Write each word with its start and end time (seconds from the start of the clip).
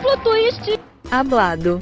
Duplo 0.00 0.16
twist 0.22 0.80
hablado. 1.10 1.78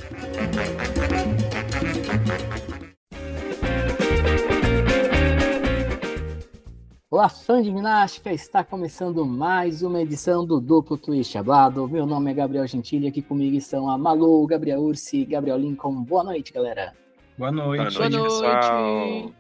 Olá, 7.09 7.29
fã 7.29 7.63
de 7.63 7.71
ginástica! 7.71 8.33
Está 8.33 8.65
começando 8.65 9.25
mais 9.25 9.83
uma 9.83 10.03
edição 10.03 10.45
do 10.45 10.61
Duplo 10.61 10.99
Twist 10.99 11.39
Hablado. 11.39 11.87
Meu 11.87 12.07
nome 12.07 12.33
é 12.33 12.35
Gabriel 12.35 12.67
Gentili, 12.67 13.07
aqui 13.07 13.23
comigo 13.23 13.57
estão 13.57 13.89
a 13.89 13.97
Malu, 13.97 14.45
Gabriel 14.49 14.81
Ursi, 14.81 15.25
Gabriel 15.25 15.57
Lincoln. 15.59 16.03
Boa 16.03 16.25
noite, 16.25 16.53
galera! 16.53 16.93
Boa 17.39 17.53
noite, 17.53 17.97
Boa 17.97 18.11
noite, 18.11 18.25
pessoal! 18.25 19.31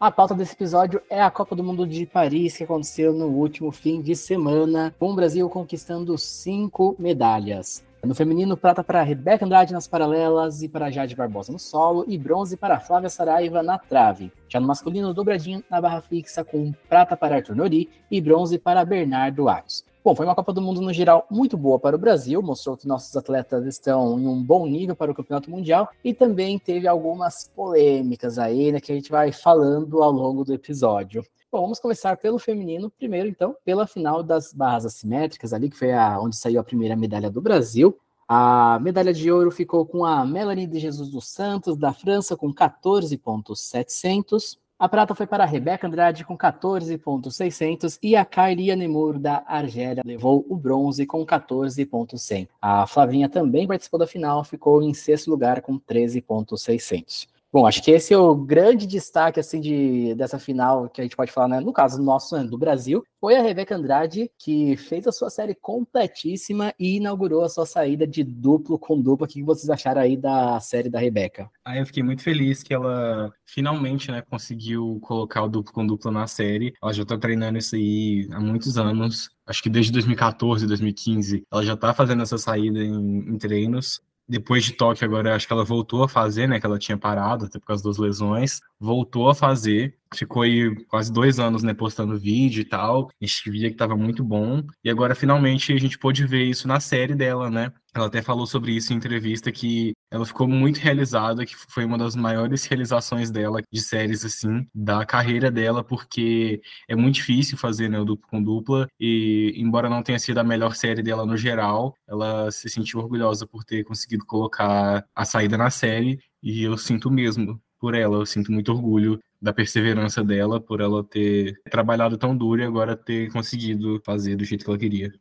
A 0.00 0.10
pauta 0.10 0.34
desse 0.34 0.54
episódio 0.54 1.00
é 1.08 1.22
a 1.22 1.30
Copa 1.30 1.54
do 1.54 1.62
Mundo 1.62 1.86
de 1.86 2.04
Paris, 2.04 2.56
que 2.56 2.64
aconteceu 2.64 3.12
no 3.12 3.26
último 3.28 3.70
fim 3.70 4.02
de 4.02 4.16
semana, 4.16 4.92
com 4.98 5.12
o 5.12 5.14
Brasil 5.14 5.48
conquistando 5.48 6.18
cinco 6.18 6.96
medalhas. 6.98 7.86
No 8.04 8.14
feminino, 8.14 8.56
prata 8.56 8.84
para 8.84 9.02
Rebeca 9.02 9.44
Andrade 9.44 9.72
nas 9.72 9.88
paralelas 9.88 10.62
e 10.62 10.68
para 10.68 10.90
Jade 10.90 11.16
Barbosa 11.16 11.52
no 11.52 11.58
solo, 11.58 12.04
e 12.06 12.16
bronze 12.16 12.56
para 12.56 12.78
Flávia 12.78 13.10
Saraiva 13.10 13.62
na 13.62 13.76
trave. 13.76 14.32
Já 14.48 14.60
no 14.60 14.66
masculino, 14.66 15.12
dobradinho 15.12 15.62
na 15.68 15.80
barra 15.80 16.00
fixa 16.00 16.44
com 16.44 16.72
prata 16.88 17.16
para 17.16 17.36
Arthur 17.36 17.56
Nori 17.56 17.90
e 18.10 18.20
bronze 18.20 18.56
para 18.56 18.84
Bernardo 18.84 19.48
Aros. 19.48 19.84
Bom, 20.04 20.14
foi 20.14 20.24
uma 20.24 20.34
Copa 20.34 20.52
do 20.52 20.62
Mundo 20.62 20.80
no 20.80 20.92
geral 20.92 21.26
muito 21.28 21.56
boa 21.56 21.78
para 21.78 21.96
o 21.96 21.98
Brasil, 21.98 22.40
mostrou 22.40 22.76
que 22.76 22.86
nossos 22.86 23.14
atletas 23.16 23.66
estão 23.66 24.18
em 24.18 24.26
um 24.26 24.42
bom 24.42 24.64
nível 24.64 24.94
para 24.94 25.10
o 25.10 25.14
Campeonato 25.14 25.50
Mundial 25.50 25.90
e 26.04 26.14
também 26.14 26.58
teve 26.58 26.86
algumas 26.86 27.52
polêmicas 27.54 28.38
aí, 28.38 28.72
né, 28.72 28.80
que 28.80 28.92
a 28.92 28.94
gente 28.94 29.10
vai 29.10 29.32
falando 29.32 30.02
ao 30.02 30.12
longo 30.12 30.44
do 30.44 30.54
episódio. 30.54 31.22
Bom, 31.50 31.62
vamos 31.62 31.80
começar 31.80 32.14
pelo 32.18 32.38
feminino, 32.38 32.90
primeiro 32.90 33.26
então, 33.26 33.56
pela 33.64 33.86
final 33.86 34.22
das 34.22 34.52
barras 34.52 34.84
assimétricas 34.84 35.54
ali, 35.54 35.70
que 35.70 35.78
foi 35.78 35.94
a, 35.94 36.20
onde 36.20 36.36
saiu 36.36 36.60
a 36.60 36.64
primeira 36.64 36.94
medalha 36.94 37.30
do 37.30 37.40
Brasil. 37.40 37.98
A 38.28 38.78
medalha 38.82 39.14
de 39.14 39.32
ouro 39.32 39.50
ficou 39.50 39.86
com 39.86 40.04
a 40.04 40.26
Melanie 40.26 40.66
de 40.66 40.78
Jesus 40.78 41.08
dos 41.08 41.26
Santos, 41.26 41.78
da 41.78 41.90
França, 41.90 42.36
com 42.36 42.52
14,700. 42.52 44.60
A 44.78 44.86
prata 44.90 45.14
foi 45.14 45.26
para 45.26 45.44
a 45.44 45.46
Rebeca 45.46 45.86
Andrade 45.86 46.22
com 46.22 46.36
14,600 46.36 47.98
e 48.02 48.14
a 48.14 48.26
Kylie 48.26 48.76
Nemur 48.76 49.18
da 49.18 49.42
Argélia 49.46 50.02
levou 50.04 50.44
o 50.50 50.56
bronze 50.56 51.06
com 51.06 51.24
14,100. 51.24 52.46
A 52.60 52.86
Flavinha 52.86 53.30
também 53.30 53.66
participou 53.66 53.98
da 53.98 54.06
final, 54.06 54.44
ficou 54.44 54.82
em 54.82 54.92
sexto 54.92 55.30
lugar 55.30 55.62
com 55.62 55.78
13,600. 55.78 57.37
Bom, 57.50 57.66
acho 57.66 57.82
que 57.82 57.90
esse 57.90 58.12
é 58.12 58.18
o 58.18 58.34
grande 58.34 58.86
destaque 58.86 59.40
assim 59.40 59.58
de 59.58 60.14
dessa 60.14 60.38
final 60.38 60.86
que 60.90 61.00
a 61.00 61.04
gente 61.04 61.16
pode 61.16 61.32
falar, 61.32 61.48
né? 61.48 61.60
No 61.60 61.72
caso 61.72 62.02
nosso, 62.02 62.36
né, 62.36 62.44
do 62.44 62.58
Brasil, 62.58 63.02
foi 63.18 63.36
a 63.36 63.42
Rebeca 63.42 63.74
Andrade 63.74 64.30
que 64.38 64.76
fez 64.76 65.06
a 65.06 65.12
sua 65.12 65.30
série 65.30 65.54
completíssima 65.54 66.74
e 66.78 66.96
inaugurou 66.96 67.42
a 67.42 67.48
sua 67.48 67.64
saída 67.64 68.06
de 68.06 68.22
duplo 68.22 68.78
com 68.78 69.00
dupla. 69.00 69.26
O 69.26 69.30
que 69.30 69.42
vocês 69.42 69.70
acharam 69.70 70.02
aí 70.02 70.14
da 70.14 70.60
série 70.60 70.90
da 70.90 70.98
Rebeca? 70.98 71.50
Aí 71.64 71.78
eu 71.78 71.86
fiquei 71.86 72.02
muito 72.02 72.22
feliz 72.22 72.62
que 72.62 72.74
ela 72.74 73.32
finalmente, 73.46 74.10
né, 74.10 74.20
conseguiu 74.20 74.98
colocar 75.00 75.42
o 75.42 75.48
duplo 75.48 75.72
com 75.72 75.86
dupla 75.86 76.12
na 76.12 76.26
série. 76.26 76.74
Ela 76.82 76.92
já 76.92 77.04
tá 77.06 77.16
treinando 77.16 77.56
isso 77.56 77.74
aí 77.74 78.28
há 78.30 78.40
muitos 78.40 78.76
anos. 78.76 79.30
Acho 79.46 79.62
que 79.62 79.70
desde 79.70 79.90
2014, 79.92 80.66
2015, 80.66 81.46
ela 81.50 81.64
já 81.64 81.74
tá 81.74 81.94
fazendo 81.94 82.22
essa 82.22 82.36
saída 82.36 82.78
em, 82.78 83.20
em 83.20 83.38
treinos 83.38 84.02
depois 84.28 84.64
de 84.64 84.72
Tóquio, 84.72 85.04
agora 85.06 85.34
acho 85.34 85.46
que 85.46 85.52
ela 85.52 85.64
voltou 85.64 86.02
a 86.04 86.08
fazer, 86.08 86.46
né? 86.46 86.60
Que 86.60 86.66
ela 86.66 86.78
tinha 86.78 86.98
parado 86.98 87.46
até 87.46 87.58
por 87.58 87.66
causa 87.66 87.82
das 87.82 87.96
lesões. 87.96 88.60
Voltou 88.78 89.30
a 89.30 89.34
fazer. 89.34 89.96
Ficou 90.14 90.42
aí 90.42 90.74
quase 90.86 91.12
dois 91.12 91.38
anos, 91.38 91.62
né? 91.62 91.72
Postando 91.72 92.18
vídeo 92.18 92.60
e 92.60 92.64
tal. 92.64 93.08
A 93.20 93.24
gente 93.24 93.50
via 93.50 93.70
que 93.70 93.76
tava 93.76 93.96
muito 93.96 94.22
bom. 94.22 94.62
E 94.84 94.90
agora, 94.90 95.14
finalmente, 95.14 95.72
a 95.72 95.78
gente 95.78 95.98
pôde 95.98 96.26
ver 96.26 96.44
isso 96.44 96.68
na 96.68 96.78
série 96.78 97.14
dela, 97.14 97.50
né? 97.50 97.72
Ela 97.94 98.06
até 98.06 98.22
falou 98.22 98.46
sobre 98.46 98.72
isso 98.72 98.92
em 98.92 98.96
entrevista 98.96 99.50
que 99.50 99.92
ela 100.10 100.24
ficou 100.24 100.46
muito 100.46 100.78
realizada, 100.78 101.44
que 101.44 101.54
foi 101.56 101.84
uma 101.84 101.98
das 101.98 102.14
maiores 102.14 102.64
realizações 102.66 103.30
dela 103.30 103.60
de 103.70 103.80
séries 103.80 104.24
assim 104.24 104.66
da 104.74 105.04
carreira 105.04 105.50
dela, 105.50 105.82
porque 105.82 106.60
é 106.86 106.94
muito 106.94 107.16
difícil 107.16 107.56
fazer 107.58 107.88
né, 107.88 107.98
o 107.98 108.04
duplo 108.04 108.28
com 108.28 108.42
dupla 108.42 108.88
e 109.00 109.52
embora 109.56 109.88
não 109.88 110.02
tenha 110.02 110.18
sido 110.18 110.38
a 110.38 110.44
melhor 110.44 110.74
série 110.74 111.02
dela 111.02 111.26
no 111.26 111.36
geral, 111.36 111.94
ela 112.06 112.50
se 112.50 112.68
sentiu 112.68 113.00
orgulhosa 113.00 113.46
por 113.46 113.64
ter 113.64 113.84
conseguido 113.84 114.24
colocar 114.26 115.06
a 115.14 115.24
saída 115.24 115.56
na 115.56 115.70
série 115.70 116.20
e 116.42 116.62
eu 116.62 116.76
sinto 116.76 117.10
mesmo 117.10 117.60
por 117.78 117.94
ela, 117.94 118.16
eu 118.16 118.26
sinto 118.26 118.52
muito 118.52 118.72
orgulho 118.72 119.20
da 119.40 119.52
perseverança 119.52 120.22
dela 120.24 120.60
por 120.60 120.80
ela 120.80 121.04
ter 121.04 121.60
trabalhado 121.70 122.18
tão 122.18 122.36
duro 122.36 122.60
e 122.60 122.64
agora 122.64 122.96
ter 122.96 123.32
conseguido 123.32 124.00
fazer 124.04 124.36
do 124.36 124.44
jeito 124.44 124.64
que 124.64 124.70
ela 124.70 124.78
queria. 124.78 125.12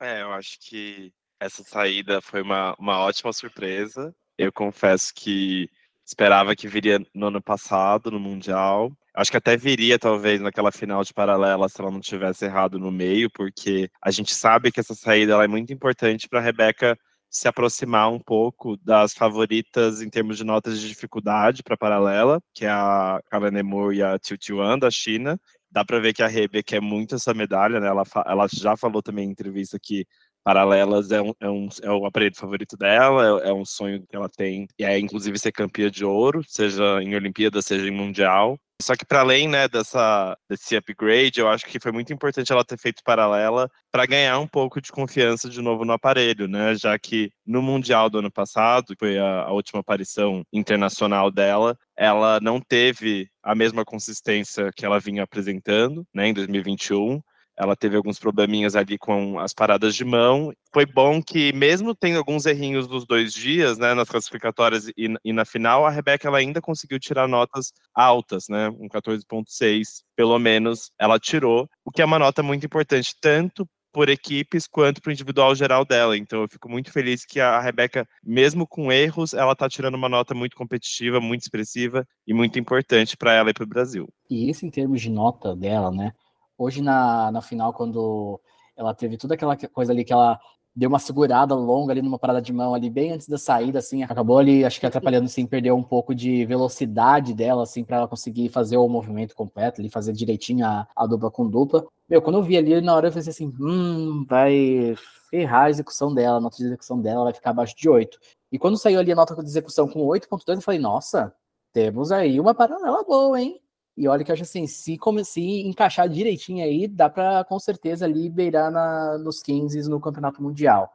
É, 0.00 0.22
eu 0.22 0.32
acho 0.32 0.58
que 0.60 1.12
essa 1.40 1.62
saída 1.62 2.20
foi 2.20 2.42
uma, 2.42 2.74
uma 2.78 2.98
ótima 3.00 3.32
surpresa. 3.32 4.14
Eu 4.36 4.52
confesso 4.52 5.12
que 5.14 5.68
esperava 6.04 6.56
que 6.56 6.68
viria 6.68 7.00
no 7.14 7.26
ano 7.26 7.42
passado, 7.42 8.10
no 8.10 8.18
Mundial. 8.18 8.90
Acho 9.14 9.30
que 9.30 9.36
até 9.36 9.56
viria, 9.56 9.98
talvez, 9.98 10.40
naquela 10.40 10.72
final 10.72 11.02
de 11.04 11.12
paralela, 11.12 11.68
se 11.68 11.80
ela 11.80 11.90
não 11.90 12.00
tivesse 12.00 12.44
errado 12.44 12.78
no 12.78 12.90
meio, 12.90 13.30
porque 13.30 13.90
a 14.02 14.10
gente 14.10 14.34
sabe 14.34 14.72
que 14.72 14.80
essa 14.80 14.94
saída 14.94 15.42
é 15.44 15.48
muito 15.48 15.72
importante 15.72 16.28
para 16.28 16.38
a 16.38 16.42
Rebeca 16.42 16.96
se 17.30 17.46
aproximar 17.46 18.10
um 18.10 18.18
pouco 18.18 18.76
das 18.78 19.12
favoritas 19.12 20.00
em 20.00 20.08
termos 20.08 20.38
de 20.38 20.44
notas 20.44 20.80
de 20.80 20.88
dificuldade 20.88 21.62
para 21.62 21.76
paralela, 21.76 22.40
que 22.54 22.64
é 22.64 22.70
a 22.70 23.20
Carla 23.30 23.50
Nemur 23.50 23.92
e 23.92 24.02
a 24.02 24.18
Tiu 24.18 24.38
Tiuan 24.38 24.78
da 24.78 24.90
China. 24.90 25.38
Dá 25.70 25.84
para 25.84 26.00
ver 26.00 26.14
que 26.14 26.22
a 26.22 26.26
Rebe 26.26 26.62
quer 26.62 26.80
muito 26.80 27.16
essa 27.16 27.34
medalha, 27.34 27.78
né? 27.80 27.88
Ela, 27.88 28.04
ela 28.26 28.46
já 28.50 28.76
falou 28.76 29.02
também 29.02 29.28
em 29.28 29.30
entrevista 29.30 29.78
que 29.78 30.06
Paralelas 30.48 31.10
é, 31.10 31.20
um, 31.20 31.34
é, 31.40 31.50
um, 31.50 31.68
é 31.82 31.90
o 31.90 32.06
aparelho 32.06 32.34
favorito 32.34 32.74
dela, 32.74 33.42
é, 33.44 33.50
é, 33.50 33.52
um 33.52 33.66
sonho 33.66 34.02
que 34.08 34.16
ela 34.16 34.30
tem, 34.30 34.66
e 34.78 34.82
é 34.82 34.98
inclusive 34.98 35.38
ser 35.38 35.52
campeã 35.52 35.90
de 35.90 36.06
ouro, 36.06 36.42
seja 36.48 37.02
em 37.02 37.14
Olimpíada, 37.14 37.60
seja 37.60 37.86
em 37.86 37.90
Mundial. 37.90 38.58
Só 38.80 38.96
que 38.96 39.04
para 39.04 39.20
além 39.20 39.46
né, 39.46 39.68
dessa, 39.68 40.34
desse 40.48 40.74
upgrade, 40.74 41.38
eu 41.38 41.50
acho 41.50 41.66
que 41.66 41.78
foi 41.78 41.92
muito 41.92 42.14
importante 42.14 42.50
ela 42.50 42.64
ter 42.64 42.78
feito 42.78 43.02
paralela 43.04 43.68
para 43.92 44.06
ganhar 44.06 44.38
um 44.38 44.46
pouco 44.46 44.80
de 44.80 44.90
confiança 44.90 45.50
de 45.50 45.60
novo 45.60 45.84
no 45.84 45.92
aparelho, 45.92 46.48
né? 46.48 46.74
Já 46.76 46.98
que 46.98 47.30
no 47.46 47.60
Mundial 47.60 48.08
do 48.08 48.20
ano 48.20 48.30
passado, 48.32 48.94
que 48.94 48.98
foi 48.98 49.18
a, 49.18 49.42
a 49.42 49.52
última 49.52 49.80
aparição 49.80 50.42
internacional 50.50 51.30
dela, 51.30 51.76
ela 51.94 52.40
não 52.40 52.58
teve 52.58 53.28
a 53.42 53.54
mesma 53.54 53.84
consistência 53.84 54.70
que 54.74 54.86
ela 54.86 54.98
vinha 54.98 55.24
apresentando 55.24 56.06
né, 56.14 56.28
em 56.28 56.32
2021 56.32 57.20
ela 57.58 57.74
teve 57.74 57.96
alguns 57.96 58.18
probleminhas 58.18 58.76
ali 58.76 58.96
com 58.96 59.38
as 59.40 59.52
paradas 59.52 59.94
de 59.94 60.04
mão. 60.04 60.52
Foi 60.72 60.86
bom 60.86 61.20
que, 61.20 61.52
mesmo 61.52 61.94
tendo 61.94 62.18
alguns 62.18 62.46
errinhos 62.46 62.86
nos 62.86 63.04
dois 63.04 63.32
dias, 63.32 63.76
né, 63.76 63.94
nas 63.94 64.08
classificatórias 64.08 64.88
e, 64.96 65.14
e 65.24 65.32
na 65.32 65.44
final, 65.44 65.84
a 65.84 65.90
Rebeca 65.90 66.28
ela 66.28 66.38
ainda 66.38 66.60
conseguiu 66.60 67.00
tirar 67.00 67.26
notas 67.26 67.72
altas, 67.92 68.44
né, 68.48 68.68
um 68.68 68.88
14.6, 68.88 70.02
pelo 70.14 70.38
menos 70.38 70.92
ela 70.98 71.18
tirou, 71.18 71.68
o 71.84 71.90
que 71.90 72.00
é 72.00 72.04
uma 72.04 72.18
nota 72.18 72.42
muito 72.42 72.64
importante, 72.64 73.14
tanto 73.20 73.66
por 73.92 74.08
equipes 74.08 74.66
quanto 74.66 75.00
para 75.00 75.10
o 75.10 75.12
individual 75.12 75.54
geral 75.54 75.84
dela. 75.84 76.16
Então 76.16 76.42
eu 76.42 76.48
fico 76.48 76.68
muito 76.68 76.92
feliz 76.92 77.24
que 77.24 77.40
a 77.40 77.60
Rebeca, 77.60 78.06
mesmo 78.22 78.66
com 78.66 78.92
erros, 78.92 79.34
ela 79.34 79.52
está 79.52 79.68
tirando 79.68 79.96
uma 79.96 80.08
nota 80.08 80.34
muito 80.34 80.54
competitiva, 80.54 81.20
muito 81.20 81.42
expressiva 81.42 82.06
e 82.26 82.32
muito 82.32 82.58
importante 82.58 83.16
para 83.16 83.32
ela 83.32 83.50
e 83.50 83.54
para 83.54 83.64
o 83.64 83.68
Brasil. 83.68 84.06
E 84.30 84.48
isso 84.48 84.64
em 84.64 84.70
termos 84.70 85.00
de 85.00 85.10
nota 85.10 85.56
dela, 85.56 85.90
né? 85.90 86.12
Hoje 86.58 86.82
na, 86.82 87.30
na 87.30 87.40
final, 87.40 87.72
quando 87.72 88.40
ela 88.76 88.92
teve 88.92 89.16
toda 89.16 89.34
aquela 89.34 89.56
coisa 89.56 89.92
ali 89.92 90.04
que 90.04 90.12
ela 90.12 90.38
deu 90.78 90.88
uma 90.88 91.00
segurada 91.00 91.54
longa 91.56 91.92
ali 91.92 92.00
numa 92.00 92.18
parada 92.18 92.40
de 92.40 92.52
mão 92.52 92.72
ali 92.72 92.88
bem 92.88 93.12
antes 93.12 93.28
da 93.28 93.36
saída, 93.36 93.80
assim, 93.80 94.04
acabou 94.04 94.38
ali, 94.38 94.64
acho 94.64 94.78
que 94.78 94.86
atrapalhando, 94.86 95.24
assim, 95.24 95.44
perdeu 95.44 95.76
um 95.76 95.82
pouco 95.82 96.14
de 96.14 96.46
velocidade 96.46 97.34
dela, 97.34 97.64
assim, 97.64 97.82
para 97.82 97.96
ela 97.96 98.08
conseguir 98.08 98.48
fazer 98.48 98.76
o 98.76 98.88
movimento 98.88 99.34
completo, 99.34 99.80
ali, 99.80 99.90
fazer 99.90 100.12
direitinho 100.12 100.64
a, 100.64 100.86
a 100.94 101.06
dupla 101.06 101.32
com 101.32 101.48
dupla. 101.48 101.84
Meu, 102.08 102.22
quando 102.22 102.38
eu 102.38 102.44
vi 102.44 102.56
ali, 102.56 102.80
na 102.80 102.94
hora 102.94 103.08
eu 103.08 103.12
pensei 103.12 103.30
assim, 103.30 103.52
hum, 103.60 104.24
vai 104.28 104.94
ferrar 105.30 105.64
a 105.64 105.70
execução 105.70 106.14
dela, 106.14 106.36
a 106.38 106.40
nota 106.40 106.56
de 106.56 106.64
execução 106.64 107.00
dela 107.00 107.24
vai 107.24 107.32
ficar 107.32 107.50
abaixo 107.50 107.74
de 107.76 107.88
8. 107.88 108.16
E 108.52 108.58
quando 108.58 108.78
saiu 108.78 109.00
ali 109.00 109.10
a 109.10 109.16
nota 109.16 109.34
de 109.34 109.48
execução 109.48 109.88
com 109.88 110.06
8.2, 110.06 110.56
eu 110.56 110.62
falei, 110.62 110.78
nossa, 110.80 111.34
temos 111.72 112.12
aí 112.12 112.38
uma 112.38 112.54
paralela 112.54 113.02
boa, 113.02 113.40
hein? 113.40 113.60
E 113.98 114.06
olha 114.06 114.22
que 114.22 114.30
acho 114.30 114.42
assim, 114.42 114.66
se, 114.68 114.96
come, 114.96 115.24
se 115.24 115.40
encaixar 115.66 116.08
direitinho 116.08 116.64
aí, 116.64 116.86
dá 116.86 117.10
para 117.10 117.42
com 117.44 117.58
certeza 117.58 118.04
ali 118.04 118.30
beirar 118.30 118.70
na, 118.70 119.18
nos 119.18 119.42
15 119.42 119.90
no 119.90 120.00
Campeonato 120.00 120.40
Mundial. 120.40 120.88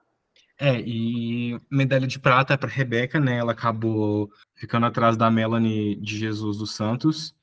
É, 0.57 0.79
e 0.79 1.59
medalha 1.69 2.07
de 2.07 2.17
prata 2.17 2.57
para 2.57 2.69
Rebeca, 2.69 3.19
né? 3.19 3.39
Ela 3.39 3.51
acabou 3.51 4.29
ficando 4.55 4.85
atrás 4.85 5.17
da 5.17 5.29
Melanie 5.29 5.99
de 5.99 6.17
Jesus 6.17 6.57
dos 6.57 6.73
Santos. 6.73 7.35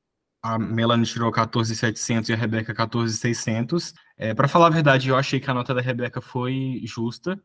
A 0.43 0.59
Melanie 0.59 1.05
tirou 1.05 1.31
14,700 1.31 2.31
e 2.31 2.33
a 2.33 2.37
Rebeca 2.37 2.73
14,600. 2.73 3.93
É, 4.17 4.33
para 4.33 4.49
falar 4.49 4.69
a 4.69 4.71
verdade, 4.71 5.11
eu 5.11 5.17
achei 5.17 5.39
que 5.39 5.51
a 5.51 5.55
nota 5.55 5.75
da 5.75 5.83
Rebeca 5.83 6.23
foi 6.23 6.81
justa. 6.85 7.39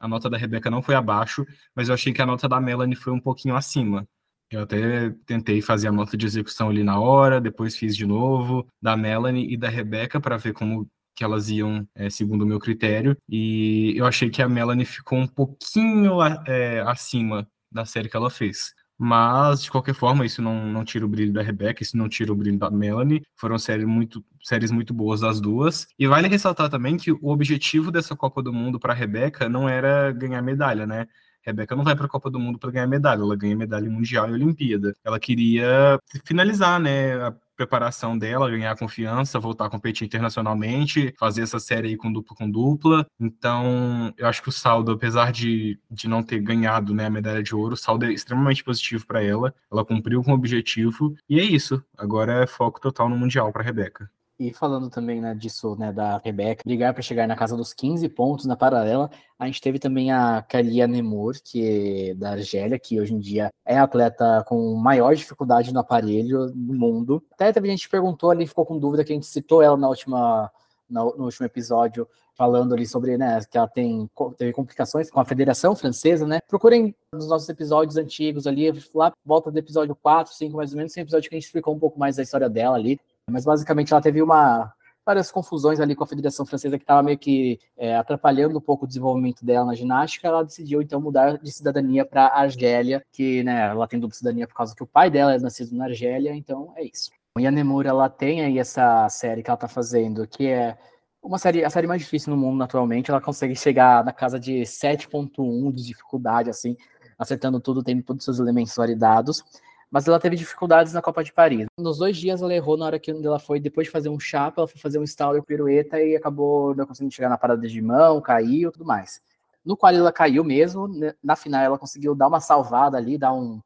A 0.00 0.08
nota 0.08 0.30
da 0.30 0.38
Rebeca 0.38 0.70
não 0.70 0.80
foi 0.80 0.94
abaixo, 0.94 1.44
mas 1.74 1.88
eu 1.88 1.94
achei 1.94 2.14
que 2.14 2.22
a 2.22 2.26
nota 2.26 2.48
da 2.48 2.60
Melanie 2.60 2.96
foi 2.96 3.12
um 3.12 3.20
pouquinho 3.20 3.56
acima. 3.56 4.08
Eu 4.50 4.62
até 4.62 5.10
tentei 5.26 5.60
fazer 5.60 5.88
a 5.88 5.92
nota 5.92 6.16
de 6.16 6.24
execução 6.26 6.70
ali 6.70 6.82
na 6.82 6.98
hora, 6.98 7.40
depois 7.40 7.76
fiz 7.76 7.96
de 7.96 8.06
novo, 8.06 8.66
da 8.80 8.96
Melanie 8.96 9.52
e 9.52 9.56
da 9.56 9.68
Rebeca, 9.68 10.20
para 10.20 10.38
ver 10.38 10.54
como 10.54 10.88
que 11.14 11.24
elas 11.24 11.48
iam 11.50 11.86
é, 11.94 12.08
segundo 12.08 12.42
o 12.42 12.46
meu 12.46 12.58
critério. 12.58 13.16
E 13.28 13.92
eu 13.96 14.06
achei 14.06 14.30
que 14.30 14.40
a 14.40 14.48
Melanie 14.48 14.86
ficou 14.86 15.18
um 15.18 15.26
pouquinho 15.26 16.22
é, 16.46 16.80
acima 16.82 17.46
da 17.70 17.84
série 17.84 18.08
que 18.08 18.16
ela 18.16 18.30
fez. 18.30 18.72
Mas, 19.00 19.62
de 19.62 19.70
qualquer 19.70 19.94
forma, 19.94 20.26
isso 20.26 20.42
não, 20.42 20.66
não 20.66 20.84
tira 20.84 21.04
o 21.04 21.08
brilho 21.08 21.32
da 21.32 21.40
Rebecca, 21.40 21.82
isso 21.82 21.96
não 21.96 22.08
tira 22.08 22.32
o 22.32 22.36
brilho 22.36 22.58
da 22.58 22.68
Melanie. 22.70 23.22
Foram 23.36 23.56
séries 23.58 23.86
muito, 23.86 24.24
séries 24.42 24.72
muito 24.72 24.92
boas 24.92 25.20
das 25.20 25.40
duas. 25.40 25.86
E 25.96 26.06
vale 26.06 26.26
ressaltar 26.26 26.68
também 26.68 26.96
que 26.96 27.12
o 27.12 27.28
objetivo 27.28 27.92
dessa 27.92 28.16
Copa 28.16 28.42
do 28.42 28.52
Mundo 28.52 28.80
para 28.80 28.92
a 28.92 28.96
Rebecca 28.96 29.48
não 29.48 29.68
era 29.68 30.10
ganhar 30.10 30.42
medalha, 30.42 30.84
né? 30.86 31.06
Rebeca 31.42 31.74
não 31.74 31.84
vai 31.84 31.96
para 31.96 32.06
a 32.06 32.08
Copa 32.08 32.30
do 32.30 32.38
Mundo 32.38 32.58
para 32.58 32.70
ganhar 32.70 32.86
medalha, 32.86 33.20
ela 33.22 33.36
ganha 33.36 33.56
medalha 33.56 33.90
mundial 33.90 34.28
e 34.28 34.32
Olimpíada. 34.32 34.94
Ela 35.04 35.18
queria 35.18 35.98
finalizar, 36.24 36.78
né, 36.80 37.14
a 37.14 37.34
preparação 37.58 38.16
dela, 38.16 38.48
ganhar 38.48 38.76
confiança, 38.76 39.40
voltar 39.40 39.66
a 39.66 39.70
competir 39.70 40.06
internacionalmente, 40.06 41.12
fazer 41.18 41.42
essa 41.42 41.58
série 41.58 41.88
aí 41.88 41.96
com 41.96 42.12
dupla 42.12 42.36
com 42.36 42.48
dupla. 42.48 43.04
Então, 43.18 44.14
eu 44.16 44.28
acho 44.28 44.40
que 44.40 44.48
o 44.48 44.52
saldo, 44.52 44.92
apesar 44.92 45.32
de, 45.32 45.78
de 45.90 46.06
não 46.06 46.22
ter 46.22 46.40
ganhado 46.40 46.94
né, 46.94 47.06
a 47.06 47.10
medalha 47.10 47.42
de 47.42 47.54
ouro, 47.54 47.74
o 47.74 47.76
saldo 47.76 48.06
é 48.06 48.12
extremamente 48.12 48.62
positivo 48.62 49.04
para 49.06 49.22
ela. 49.24 49.52
Ela 49.72 49.84
cumpriu 49.84 50.22
com 50.22 50.30
o 50.30 50.34
objetivo 50.34 51.16
e 51.28 51.40
é 51.40 51.42
isso. 51.42 51.82
Agora 51.96 52.44
é 52.44 52.46
foco 52.46 52.80
total 52.80 53.08
no 53.08 53.16
Mundial 53.16 53.52
para 53.52 53.64
Rebeca. 53.64 54.08
E 54.38 54.52
falando 54.52 54.88
também 54.88 55.20
né, 55.20 55.34
disso, 55.34 55.74
né, 55.76 55.92
da 55.92 56.18
Rebeca, 56.18 56.62
brigar 56.64 56.94
para 56.94 57.02
chegar 57.02 57.26
na 57.26 57.34
casa 57.34 57.56
dos 57.56 57.74
15 57.74 58.08
pontos 58.10 58.46
na 58.46 58.56
paralela, 58.56 59.10
a 59.36 59.46
gente 59.46 59.60
teve 59.60 59.80
também 59.80 60.12
a 60.12 60.40
Kalia 60.42 60.86
Nemur, 60.86 61.34
que 61.42 62.10
é 62.10 62.14
da 62.14 62.30
Argélia, 62.30 62.78
que 62.78 63.00
hoje 63.00 63.14
em 63.14 63.18
dia 63.18 63.50
é 63.66 63.76
a 63.76 63.82
atleta 63.82 64.44
com 64.46 64.74
maior 64.76 65.12
dificuldade 65.16 65.74
no 65.74 65.80
aparelho 65.80 66.52
do 66.54 66.72
mundo. 66.72 67.20
Até 67.32 67.52
teve 67.52 67.68
gente 67.68 67.86
que 67.86 67.90
perguntou 67.90 68.30
ali, 68.30 68.46
ficou 68.46 68.64
com 68.64 68.78
dúvida, 68.78 69.02
que 69.02 69.12
a 69.12 69.16
gente 69.16 69.26
citou 69.26 69.60
ela 69.60 69.76
na 69.76 69.88
última, 69.88 70.48
no, 70.88 71.16
no 71.16 71.24
último 71.24 71.44
episódio, 71.44 72.06
falando 72.36 72.74
ali 72.74 72.86
sobre 72.86 73.18
né, 73.18 73.40
que 73.50 73.58
ela 73.58 73.66
tem, 73.66 74.08
teve 74.36 74.52
complicações 74.52 75.10
com 75.10 75.18
a 75.18 75.24
Federação 75.24 75.74
Francesa, 75.74 76.24
né? 76.24 76.38
Procurem 76.46 76.94
nos 77.12 77.26
nossos 77.26 77.48
episódios 77.48 77.96
antigos 77.96 78.46
ali, 78.46 78.72
lá 78.94 79.12
volta 79.24 79.50
do 79.50 79.58
episódio 79.58 79.96
4, 79.96 80.32
5 80.32 80.56
mais 80.56 80.70
ou 80.70 80.76
menos, 80.76 80.92
tem 80.92 81.02
um 81.02 81.06
episódio 81.06 81.28
que 81.28 81.34
a 81.34 81.38
gente 81.38 81.46
explicou 81.46 81.74
um 81.74 81.78
pouco 81.80 81.98
mais 81.98 82.14
da 82.14 82.22
história 82.22 82.48
dela 82.48 82.76
ali. 82.76 83.00
Mas 83.30 83.44
basicamente 83.44 83.92
ela 83.92 84.02
teve 84.02 84.22
uma 84.22 84.72
várias 85.08 85.30
confusões 85.30 85.80
ali 85.80 85.94
com 85.94 86.04
a 86.04 86.06
Federação 86.06 86.44
Francesa 86.44 86.76
que 86.76 86.84
estava 86.84 87.02
meio 87.02 87.16
que 87.16 87.58
é, 87.78 87.96
atrapalhando 87.96 88.58
um 88.58 88.60
pouco 88.60 88.84
o 88.84 88.86
desenvolvimento 88.86 89.42
dela 89.42 89.64
na 89.64 89.74
ginástica. 89.74 90.28
Ela 90.28 90.42
decidiu 90.42 90.82
então 90.82 91.00
mudar 91.00 91.38
de 91.38 91.50
cidadania 91.50 92.04
para 92.04 92.26
Argélia, 92.26 93.02
que 93.10 93.42
né, 93.42 93.68
ela 93.68 93.88
tem 93.88 93.98
dupla 93.98 94.14
cidadania 94.14 94.46
por 94.46 94.54
causa 94.54 94.76
que 94.76 94.82
o 94.82 94.86
pai 94.86 95.10
dela 95.10 95.32
é 95.34 95.38
nascido 95.38 95.74
na 95.74 95.86
Argélia, 95.86 96.34
então 96.34 96.74
é 96.76 96.84
isso. 96.84 97.10
E 97.38 97.46
a 97.46 97.50
Nemura 97.50 97.88
ela 97.88 98.10
tem 98.10 98.42
aí 98.42 98.58
essa 98.58 99.08
série 99.08 99.42
que 99.42 99.48
ela 99.48 99.54
está 99.54 99.66
fazendo, 99.66 100.26
que 100.26 100.46
é 100.46 100.76
uma 101.22 101.38
série, 101.38 101.64
a 101.64 101.70
série 101.70 101.86
mais 101.86 102.02
difícil 102.02 102.30
no 102.30 102.36
mundo 102.36 102.62
atualmente. 102.62 103.10
Ela 103.10 103.20
consegue 103.20 103.56
chegar 103.56 104.04
na 104.04 104.12
casa 104.12 104.38
de 104.38 104.60
7.1 104.60 105.72
de 105.72 105.86
dificuldade, 105.86 106.50
assim, 106.50 106.76
acertando 107.18 107.58
tudo, 107.60 107.82
tendo 107.82 108.02
todos 108.02 108.20
os 108.20 108.36
seus 108.36 108.38
elementos 108.40 108.76
validados 108.76 109.42
mas 109.90 110.06
ela 110.06 110.20
teve 110.20 110.36
dificuldades 110.36 110.92
na 110.92 111.02
Copa 111.02 111.24
de 111.24 111.32
Paris. 111.32 111.66
Nos 111.78 111.98
dois 111.98 112.16
dias 112.16 112.42
ela 112.42 112.54
errou 112.54 112.76
na 112.76 112.86
hora 112.86 112.98
que 112.98 113.10
ela 113.10 113.38
foi, 113.38 113.58
depois 113.58 113.86
de 113.86 113.90
fazer 113.90 114.08
um 114.08 114.20
chapa, 114.20 114.60
ela 114.60 114.68
foi 114.68 114.80
fazer 114.80 114.98
um 114.98 115.04
stall 115.04 115.36
e 115.36 115.42
pirueta 115.42 116.00
e 116.00 116.16
acabou 116.16 116.74
não 116.74 116.86
conseguindo 116.86 117.14
chegar 117.14 117.28
na 117.28 117.38
parada 117.38 117.66
de 117.66 117.80
mão, 117.80 118.20
caiu 118.20 118.70
tudo 118.70 118.84
mais. 118.84 119.20
No 119.64 119.76
qual 119.76 119.92
ela 119.92 120.12
caiu 120.12 120.44
mesmo, 120.44 120.88
né, 120.88 121.14
na 121.22 121.36
final 121.36 121.62
ela 121.62 121.78
conseguiu 121.78 122.14
dar 122.14 122.28
uma 122.28 122.40
salvada 122.40 122.96
ali, 122.96 123.18
dar 123.18 123.32
um, 123.32 123.60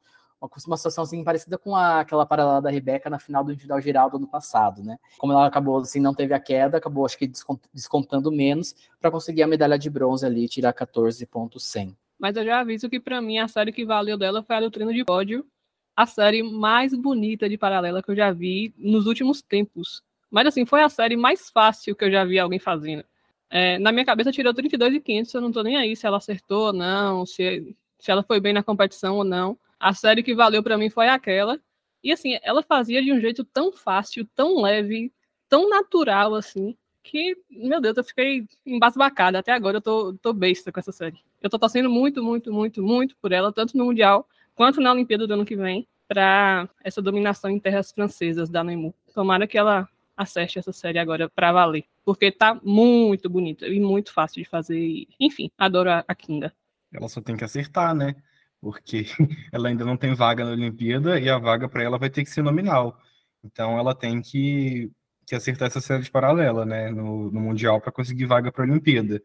uma 0.67 0.77
situação 0.77 1.03
assim 1.03 1.23
parecida 1.23 1.57
com 1.57 1.75
a, 1.75 2.01
aquela 2.01 2.25
parada 2.25 2.61
da 2.61 2.69
Rebeca 2.69 3.09
na 3.09 3.19
final 3.19 3.43
do 3.43 3.51
individual 3.51 3.79
geral 3.79 4.09
do 4.09 4.17
ano 4.17 4.27
passado, 4.27 4.83
né? 4.83 4.97
Como 5.17 5.31
ela 5.31 5.45
acabou 5.45 5.79
assim, 5.79 5.99
não 5.99 6.13
teve 6.13 6.33
a 6.33 6.39
queda, 6.39 6.77
acabou 6.77 7.05
acho 7.05 7.17
que 7.17 7.31
descontando 7.73 8.31
menos 8.31 8.75
para 8.99 9.11
conseguir 9.11 9.43
a 9.43 9.47
medalha 9.47 9.77
de 9.77 9.89
bronze 9.89 10.25
ali, 10.25 10.47
tirar 10.49 10.73
14.100. 10.73 11.95
Mas 12.19 12.35
eu 12.35 12.45
já 12.45 12.59
aviso 12.59 12.89
que 12.89 12.99
para 12.99 13.21
mim 13.21 13.37
a 13.37 13.47
série 13.47 13.71
que 13.71 13.85
valeu 13.85 14.17
dela 14.17 14.43
foi 14.43 14.55
a 14.55 14.61
do 14.61 14.71
treino 14.71 14.93
de 14.93 15.03
pódio, 15.03 15.45
a 15.95 16.05
série 16.05 16.43
mais 16.43 16.93
bonita 16.93 17.47
de 17.47 17.57
paralela 17.57 18.01
que 18.01 18.11
eu 18.11 18.15
já 18.15 18.31
vi 18.31 18.73
nos 18.77 19.05
últimos 19.05 19.41
tempos. 19.41 20.03
Mas 20.29 20.47
assim, 20.47 20.65
foi 20.65 20.81
a 20.81 20.89
série 20.89 21.15
mais 21.15 21.49
fácil 21.49 21.95
que 21.95 22.03
eu 22.05 22.11
já 22.11 22.25
vi 22.25 22.39
alguém 22.39 22.59
fazendo. 22.59 23.03
É, 23.49 23.77
na 23.77 23.91
minha 23.91 24.05
cabeça 24.05 24.31
tirou 24.31 24.53
32 24.53 24.95
e 24.95 24.99
500, 24.99 25.33
eu 25.35 25.41
não 25.41 25.51
tô 25.51 25.61
nem 25.61 25.77
aí 25.77 25.95
se 25.95 26.07
ela 26.07 26.17
acertou 26.17 26.67
ou 26.67 26.73
não, 26.73 27.25
se, 27.25 27.75
se 27.99 28.09
ela 28.09 28.23
foi 28.23 28.39
bem 28.39 28.53
na 28.53 28.63
competição 28.63 29.17
ou 29.17 29.23
não. 29.23 29.57
A 29.79 29.93
série 29.93 30.23
que 30.23 30.33
valeu 30.33 30.63
para 30.63 30.77
mim 30.77 30.89
foi 30.89 31.07
aquela. 31.07 31.59
E 32.03 32.11
assim, 32.11 32.39
ela 32.41 32.63
fazia 32.63 33.01
de 33.01 33.13
um 33.13 33.19
jeito 33.19 33.43
tão 33.43 33.71
fácil, 33.71 34.27
tão 34.35 34.59
leve, 34.59 35.13
tão 35.47 35.69
natural 35.69 36.33
assim, 36.33 36.75
que, 37.03 37.37
meu 37.51 37.79
Deus, 37.79 37.95
eu 37.95 38.03
fiquei 38.03 38.47
embasbacada. 38.65 39.37
Até 39.37 39.51
agora 39.51 39.77
eu 39.77 39.81
tô, 39.81 40.13
tô 40.13 40.33
besta 40.33 40.71
com 40.71 40.79
essa 40.79 40.91
série. 40.91 41.19
Eu 41.41 41.49
tô 41.49 41.59
torcendo 41.59 41.89
muito, 41.89 42.23
muito, 42.23 42.51
muito, 42.51 42.81
muito 42.81 43.15
por 43.17 43.31
ela, 43.31 43.53
tanto 43.53 43.77
no 43.77 43.85
Mundial 43.85 44.27
quanto 44.55 44.81
na 44.81 44.91
Olimpíada 44.91 45.27
do 45.27 45.33
ano 45.33 45.45
que 45.45 45.55
vem, 45.55 45.87
para 46.07 46.69
essa 46.83 47.01
dominação 47.01 47.49
em 47.49 47.59
terras 47.59 47.91
francesas 47.91 48.49
da 48.49 48.63
Nemu. 48.63 48.93
Tomara 49.13 49.47
que 49.47 49.57
ela 49.57 49.87
acerte 50.15 50.59
essa 50.59 50.71
série 50.71 50.99
agora 50.99 51.29
para 51.29 51.51
valer, 51.51 51.85
porque 52.05 52.31
tá 52.31 52.59
muito 52.63 53.29
bonita 53.29 53.67
e 53.67 53.79
muito 53.79 54.13
fácil 54.13 54.43
de 54.43 54.49
fazer. 54.49 55.07
Enfim, 55.19 55.49
adoro 55.57 55.89
a 55.89 56.15
Kinda. 56.15 56.53
Ela 56.93 57.09
só 57.09 57.21
tem 57.21 57.35
que 57.35 57.43
acertar, 57.43 57.95
né? 57.95 58.15
Porque 58.61 59.05
ela 59.51 59.69
ainda 59.69 59.83
não 59.83 59.97
tem 59.97 60.13
vaga 60.13 60.45
na 60.45 60.51
Olimpíada 60.51 61.19
e 61.19 61.29
a 61.29 61.37
vaga 61.37 61.67
para 61.67 61.83
ela 61.83 61.97
vai 61.97 62.09
ter 62.09 62.23
que 62.23 62.29
ser 62.29 62.43
nominal. 62.43 62.97
Então 63.43 63.77
ela 63.77 63.95
tem 63.95 64.21
que, 64.21 64.91
que 65.25 65.35
acertar 65.35 65.67
essa 65.67 65.81
série 65.81 66.03
de 66.03 66.11
paralela, 66.11 66.65
né, 66.65 66.89
no, 66.91 67.31
no 67.31 67.41
Mundial 67.41 67.81
para 67.81 67.91
conseguir 67.91 68.25
vaga 68.25 68.51
para 68.51 68.63
a 68.63 68.67
Olimpíada. 68.67 69.21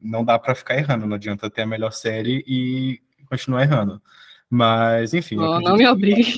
Não 0.00 0.24
dá 0.24 0.38
para 0.38 0.54
ficar 0.54 0.76
errando, 0.76 1.06
não 1.06 1.16
adianta 1.16 1.50
ter 1.50 1.62
a 1.62 1.66
melhor 1.66 1.92
série 1.92 2.44
e 2.46 3.02
continuar 3.28 3.62
errando. 3.62 4.00
Mas, 4.50 5.12
enfim. 5.12 5.36
Oh, 5.38 5.60
não 5.60 5.76
me 5.76 5.86
obrigue. 5.86 6.36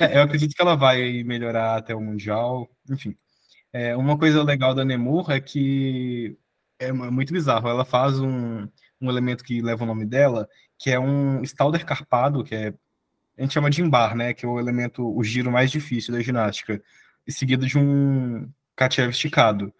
é, 0.00 0.16
eu 0.16 0.22
acredito 0.22 0.54
que 0.54 0.62
ela 0.62 0.74
vai 0.74 1.22
melhorar 1.22 1.76
até 1.76 1.94
o 1.94 2.00
Mundial. 2.00 2.68
Enfim. 2.88 3.16
É, 3.72 3.96
uma 3.96 4.18
coisa 4.18 4.42
legal 4.42 4.74
da 4.74 4.84
Nemur 4.84 5.30
é 5.30 5.40
que 5.40 6.36
é 6.78 6.92
muito 6.92 7.32
bizarro. 7.32 7.68
Ela 7.68 7.84
faz 7.84 8.18
um, 8.18 8.66
um 9.00 9.10
elemento 9.10 9.44
que 9.44 9.60
leva 9.60 9.84
o 9.84 9.86
nome 9.86 10.06
dela, 10.06 10.48
que 10.78 10.90
é 10.90 10.98
um 10.98 11.42
Stalder 11.42 11.84
carpado, 11.84 12.42
que 12.42 12.54
é. 12.54 12.74
A 13.38 13.42
gente 13.42 13.54
chama 13.54 13.70
de 13.70 13.80
imbar, 13.80 14.14
né? 14.14 14.34
Que 14.34 14.44
é 14.44 14.48
o 14.48 14.58
elemento, 14.58 15.16
o 15.16 15.24
giro 15.24 15.50
mais 15.50 15.70
difícil 15.70 16.12
da 16.12 16.20
ginástica. 16.20 16.82
E 17.26 17.32
seguido 17.32 17.66
de 17.66 17.78
um 17.78 18.50
Katchev 18.76 19.10
esticado. 19.10 19.72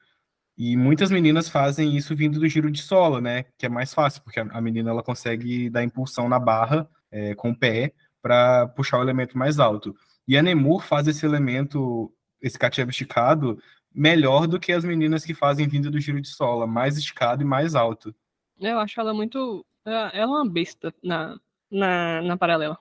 E 0.62 0.76
muitas 0.76 1.10
meninas 1.10 1.48
fazem 1.48 1.96
isso 1.96 2.14
vindo 2.14 2.38
do 2.38 2.46
giro 2.46 2.70
de 2.70 2.82
solo, 2.82 3.18
né? 3.18 3.44
Que 3.56 3.64
é 3.64 3.68
mais 3.70 3.94
fácil, 3.94 4.20
porque 4.22 4.40
a 4.40 4.60
menina 4.60 4.90
ela 4.90 5.02
consegue 5.02 5.70
dar 5.70 5.82
impulsão 5.82 6.28
na 6.28 6.38
barra 6.38 6.86
é, 7.10 7.34
com 7.34 7.48
o 7.48 7.56
pé 7.58 7.94
para 8.20 8.68
puxar 8.68 8.98
o 8.98 9.02
elemento 9.02 9.38
mais 9.38 9.58
alto. 9.58 9.96
E 10.28 10.36
a 10.36 10.42
Nemur 10.42 10.82
faz 10.82 11.08
esse 11.08 11.24
elemento, 11.24 12.12
esse 12.42 12.58
cativo 12.58 12.90
esticado, 12.90 13.58
melhor 13.90 14.46
do 14.46 14.60
que 14.60 14.70
as 14.70 14.84
meninas 14.84 15.24
que 15.24 15.32
fazem 15.32 15.66
vindo 15.66 15.90
do 15.90 15.98
giro 15.98 16.20
de 16.20 16.28
sola, 16.28 16.66
mais 16.66 16.98
esticado 16.98 17.40
e 17.40 17.46
mais 17.46 17.74
alto. 17.74 18.14
Eu 18.60 18.78
acho 18.80 19.00
ela 19.00 19.14
muito. 19.14 19.64
Ela 19.82 20.10
é 20.10 20.26
uma 20.26 20.46
besta 20.46 20.92
na, 21.02 21.40
na, 21.70 22.20
na 22.20 22.36
paralela. 22.36 22.78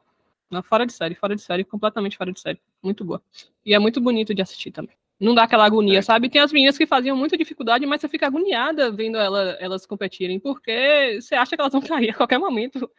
Fora 0.66 0.86
de 0.86 0.92
série, 0.92 1.16
fora 1.16 1.34
de 1.34 1.42
série, 1.42 1.64
completamente 1.64 2.18
fora 2.18 2.34
de 2.34 2.42
série. 2.42 2.60
Muito 2.84 3.06
boa. 3.06 3.24
E 3.66 3.74
é 3.74 3.80
muito 3.80 4.02
bonito 4.02 4.36
de 4.36 4.42
assistir 4.42 4.72
também 4.72 4.99
não 5.20 5.36
dá 5.36 5.44
aquela 5.44 5.66
agonia, 5.66 6.00
é. 6.00 6.02
sabe? 6.02 6.30
Tem 6.30 6.42
as 6.42 6.52
meninas 6.52 6.78
que 6.78 6.86
faziam 6.86 7.18
muita 7.18 7.38
dificuldade, 7.38 7.86
mas 7.86 8.00
você 8.00 8.08
fica 8.08 8.28
agoniada 8.28 8.92
vendo 8.92 9.18
ela, 9.18 9.58
elas 9.60 9.86
competirem, 9.86 10.40
porque 10.40 11.20
você 11.22 11.36
acha 11.36 11.56
que 11.56 11.62
elas 11.62 11.74
vão 11.74 11.82
cair 11.84 12.12
a 12.12 12.16
qualquer 12.16 12.40
momento. 12.40 12.90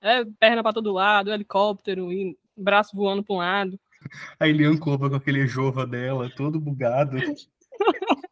É, 0.00 0.24
perna 0.38 0.62
para 0.62 0.72
todo 0.72 0.92
lado, 0.92 1.32
helicóptero, 1.32 2.12
e 2.12 2.36
braço 2.56 2.96
voando 2.96 3.22
para 3.22 3.34
um 3.34 3.38
lado. 3.38 3.80
A 4.38 4.48
Elian 4.48 4.76
Curva 4.76 5.10
com 5.10 5.16
aquele 5.16 5.46
jova 5.46 5.86
dela, 5.86 6.30
todo 6.34 6.60
bugado. 6.60 7.16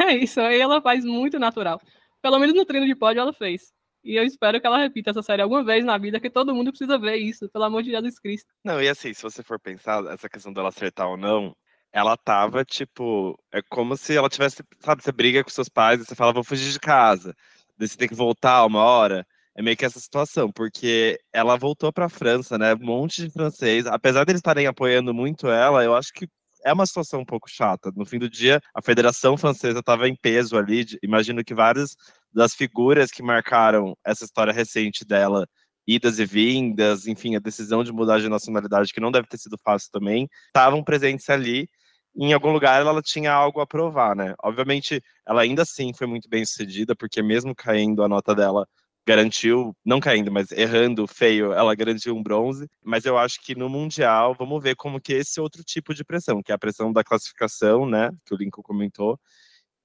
é 0.00 0.16
isso, 0.16 0.40
aí 0.40 0.60
ela 0.60 0.80
faz 0.80 1.04
muito 1.04 1.38
natural. 1.38 1.80
Pelo 2.22 2.38
menos 2.38 2.54
no 2.54 2.64
treino 2.64 2.86
de 2.86 2.94
pódio 2.94 3.20
ela 3.20 3.32
fez. 3.32 3.72
E 4.02 4.16
eu 4.16 4.24
espero 4.24 4.60
que 4.60 4.66
ela 4.66 4.78
repita 4.78 5.10
essa 5.10 5.22
série 5.22 5.42
alguma 5.42 5.62
vez 5.62 5.84
na 5.84 5.98
vida, 5.98 6.18
que 6.18 6.30
todo 6.30 6.54
mundo 6.54 6.70
precisa 6.70 6.98
ver 6.98 7.16
isso, 7.16 7.48
pelo 7.50 7.64
amor 7.64 7.82
de 7.82 7.90
Jesus 7.90 8.18
Cristo. 8.18 8.50
Não, 8.64 8.80
e 8.80 8.88
assim, 8.88 9.12
se 9.12 9.22
você 9.22 9.42
for 9.42 9.60
pensar, 9.60 10.02
essa 10.06 10.28
questão 10.28 10.52
dela 10.52 10.68
acertar 10.68 11.06
ou 11.06 11.18
não, 11.18 11.54
ela 11.92 12.16
tava, 12.16 12.64
tipo, 12.64 13.38
é 13.52 13.60
como 13.62 13.96
se 13.96 14.16
ela 14.16 14.28
tivesse, 14.28 14.62
sabe, 14.80 15.02
você 15.02 15.12
briga 15.12 15.42
com 15.42 15.50
seus 15.50 15.68
pais 15.68 16.00
e 16.00 16.04
você 16.04 16.14
fala, 16.14 16.32
vou 16.32 16.44
fugir 16.44 16.72
de 16.72 16.78
casa. 16.78 17.34
Daí 17.78 17.88
você 17.88 17.96
tem 17.96 18.08
que 18.08 18.14
voltar 18.14 18.64
uma 18.64 18.82
hora. 18.82 19.26
É 19.56 19.62
meio 19.62 19.76
que 19.76 19.84
essa 19.84 19.98
situação, 19.98 20.50
porque 20.52 21.18
ela 21.32 21.56
voltou 21.56 21.92
para 21.92 22.06
a 22.06 22.08
França, 22.08 22.56
né? 22.56 22.74
Um 22.74 22.84
monte 22.86 23.24
de 23.24 23.30
francês. 23.30 23.86
Apesar 23.86 24.24
deles 24.24 24.38
estarem 24.38 24.66
apoiando 24.66 25.12
muito 25.12 25.48
ela, 25.48 25.82
eu 25.84 25.94
acho 25.94 26.12
que 26.12 26.28
é 26.64 26.72
uma 26.72 26.86
situação 26.86 27.20
um 27.20 27.24
pouco 27.24 27.50
chata. 27.50 27.90
No 27.96 28.04
fim 28.06 28.18
do 28.18 28.28
dia, 28.30 28.60
a 28.74 28.82
Federação 28.82 29.36
Francesa 29.36 29.80
estava 29.80 30.08
em 30.08 30.14
peso 30.14 30.56
ali. 30.56 30.86
Imagino 31.02 31.44
que 31.44 31.54
várias 31.54 31.96
das 32.32 32.54
figuras 32.54 33.10
que 33.10 33.22
marcaram 33.22 33.96
essa 34.04 34.24
história 34.24 34.52
recente 34.52 35.04
dela, 35.04 35.46
idas 35.86 36.18
e 36.18 36.24
vindas, 36.24 37.06
enfim, 37.06 37.34
a 37.34 37.40
decisão 37.40 37.82
de 37.82 37.92
mudar 37.92 38.20
de 38.20 38.28
nacionalidade, 38.28 38.92
que 38.92 39.00
não 39.00 39.10
deve 39.10 39.26
ter 39.26 39.38
sido 39.38 39.58
fácil 39.64 39.90
também, 39.90 40.28
estavam 40.46 40.84
presentes 40.84 41.28
ali 41.28 41.68
em 42.16 42.32
algum 42.32 42.52
lugar 42.52 42.80
ela 42.80 43.02
tinha 43.02 43.32
algo 43.32 43.60
a 43.60 43.66
provar, 43.66 44.14
né? 44.16 44.34
Obviamente, 44.42 45.02
ela 45.26 45.42
ainda 45.42 45.62
assim 45.62 45.92
foi 45.94 46.06
muito 46.06 46.28
bem 46.28 46.44
sucedida, 46.44 46.94
porque 46.96 47.22
mesmo 47.22 47.54
caindo 47.54 48.02
a 48.02 48.08
nota 48.08 48.34
dela 48.34 48.66
garantiu, 49.06 49.74
não 49.84 49.98
caindo, 50.00 50.30
mas 50.30 50.52
errando 50.52 51.06
feio, 51.06 51.52
ela 51.52 51.74
garantiu 51.74 52.16
um 52.16 52.22
bronze. 52.22 52.68
Mas 52.84 53.04
eu 53.04 53.18
acho 53.18 53.40
que 53.42 53.54
no 53.54 53.68
Mundial, 53.68 54.34
vamos 54.38 54.62
ver 54.62 54.76
como 54.76 55.00
que 55.00 55.12
esse 55.14 55.40
outro 55.40 55.64
tipo 55.64 55.94
de 55.94 56.04
pressão, 56.04 56.42
que 56.42 56.52
é 56.52 56.54
a 56.54 56.58
pressão 56.58 56.92
da 56.92 57.02
classificação, 57.04 57.86
né? 57.86 58.10
Que 58.26 58.34
o 58.34 58.36
Lincoln 58.36 58.62
comentou, 58.62 59.18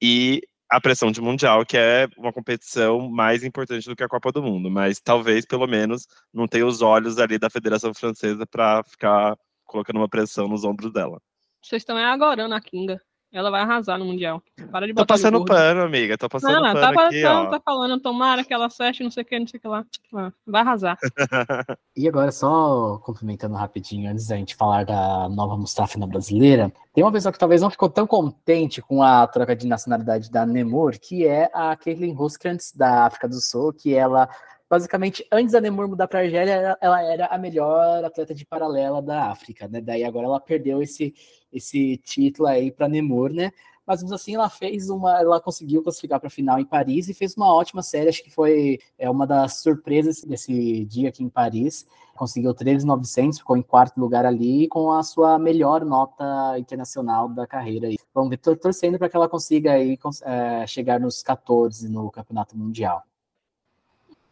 e 0.02 0.42
a 0.70 0.82
pressão 0.82 1.12
de 1.12 1.22
Mundial, 1.22 1.66
que 1.66 1.78
é 1.78 2.08
uma 2.18 2.34
competição 2.34 3.10
mais 3.10 3.44
importante 3.44 3.88
do 3.88 3.96
que 3.96 4.04
a 4.04 4.08
Copa 4.10 4.32
do 4.32 4.42
Mundo. 4.44 4.70
Mas 4.70 5.00
talvez, 5.00 5.46
pelo 5.46 5.68
menos, 5.68 6.08
não 6.34 6.48
tenha 6.48 6.66
os 6.66 6.82
olhos 6.82 7.20
ali 7.20 7.38
da 7.40 7.50
Federação 7.50 7.94
Francesa 7.94 8.46
para 8.48 8.84
ficar 8.84 9.36
colocando 9.66 9.98
uma 9.98 10.10
pressão 10.10 10.48
nos 10.48 10.64
ombros 10.64 10.92
dela. 10.92 11.20
Vocês 11.66 11.82
estão 11.82 11.98
agora 11.98 12.48
na 12.48 12.62
Kinga. 12.62 13.02
Ela 13.34 13.50
vai 13.50 13.62
arrasar 13.62 13.98
no 13.98 14.06
Mundial. 14.06 14.42
Para 14.72 14.86
de 14.86 14.94
Tô 14.94 15.02
botar 15.02 15.16
passando 15.16 15.44
pano, 15.44 15.82
amiga. 15.82 16.16
Tô 16.16 16.30
passando 16.30 16.54
não, 16.54 16.74
pano 16.74 16.80
tá, 16.80 17.08
aqui, 17.08 17.22
tá, 17.24 17.42
ó. 17.42 17.46
tá 17.48 17.60
falando, 17.60 18.00
tomara 18.00 18.44
que 18.44 18.54
ela 18.54 18.68
acerte, 18.68 19.04
não 19.04 19.10
sei 19.10 19.24
o 19.24 19.26
que, 19.26 19.40
não 19.40 19.48
sei 19.48 19.58
o 19.58 19.62
que 19.62 19.68
lá. 19.68 19.84
Ah, 20.14 20.32
Vai 20.46 20.62
arrasar. 20.62 20.98
E 21.98 22.10
agora, 22.10 22.30
só 22.30 22.98
complementando 23.00 23.56
rapidinho, 23.56 24.12
antes 24.12 24.28
da 24.28 24.36
gente 24.36 24.54
falar 24.54 24.86
da 24.86 25.30
nova 25.30 25.58
Mustafina 25.58 26.06
brasileira, 26.06 26.72
tem 26.94 27.04
uma 27.04 27.12
pessoa 27.12 27.32
que 27.32 27.40
talvez 27.40 27.62
não 27.62 27.70
ficou 27.70 27.90
tão 27.90 28.06
contente 28.06 28.82
com 28.82 29.02
a 29.02 29.26
troca 29.26 29.56
de 29.56 29.66
nacionalidade 29.66 30.30
da 30.30 30.46
Nemor, 30.46 31.00
que 31.00 31.26
é 31.26 31.50
a 31.54 31.76
Caitlin 31.76 32.14
Roskrantz, 32.14 32.74
da 32.74 33.06
África 33.06 33.30
do 33.30 33.40
Sul, 33.40 33.74
que 33.74 33.96
ela, 33.96 34.30
basicamente, 34.70 35.26
antes 35.32 35.54
da 35.54 35.62
Nemor 35.62 35.88
mudar 35.88 36.08
para 36.08 36.20
a 36.20 36.24
Argélia, 36.24 36.78
ela- 36.82 37.02
era 37.04 37.26
a 37.28 37.38
melhor 37.38 38.04
atleta 38.04 38.34
de 38.34 38.46
paralela 38.46 39.02
da 39.02 39.32
África, 39.32 39.68
né? 39.68 39.82
Daí 39.82 40.04
agora 40.04 40.26
ela 40.28 40.40
perdeu 40.40 40.82
esse, 40.82 41.14
esse 41.52 41.98
título 41.98 42.48
aí 42.48 42.72
para 42.72 42.88
Nemor, 42.90 43.32
né? 43.32 43.52
Mas 43.86 44.04
assim, 44.12 44.34
ela 44.36 44.50
fez 44.50 44.90
uma. 44.90 45.20
Ela 45.20 45.40
conseguiu 45.40 45.84
classificar 45.84 46.20
para 46.20 46.28
a 46.28 46.32
final 46.32 46.60
em 46.60 46.66
Paris 46.66 47.08
e 47.08 47.14
fez 47.14 47.36
uma 47.38 47.54
ótima 47.54 47.84
série. 47.84 48.10
Acho 48.10 48.24
que 48.24 48.32
foi 48.32 48.80
é, 48.98 49.08
uma 49.10 49.28
das 49.28 49.62
surpresas 49.62 50.24
desse 50.24 50.86
dia 50.86 51.10
aqui 51.10 51.24
em 51.24 51.30
Paris. 51.30 51.86
Conseguiu 52.16 52.54
13,900, 52.54 53.40
ficou 53.40 53.58
em 53.58 53.62
quarto 53.62 54.00
lugar 54.00 54.26
ali 54.26 54.68
com 54.70 54.92
a 54.92 55.04
sua 55.04 55.38
melhor 55.38 55.84
nota 55.86 56.58
internacional 56.58 57.28
da 57.30 57.46
carreira. 57.46 57.90
Vamos 58.14 58.30
ver, 58.30 58.38
torcendo 58.38 58.98
para 58.98 59.10
que 59.10 59.16
ela 59.18 59.30
consiga 59.30 59.74
aí, 59.74 60.00
é, 60.24 60.66
chegar 60.66 61.00
nos 61.00 61.22
14 61.22 61.90
no 61.90 62.10
Campeonato 62.10 62.58
Mundial. 62.58 63.04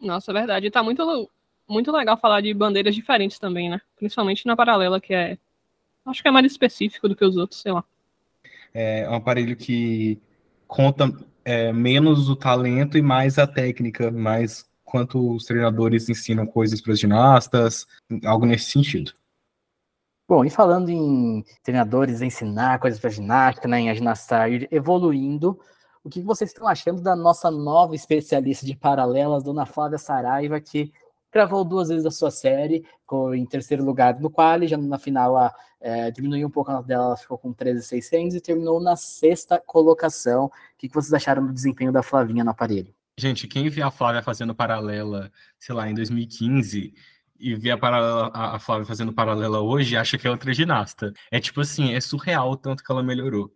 Nossa, 0.04 0.32
é 0.32 0.34
verdade. 0.34 0.68
E 0.68 0.72
tá 0.72 0.84
muito, 0.84 1.30
muito 1.68 1.92
legal 1.92 2.18
falar 2.18 2.42
de 2.42 2.54
bandeiras 2.54 2.94
diferentes 2.94 3.40
também, 3.40 3.70
né? 3.70 3.80
Principalmente 3.96 4.46
na 4.46 4.56
paralela, 4.56 5.00
que 5.00 5.14
é. 5.14 5.38
Acho 6.06 6.22
que 6.22 6.28
é 6.28 6.32
mais 6.32 6.46
específico 6.46 7.08
do 7.08 7.16
que 7.16 7.24
os 7.24 7.38
outros, 7.38 7.62
sei 7.62 7.72
lá. 7.72 7.84
É 8.74 9.10
um 9.10 9.16
aparelho 9.16 9.56
que 9.56 10.20
conta 10.68 11.10
é, 11.46 11.72
menos 11.72 12.30
o 12.30 12.36
talento 12.36 12.98
e 12.98 13.02
mais 13.02 13.40
a 13.40 13.48
técnica, 13.48 14.12
mais 14.12 14.70
quanto 14.84 15.36
os 15.36 15.46
treinadores 15.46 16.10
ensinam 16.10 16.46
coisas 16.46 16.82
para 16.82 16.92
os 16.92 17.00
ginastas, 17.00 17.88
algo 18.26 18.46
nesse 18.46 18.72
sentido. 18.72 19.14
Bom, 20.28 20.44
e 20.44 20.50
falando 20.50 20.90
em 20.90 21.44
treinadores 21.64 22.22
ensinar 22.22 22.80
coisas 22.80 23.00
para 23.00 23.10
ginástica, 23.10 23.68
né, 23.68 23.80
em 23.80 23.90
a 23.90 23.94
ginasta 23.94 24.50
ir 24.50 24.68
evoluindo, 24.72 25.60
o 26.04 26.10
que 26.10 26.22
vocês 26.22 26.50
estão 26.50 26.68
achando 26.68 27.02
da 27.02 27.16
nossa 27.16 27.50
nova 27.50 27.96
especialista 27.96 28.66
de 28.66 28.76
paralelas, 28.76 29.44
Dona 29.44 29.66
Flávia 29.66 29.98
Saraiva, 29.98 30.60
que 30.60 30.92
gravou 31.32 31.64
duas 31.64 31.90
vezes 31.90 32.06
a 32.06 32.12
sua 32.12 32.30
série, 32.30 32.86
ficou 33.00 33.34
em 33.34 33.46
terceiro 33.46 33.84
lugar 33.84 34.20
no 34.20 34.30
quali, 34.30 34.68
já 34.68 34.78
na 34.78 35.00
final 35.00 35.32
ela 35.38 35.56
é, 35.82 36.12
diminuiu 36.12 36.48
um 36.48 36.52
pouco 36.52 36.70
a 36.70 36.76
nota 36.76 36.88
dela, 36.88 37.06
ela 37.06 37.18
ficou 37.18 37.38
com 37.38 37.52
13,600 37.52 38.36
e 38.36 38.42
terminou 38.42 38.80
na 38.80 38.96
sexta 38.96 39.62
colocação. 39.66 40.46
O 40.46 40.52
que 40.78 40.88
que 40.88 40.94
vocês 40.94 41.14
acharam 41.14 41.46
do 41.46 41.54
desempenho 41.54 41.92
da 41.92 42.04
Flavinha 42.04 42.44
no 42.44 42.52
aparelho? 42.52 42.94
Gente, 43.18 43.48
quem 43.48 43.70
vê 43.70 43.82
a 43.82 43.92
Flávia 43.92 44.22
fazendo 44.22 44.54
paralela, 44.54 45.32
sei 45.60 45.74
lá, 45.74 45.90
em 45.90 45.94
2015 45.94 46.94
e 47.40 47.56
vê 47.56 47.72
a, 47.72 47.78
paralela, 47.78 48.32
a 48.34 48.60
Flávia 48.60 48.86
fazendo 48.86 49.14
paralela 49.14 49.62
hoje, 49.62 49.98
acha 49.98 50.18
que 50.18 50.28
é 50.28 50.32
outra 50.32 50.54
ginasta. 50.54 51.14
É 51.32 51.40
tipo 51.40 51.62
assim, 51.62 51.94
é 51.94 52.00
surreal 52.00 52.52
o 52.52 52.58
tanto 52.58 52.84
que 52.84 52.92
ela 52.92 53.04
melhorou. 53.04 53.52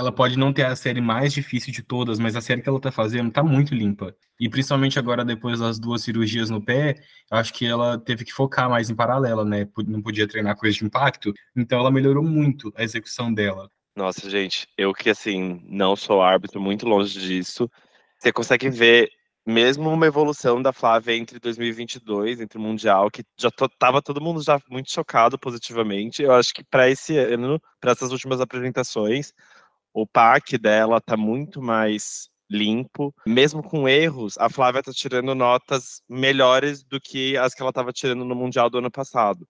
Ela 0.00 0.10
pode 0.10 0.38
não 0.38 0.50
ter 0.50 0.64
a 0.64 0.74
série 0.74 0.98
mais 0.98 1.30
difícil 1.30 1.70
de 1.74 1.82
todas, 1.82 2.18
mas 2.18 2.34
a 2.34 2.40
série 2.40 2.62
que 2.62 2.68
ela 2.70 2.80
tá 2.80 2.90
fazendo 2.90 3.30
tá 3.30 3.42
muito 3.42 3.74
limpa. 3.74 4.16
E 4.40 4.48
principalmente 4.48 4.98
agora, 4.98 5.22
depois 5.22 5.60
das 5.60 5.78
duas 5.78 6.02
cirurgias 6.02 6.48
no 6.48 6.64
pé, 6.64 6.94
acho 7.30 7.52
que 7.52 7.66
ela 7.66 7.98
teve 7.98 8.24
que 8.24 8.32
focar 8.32 8.70
mais 8.70 8.88
em 8.88 8.94
paralela, 8.94 9.44
né? 9.44 9.68
Não 9.86 10.00
podia 10.00 10.26
treinar 10.26 10.56
coisa 10.56 10.74
de 10.74 10.86
impacto. 10.86 11.34
Então 11.54 11.80
ela 11.80 11.90
melhorou 11.90 12.24
muito 12.24 12.72
a 12.76 12.82
execução 12.82 13.30
dela. 13.30 13.70
Nossa, 13.94 14.30
gente, 14.30 14.66
eu 14.78 14.94
que 14.94 15.10
assim, 15.10 15.60
não 15.68 15.94
sou 15.94 16.22
árbitro, 16.22 16.58
muito 16.58 16.88
longe 16.88 17.20
disso. 17.20 17.70
Você 18.18 18.32
consegue 18.32 18.70
ver 18.70 19.10
mesmo 19.46 19.90
uma 19.90 20.06
evolução 20.06 20.62
da 20.62 20.72
Flávia 20.72 21.14
entre 21.14 21.38
2022, 21.38 22.40
entre 22.40 22.56
o 22.56 22.60
Mundial, 22.60 23.10
que 23.10 23.22
já 23.38 23.50
to, 23.50 23.68
tava 23.78 24.00
todo 24.00 24.18
mundo 24.18 24.42
já 24.42 24.58
muito 24.70 24.90
chocado 24.90 25.38
positivamente. 25.38 26.22
Eu 26.22 26.32
acho 26.32 26.54
que 26.54 26.64
para 26.64 26.88
esse 26.88 27.18
ano, 27.18 27.60
para 27.78 27.92
essas 27.92 28.12
últimas 28.12 28.40
apresentações, 28.40 29.34
o 29.92 30.06
pack 30.06 30.56
dela 30.58 31.00
tá 31.00 31.16
muito 31.16 31.62
mais 31.62 32.28
limpo. 32.50 33.14
Mesmo 33.26 33.62
com 33.62 33.88
erros, 33.88 34.36
a 34.38 34.50
Flávia 34.50 34.82
tá 34.82 34.92
tirando 34.92 35.34
notas 35.34 36.02
melhores 36.08 36.82
do 36.82 37.00
que 37.00 37.36
as 37.36 37.54
que 37.54 37.62
ela 37.62 37.70
estava 37.70 37.92
tirando 37.92 38.24
no 38.24 38.34
Mundial 38.34 38.68
do 38.68 38.78
ano 38.78 38.90
passado. 38.90 39.46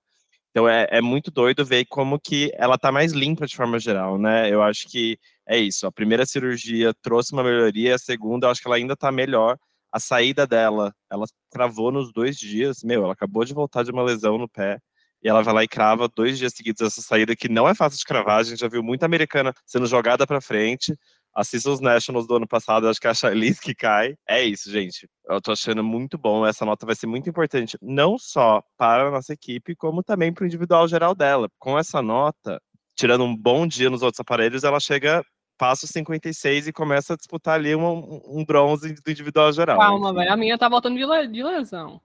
Então 0.50 0.68
é, 0.68 0.86
é, 0.90 1.00
muito 1.00 1.30
doido 1.30 1.64
ver 1.64 1.86
como 1.86 2.18
que 2.18 2.50
ela 2.54 2.76
tá 2.76 2.90
mais 2.90 3.12
limpa 3.12 3.46
de 3.46 3.56
forma 3.56 3.78
geral, 3.78 4.18
né? 4.18 4.52
Eu 4.52 4.62
acho 4.62 4.88
que 4.88 5.16
é 5.46 5.56
isso. 5.58 5.86
A 5.86 5.92
primeira 5.92 6.26
cirurgia 6.26 6.92
trouxe 7.02 7.32
uma 7.32 7.42
melhoria, 7.44 7.94
a 7.94 7.98
segunda, 7.98 8.46
eu 8.46 8.50
acho 8.50 8.60
que 8.60 8.66
ela 8.68 8.76
ainda 8.76 8.96
tá 8.96 9.12
melhor. 9.12 9.56
A 9.92 10.00
saída 10.00 10.46
dela, 10.46 10.94
ela 11.10 11.24
travou 11.50 11.90
nos 11.92 12.12
dois 12.12 12.36
dias. 12.36 12.82
Meu, 12.82 13.04
ela 13.04 13.12
acabou 13.12 13.44
de 13.44 13.54
voltar 13.54 13.84
de 13.84 13.90
uma 13.90 14.02
lesão 14.02 14.38
no 14.38 14.48
pé. 14.48 14.78
E 15.22 15.28
ela 15.28 15.42
vai 15.42 15.54
lá 15.54 15.64
e 15.64 15.68
crava 15.68 16.08
dois 16.08 16.38
dias 16.38 16.52
seguidos 16.54 16.80
essa 16.80 17.02
saída, 17.02 17.36
que 17.36 17.48
não 17.48 17.68
é 17.68 17.74
fácil 17.74 17.98
de 17.98 18.04
cravar. 18.04 18.38
A 18.38 18.42
gente 18.42 18.58
já 18.58 18.68
viu 18.68 18.82
muita 18.82 19.06
americana 19.06 19.52
sendo 19.66 19.86
jogada 19.86 20.26
para 20.26 20.40
frente. 20.40 20.96
Assista 21.34 21.70
os 21.70 21.80
Nationals 21.80 22.26
do 22.26 22.36
ano 22.36 22.46
passado, 22.46 22.88
acho 22.88 23.00
que 23.00 23.06
é 23.06 23.10
a 23.10 23.14
Charlize 23.14 23.60
que 23.60 23.74
cai. 23.74 24.14
É 24.28 24.42
isso, 24.42 24.70
gente. 24.70 25.08
Eu 25.28 25.40
tô 25.40 25.52
achando 25.52 25.84
muito 25.84 26.18
bom. 26.18 26.44
Essa 26.44 26.64
nota 26.64 26.84
vai 26.84 26.94
ser 26.94 27.06
muito 27.06 27.28
importante, 27.30 27.78
não 27.80 28.18
só 28.18 28.62
para 28.76 29.08
a 29.08 29.10
nossa 29.10 29.32
equipe, 29.32 29.76
como 29.76 30.02
também 30.02 30.32
para 30.32 30.42
o 30.42 30.46
individual 30.46 30.88
geral 30.88 31.14
dela. 31.14 31.48
Com 31.58 31.78
essa 31.78 32.02
nota, 32.02 32.60
tirando 32.96 33.24
um 33.24 33.36
bom 33.36 33.66
dia 33.66 33.88
nos 33.88 34.02
outros 34.02 34.20
aparelhos, 34.20 34.64
ela 34.64 34.80
chega, 34.80 35.22
passa 35.56 35.84
os 35.84 35.90
56 35.92 36.66
e 36.66 36.72
começa 36.72 37.12
a 37.12 37.16
disputar 37.16 37.54
ali 37.54 37.76
um, 37.76 38.20
um 38.26 38.44
bronze 38.44 38.92
do 38.92 39.10
individual 39.10 39.52
geral. 39.52 39.78
Calma, 39.78 40.12
velho. 40.12 40.32
A 40.32 40.36
minha 40.36 40.58
tá 40.58 40.68
voltando 40.68 40.96
de 40.96 41.42
lesão. 41.44 42.00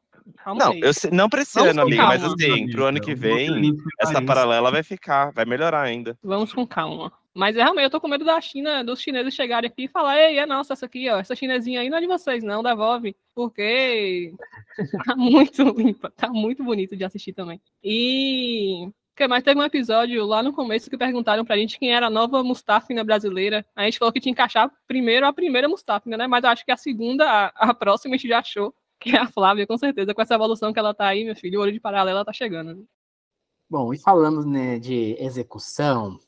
Não, 0.45 0.71
aí. 0.71 0.79
eu 0.81 0.93
sei, 0.93 1.11
não 1.11 1.27
Vamos 1.29 1.55
ano, 1.55 1.73
com 1.73 1.81
amiga, 1.81 1.97
calma, 1.97 2.13
mas 2.13 2.23
assim, 2.23 2.51
amiga. 2.51 2.71
pro 2.71 2.85
ano 2.85 3.01
que 3.01 3.15
vem, 3.15 3.75
essa 3.99 4.21
paralela 4.21 4.71
vai 4.71 4.83
ficar, 4.83 5.31
vai 5.31 5.45
melhorar 5.45 5.81
ainda. 5.81 6.17
Vamos 6.23 6.53
com 6.53 6.65
calma. 6.65 7.11
Mas 7.33 7.57
é 7.57 7.63
realmente, 7.63 7.83
eu 7.83 7.89
tô 7.89 7.99
com 7.99 8.07
medo 8.07 8.23
da 8.23 8.39
China, 8.39 8.81
dos 8.81 9.01
chineses 9.01 9.33
chegarem 9.33 9.69
aqui 9.69 9.83
e 9.83 9.87
falar, 9.89 10.17
ei, 10.17 10.39
é 10.39 10.45
nossa, 10.45 10.71
essa 10.71 10.85
aqui, 10.85 11.09
ó, 11.09 11.19
essa 11.19 11.35
chinesinha 11.35 11.81
aí 11.81 11.89
não 11.89 11.97
é 11.97 12.01
de 12.01 12.07
vocês, 12.07 12.43
não, 12.43 12.63
devolve. 12.63 13.15
Porque 13.35 14.33
tá 15.05 15.15
muito 15.17 15.61
limpa, 15.63 16.09
tá 16.15 16.29
muito 16.29 16.63
bonito 16.63 16.95
de 16.95 17.03
assistir 17.03 17.33
também. 17.33 17.59
E 17.83 18.89
que 19.15 19.27
mais 19.27 19.43
teve 19.43 19.59
um 19.59 19.63
episódio 19.63 20.25
lá 20.25 20.43
no 20.43 20.53
começo 20.53 20.89
que 20.89 20.97
perguntaram 20.97 21.45
pra 21.45 21.57
gente 21.57 21.79
quem 21.79 21.93
era 21.93 22.07
a 22.07 22.09
nova 22.09 22.43
Mustafina 22.43 23.03
brasileira. 23.03 23.65
A 23.75 23.83
gente 23.83 23.97
falou 23.97 24.11
que 24.11 24.19
tinha 24.19 24.35
que 24.35 24.41
achar 24.41 24.69
primeiro 24.87 25.25
a 25.25 25.33
primeira 25.33 25.69
Mustafina, 25.69 26.17
né? 26.17 26.27
Mas 26.27 26.43
eu 26.43 26.49
acho 26.49 26.65
que 26.65 26.71
a 26.71 26.77
segunda, 26.77 27.25
a, 27.25 27.45
a 27.69 27.73
próxima, 27.73 28.15
a 28.15 28.17
gente 28.17 28.27
já 28.27 28.39
achou, 28.39 28.73
que 29.05 29.15
é 29.15 29.19
a 29.19 29.27
Flávia, 29.27 29.67
com 29.67 29.77
certeza. 29.77 30.15
Com 30.15 30.21
essa 30.21 30.33
evolução 30.33 30.73
que 30.73 30.79
ela 30.79 30.93
tá 30.93 31.05
aí, 31.05 31.23
meu 31.23 31.35
filho, 31.35 31.59
o 31.59 31.61
olho 31.61 31.71
de 31.71 31.79
paralela 31.79 32.25
tá 32.25 32.33
chegando. 32.33 32.87
Bom, 33.69 33.93
e 33.93 33.99
falando 33.99 34.43
né, 34.43 34.79
de 34.79 35.15
execução, 35.19 36.19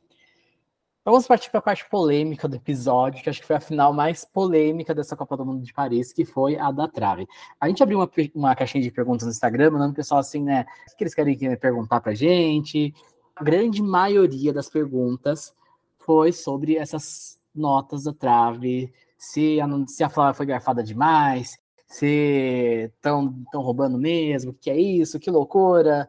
vamos 1.04 1.26
partir 1.26 1.50
para 1.50 1.60
a 1.60 1.64
parte 1.64 1.90
polêmica 1.90 2.48
do 2.48 2.56
episódio, 2.56 3.24
que 3.24 3.30
acho 3.32 3.42
que 3.42 3.48
foi 3.48 3.56
a 3.56 3.60
final 3.60 3.92
mais 3.94 4.24
polêmica 4.24 4.94
dessa 4.94 5.16
Copa 5.16 5.36
do 5.36 5.46
Mundo 5.46 5.64
de 5.64 5.74
Paris, 5.74 6.14
que 6.14 6.24
foi 6.24 6.56
a 6.56 6.72
da 6.72 6.88
trave. 6.88 7.28
A 7.60 7.68
gente 7.68 7.82
abriu 7.82 7.98
uma, 7.98 8.10
uma 8.36 8.56
caixinha 8.56 8.84
de 8.84 8.92
perguntas 8.92 9.26
no 9.26 9.32
Instagram, 9.32 9.72
mandando 9.72 9.94
o 9.94 9.96
pessoal 9.96 10.20
assim, 10.20 10.44
né? 10.44 10.66
O 10.94 10.96
que 10.96 11.04
eles 11.04 11.16
querem 11.16 11.58
perguntar 11.58 12.00
para 12.00 12.14
gente. 12.14 12.94
A 13.36 13.44
grande 13.44 13.82
maioria 13.82 14.54
das 14.54 14.70
perguntas 14.70 15.56
foi 15.98 16.32
sobre 16.32 16.76
essas 16.76 17.40
notas 17.56 18.04
da 18.04 18.14
trave, 18.14 18.94
se 19.18 19.60
a, 19.60 19.68
se 19.88 20.04
a 20.04 20.10
Flávia 20.10 20.36
foi 20.36 20.46
garfada 20.46 20.84
demais, 20.84 21.58
se 21.88 22.92
estão 22.96 23.34
roubando 23.56 23.98
mesmo, 23.98 24.52
o 24.52 24.54
que 24.54 24.70
é 24.70 24.78
isso, 24.80 25.20
que 25.20 25.32
loucura. 25.32 26.08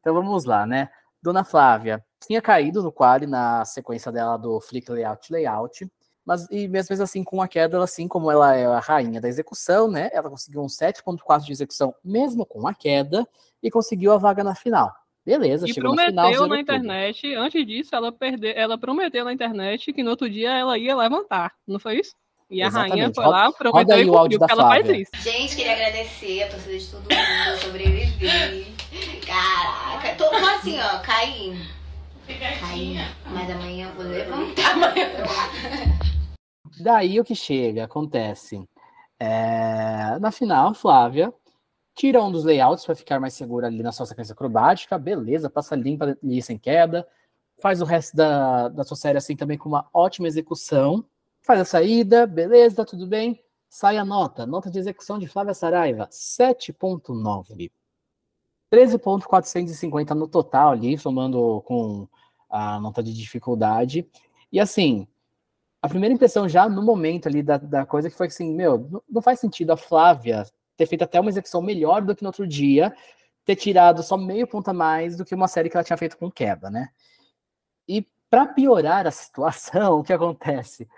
Então 0.00 0.14
vamos 0.14 0.44
lá, 0.44 0.66
né? 0.66 0.90
Dona 1.22 1.42
Flávia 1.44 2.04
tinha 2.26 2.42
caído 2.42 2.82
no 2.82 2.92
quali 2.92 3.26
na 3.26 3.64
sequência 3.64 4.12
dela 4.12 4.36
do 4.36 4.60
Flick 4.60 4.90
Layout 4.90 5.32
Layout, 5.32 5.90
mas 6.24 6.46
e 6.50 6.68
mesmo 6.68 7.02
assim 7.02 7.24
com 7.24 7.40
a 7.42 7.48
queda, 7.48 7.76
ela, 7.76 7.84
assim 7.84 8.06
como 8.06 8.30
ela 8.30 8.54
é 8.54 8.66
a 8.66 8.78
rainha 8.78 9.20
da 9.20 9.28
execução, 9.28 9.90
né? 9.90 10.10
Ela 10.12 10.30
conseguiu 10.30 10.62
um 10.62 10.66
7.4 10.66 11.44
de 11.44 11.52
execução 11.52 11.94
mesmo 12.04 12.44
com 12.46 12.66
a 12.66 12.74
queda 12.74 13.26
e 13.62 13.70
conseguiu 13.70 14.12
a 14.12 14.18
vaga 14.18 14.44
na 14.44 14.54
final. 14.54 14.92
Beleza, 15.24 15.66
E 15.66 15.72
chegou 15.72 15.92
final, 15.96 16.12
prometeu 16.12 16.42
na 16.42 16.48
tudo. 16.48 16.60
internet, 16.60 17.34
antes 17.34 17.66
disso, 17.66 17.94
ela 17.94 18.12
perdeu, 18.12 18.52
ela 18.54 18.76
prometeu 18.76 19.24
na 19.24 19.32
internet 19.32 19.90
que 19.90 20.02
no 20.02 20.10
outro 20.10 20.28
dia 20.28 20.50
ela 20.50 20.76
ia 20.76 20.94
levantar, 20.94 21.54
não 21.66 21.78
foi 21.78 22.00
isso? 22.00 22.14
E 22.50 22.62
a 22.62 22.68
rainha 22.68 22.86
Exatamente. 22.86 23.14
foi 23.14 23.24
Roda- 23.24 23.36
lá, 23.36 23.52
prometeu 23.52 23.98
e 23.98 24.06
cumpriu, 24.06 24.38
da 24.38 24.46
porque 24.46 24.60
ela 24.60 24.68
faz 24.70 24.86
Flávia. 24.86 25.02
isso. 25.02 25.10
Gente, 25.22 25.56
queria 25.56 25.72
agradecer 25.72 26.42
a 26.42 26.48
torcida 26.50 26.78
de 26.78 26.86
todo 26.86 27.02
mundo, 27.02 27.48
eu 27.48 27.56
sobrevivi. 27.58 28.74
Caraca, 29.26 30.14
tô 30.16 30.24
assim, 30.26 30.78
ó, 30.80 30.98
caí. 31.00 31.58
Caí. 32.60 32.96
Mas 33.26 33.50
amanhã 33.50 33.88
eu 33.88 33.94
vou 33.94 34.04
levantar. 34.04 34.70
Amanhã. 34.72 35.08
Daí 36.80 37.18
o 37.20 37.24
que 37.24 37.34
chega, 37.34 37.84
acontece. 37.84 38.62
é, 39.18 40.18
Na 40.20 40.30
final, 40.30 40.74
Flávia 40.74 41.32
tira 41.94 42.22
um 42.22 42.30
dos 42.30 42.44
layouts 42.44 42.84
para 42.84 42.94
ficar 42.96 43.20
mais 43.20 43.34
segura 43.34 43.68
ali 43.68 43.82
na 43.82 43.92
sua 43.92 44.04
sequência 44.06 44.32
acrobática, 44.32 44.98
beleza, 44.98 45.48
passa 45.48 45.76
limpa 45.76 46.16
ali 46.22 46.42
sem 46.42 46.58
queda, 46.58 47.06
faz 47.62 47.80
o 47.80 47.84
resto 47.84 48.16
da, 48.16 48.68
da 48.68 48.82
sua 48.84 48.96
série 48.96 49.16
assim 49.18 49.36
também 49.36 49.56
com 49.56 49.68
uma 49.68 49.86
ótima 49.94 50.26
execução, 50.26 51.04
faz 51.44 51.60
a 51.60 51.64
saída, 51.64 52.26
beleza, 52.26 52.76
tá 52.76 52.84
tudo 52.84 53.06
bem, 53.06 53.38
sai 53.68 53.98
a 53.98 54.04
nota, 54.04 54.46
nota 54.46 54.70
de 54.70 54.78
execução 54.78 55.18
de 55.18 55.28
Flávia 55.28 55.54
Saraiva, 55.54 56.08
7.9. 56.10 57.70
13.450 58.70 60.14
no 60.14 60.26
total 60.26 60.70
ali, 60.70 60.98
somando 60.98 61.62
com 61.66 62.08
a 62.48 62.80
nota 62.80 63.02
de 63.02 63.12
dificuldade. 63.12 64.08
E 64.50 64.58
assim, 64.58 65.06
a 65.82 65.88
primeira 65.88 66.14
impressão 66.14 66.48
já 66.48 66.68
no 66.68 66.82
momento 66.82 67.28
ali 67.28 67.42
da, 67.42 67.58
da 67.58 67.86
coisa 67.86 68.10
que 68.10 68.16
foi 68.16 68.28
assim, 68.28 68.52
meu, 68.54 69.02
não- 69.08 69.22
faz 69.22 69.38
sentido 69.38 69.72
a 69.72 69.76
Flávia 69.76 70.44
ter 70.76 70.86
feito 70.86 71.02
até 71.04 71.20
uma 71.20 71.30
execução 71.30 71.60
melhor 71.62 72.02
do 72.02 72.16
que 72.16 72.22
no 72.22 72.28
outro 72.30 72.46
dia, 72.46 72.92
ter 73.44 73.54
tirado 73.54 74.02
só 74.02 74.16
meio 74.16 74.46
ponto 74.46 74.68
a 74.70 74.72
mais 74.74 75.16
do 75.16 75.24
que 75.24 75.34
uma 75.34 75.46
série 75.46 75.68
que 75.68 75.76
ela 75.76 75.84
tinha 75.84 75.96
feito 75.96 76.16
com 76.16 76.30
queda, 76.30 76.70
né? 76.70 76.88
E 77.86 78.06
para 78.30 78.46
piorar 78.46 79.06
a 79.06 79.10
situação, 79.12 80.00
o 80.00 80.02
que 80.02 80.12
acontece? 80.12 80.88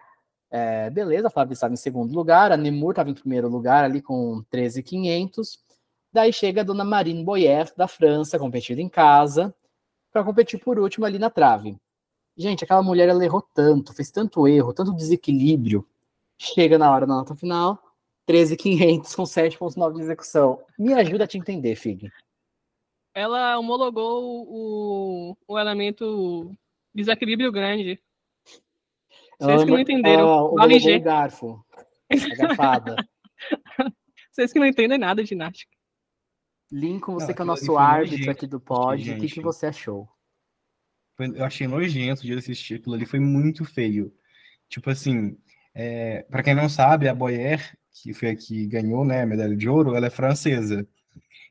É, 0.59 0.89
beleza, 0.89 1.27
a 1.27 1.31
Flávia 1.31 1.53
estava 1.53 1.75
em 1.75 1.77
segundo 1.77 2.15
lugar, 2.15 2.51
a 2.51 2.57
Nemur 2.57 2.93
estava 2.93 3.11
em 3.11 3.15
primeiro 3.15 3.47
lugar 3.47 3.85
ali 3.85 4.01
com 4.01 4.43
13,500. 4.49 5.63
Daí 6.11 6.33
chega 6.33 6.63
a 6.63 6.65
dona 6.65 6.83
Marine 6.83 7.23
Boyer, 7.23 7.71
da 7.77 7.87
França, 7.87 8.39
competindo 8.39 8.79
em 8.79 8.89
casa, 8.89 9.55
para 10.11 10.25
competir 10.25 10.59
por 10.59 10.79
último 10.79 11.05
ali 11.05 11.19
na 11.19 11.29
trave. 11.29 11.77
Gente, 12.39 12.65
aquela 12.65 12.83
mulher 12.83 13.07
ela 13.07 13.23
errou 13.23 13.43
tanto, 13.53 13.93
fez 13.93 14.11
tanto 14.11 14.49
erro, 14.49 14.73
tanto 14.73 14.95
desequilíbrio. 14.95 15.87
Chega 16.41 16.79
na 16.79 16.91
hora 16.91 17.07
da 17.07 17.15
nota 17.17 17.37
final, 17.37 17.79
13,500 18.25 19.15
com 19.15 19.25
7,9 19.25 19.97
de 19.97 20.01
execução. 20.01 20.65
Me 20.79 20.95
ajuda 20.95 21.25
a 21.25 21.27
te 21.27 21.37
entender, 21.37 21.77
Fig. 21.77 22.11
Ela 23.13 23.59
homologou 23.59 24.47
o, 24.49 25.37
o 25.47 25.59
elemento 25.59 26.51
desequilíbrio 26.95 27.53
grande. 27.53 28.01
Vocês 29.41 29.65
que 29.65 29.71
não 29.71 29.79
entenderam, 29.79 30.55
vale 30.55 30.79
G. 30.79 30.97
o 30.97 31.03
garfo. 31.03 31.65
A 32.11 32.37
garfada. 32.37 32.97
Vocês 34.33 34.53
que 34.53 34.59
não 34.59 34.67
entendem 34.67 34.99
nada 34.99 35.23
de 35.23 35.31
ginástica. 35.31 35.75
Lincoln, 36.71 37.15
você 37.15 37.29
Não, 37.29 37.35
que 37.35 37.41
é 37.41 37.45
o 37.45 37.47
nosso 37.47 37.79
árbitro 37.79 38.19
nojento, 38.19 38.31
aqui 38.31 38.47
do 38.47 38.61
pod, 38.61 39.13
o 39.13 39.19
que, 39.19 39.29
que 39.29 39.41
você 39.41 39.67
achou? 39.67 40.09
Eu 41.19 41.45
achei 41.45 41.67
nojento 41.67 42.23
de 42.23 42.35
assistir 42.35 42.75
aquilo 42.75 42.95
ali, 42.95 43.07
foi 43.07 43.21
muito 43.21 43.65
feio. 43.65 44.13
Tipo 44.69 44.91
assim, 44.91 45.39
é, 45.73 46.23
para 46.29 46.43
quem 46.43 46.55
não 46.55 46.69
sabe, 46.69 47.09
a 47.09 47.15
Boyer, 47.15 47.77
que 47.93 48.13
foi 48.13 48.31
a 48.31 48.37
que 48.37 48.67
ganhou, 48.67 49.05
né, 49.05 49.23
a 49.23 49.27
medalha 49.27 49.57
de 49.57 49.69
ouro, 49.69 49.95
ela 49.95 50.09
é 50.09 50.11
francesa. 50.11 50.87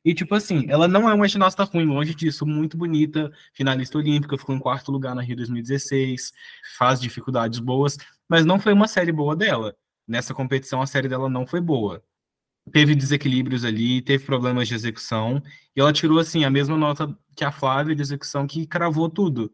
E, 0.03 0.13
tipo 0.13 0.35
assim, 0.35 0.65
ela 0.69 0.87
não 0.87 1.09
é 1.09 1.13
uma 1.13 1.27
ginasta 1.27 1.63
ruim, 1.63 1.85
longe 1.85 2.13
disso, 2.13 2.45
muito 2.45 2.77
bonita, 2.77 3.31
finalista 3.53 3.97
olímpica, 3.97 4.37
ficou 4.37 4.55
em 4.55 4.59
quarto 4.59 4.91
lugar 4.91 5.15
na 5.15 5.21
Rio 5.21 5.35
2016, 5.37 6.31
faz 6.77 7.01
dificuldades 7.01 7.57
boas, 7.57 7.97
mas 8.29 8.45
não 8.45 8.59
foi 8.59 8.71
uma 8.73 8.87
série 8.87 9.11
boa 9.11 9.35
dela. 9.35 9.75
Nessa 10.07 10.33
competição, 10.33 10.81
a 10.81 10.87
série 10.87 11.09
dela 11.09 11.27
não 11.27 11.47
foi 11.47 11.59
boa. 11.59 12.03
Teve 12.71 12.95
desequilíbrios 12.95 13.65
ali, 13.65 14.01
teve 14.01 14.25
problemas 14.25 14.67
de 14.67 14.75
execução, 14.75 15.41
e 15.75 15.81
ela 15.81 15.93
tirou, 15.93 16.19
assim, 16.19 16.43
a 16.45 16.49
mesma 16.51 16.77
nota 16.77 17.17
que 17.35 17.43
a 17.43 17.51
Flávia 17.51 17.95
de 17.95 18.01
execução, 18.01 18.45
que 18.47 18.67
cravou 18.67 19.09
tudo. 19.09 19.51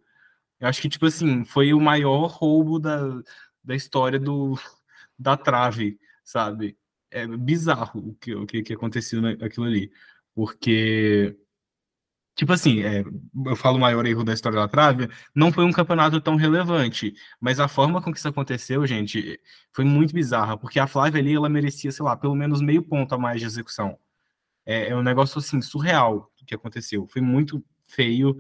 Eu 0.60 0.68
acho 0.68 0.82
que, 0.82 0.90
tipo 0.90 1.06
assim, 1.06 1.46
foi 1.46 1.74
o 1.74 1.80
maior 1.80 2.28
roubo 2.28 2.80
da, 2.80 3.00
da 3.64 3.76
história 3.76 4.20
do, 4.20 4.60
da 5.18 5.38
trave, 5.38 6.00
sabe? 6.24 6.78
É 7.12 7.28
bizarro 7.28 8.10
o 8.10 8.16
que, 8.16 8.34
o 8.36 8.46
que, 8.46 8.64
que 8.64 8.74
aconteceu 8.74 9.22
naquilo 9.22 9.66
ali. 9.66 9.92
Porque, 10.34 11.38
tipo 12.36 12.54
assim, 12.54 12.82
é, 12.84 13.04
eu 13.46 13.56
falo 13.56 13.78
o 13.78 13.82
maior 13.82 14.06
erro 14.06 14.24
da 14.24 14.34
história 14.34 14.58
da 14.58 14.68
trave, 14.68 15.10
não 15.36 15.52
foi 15.52 15.66
um 15.66 15.72
campeonato 15.72 16.22
tão 16.22 16.36
relevante, 16.36 17.14
mas 17.40 17.60
a 17.60 17.68
forma 17.68 18.02
com 18.02 18.12
que 18.12 18.20
isso 18.20 18.28
aconteceu, 18.30 18.86
gente, 18.88 19.40
foi 19.74 19.86
muito 19.86 20.14
bizarra, 20.14 20.58
porque 20.58 20.80
a 20.80 20.88
Flávia 20.88 21.22
ali, 21.22 21.34
ela 21.36 21.50
merecia, 21.50 21.92
sei 21.92 22.06
lá, 22.06 22.16
pelo 22.16 22.36
menos 22.36 22.62
meio 22.62 22.82
ponto 22.84 23.14
a 23.14 23.18
mais 23.18 23.42
de 23.42 23.48
execução. 23.48 23.98
É, 24.66 24.90
é 24.90 24.96
um 24.96 25.04
negócio, 25.04 25.40
assim, 25.40 25.62
surreal 25.62 26.32
que 26.52 26.56
aconteceu. 26.56 27.08
Foi 27.10 27.22
muito 27.22 27.64
feio. 27.86 28.38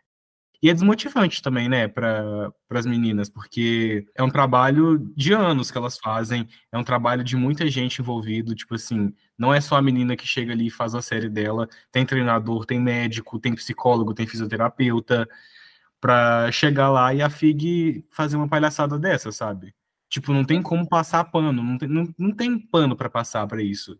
E 0.61 0.69
é 0.69 0.73
desmotivante 0.73 1.41
também, 1.41 1.67
né, 1.67 1.87
para 1.87 2.53
as 2.69 2.85
meninas, 2.85 3.29
porque 3.29 4.05
é 4.15 4.21
um 4.21 4.29
trabalho 4.29 4.99
de 5.15 5.33
anos 5.33 5.71
que 5.71 5.77
elas 5.77 5.97
fazem, 5.97 6.47
é 6.71 6.77
um 6.77 6.83
trabalho 6.83 7.23
de 7.23 7.35
muita 7.35 7.67
gente 7.67 7.99
envolvido, 7.99 8.53
tipo 8.53 8.75
assim, 8.75 9.11
não 9.37 9.51
é 9.53 9.59
só 9.59 9.75
a 9.75 9.81
menina 9.81 10.15
que 10.15 10.27
chega 10.27 10.53
ali 10.53 10.67
e 10.67 10.71
faz 10.71 10.93
a 10.93 11.01
série 11.01 11.29
dela, 11.29 11.67
tem 11.91 12.05
treinador, 12.05 12.65
tem 12.65 12.79
médico, 12.79 13.39
tem 13.39 13.55
psicólogo, 13.55 14.13
tem 14.13 14.27
fisioterapeuta, 14.27 15.27
para 16.01 16.51
chegar 16.51 16.89
lá 16.89 17.13
e 17.13 17.21
a 17.21 17.29
FIG 17.29 18.05
fazer 18.11 18.35
uma 18.35 18.49
palhaçada 18.49 18.97
dessa, 18.99 19.31
sabe? 19.31 19.73
Tipo, 20.09 20.33
não 20.33 20.43
tem 20.43 20.61
como 20.61 20.87
passar 20.89 21.23
pano, 21.25 21.63
não 21.63 21.77
tem, 21.77 21.87
não, 21.87 22.13
não 22.17 22.31
tem 22.35 22.59
pano 22.59 22.95
para 22.97 23.09
passar 23.09 23.47
para 23.47 23.61
isso. 23.63 23.97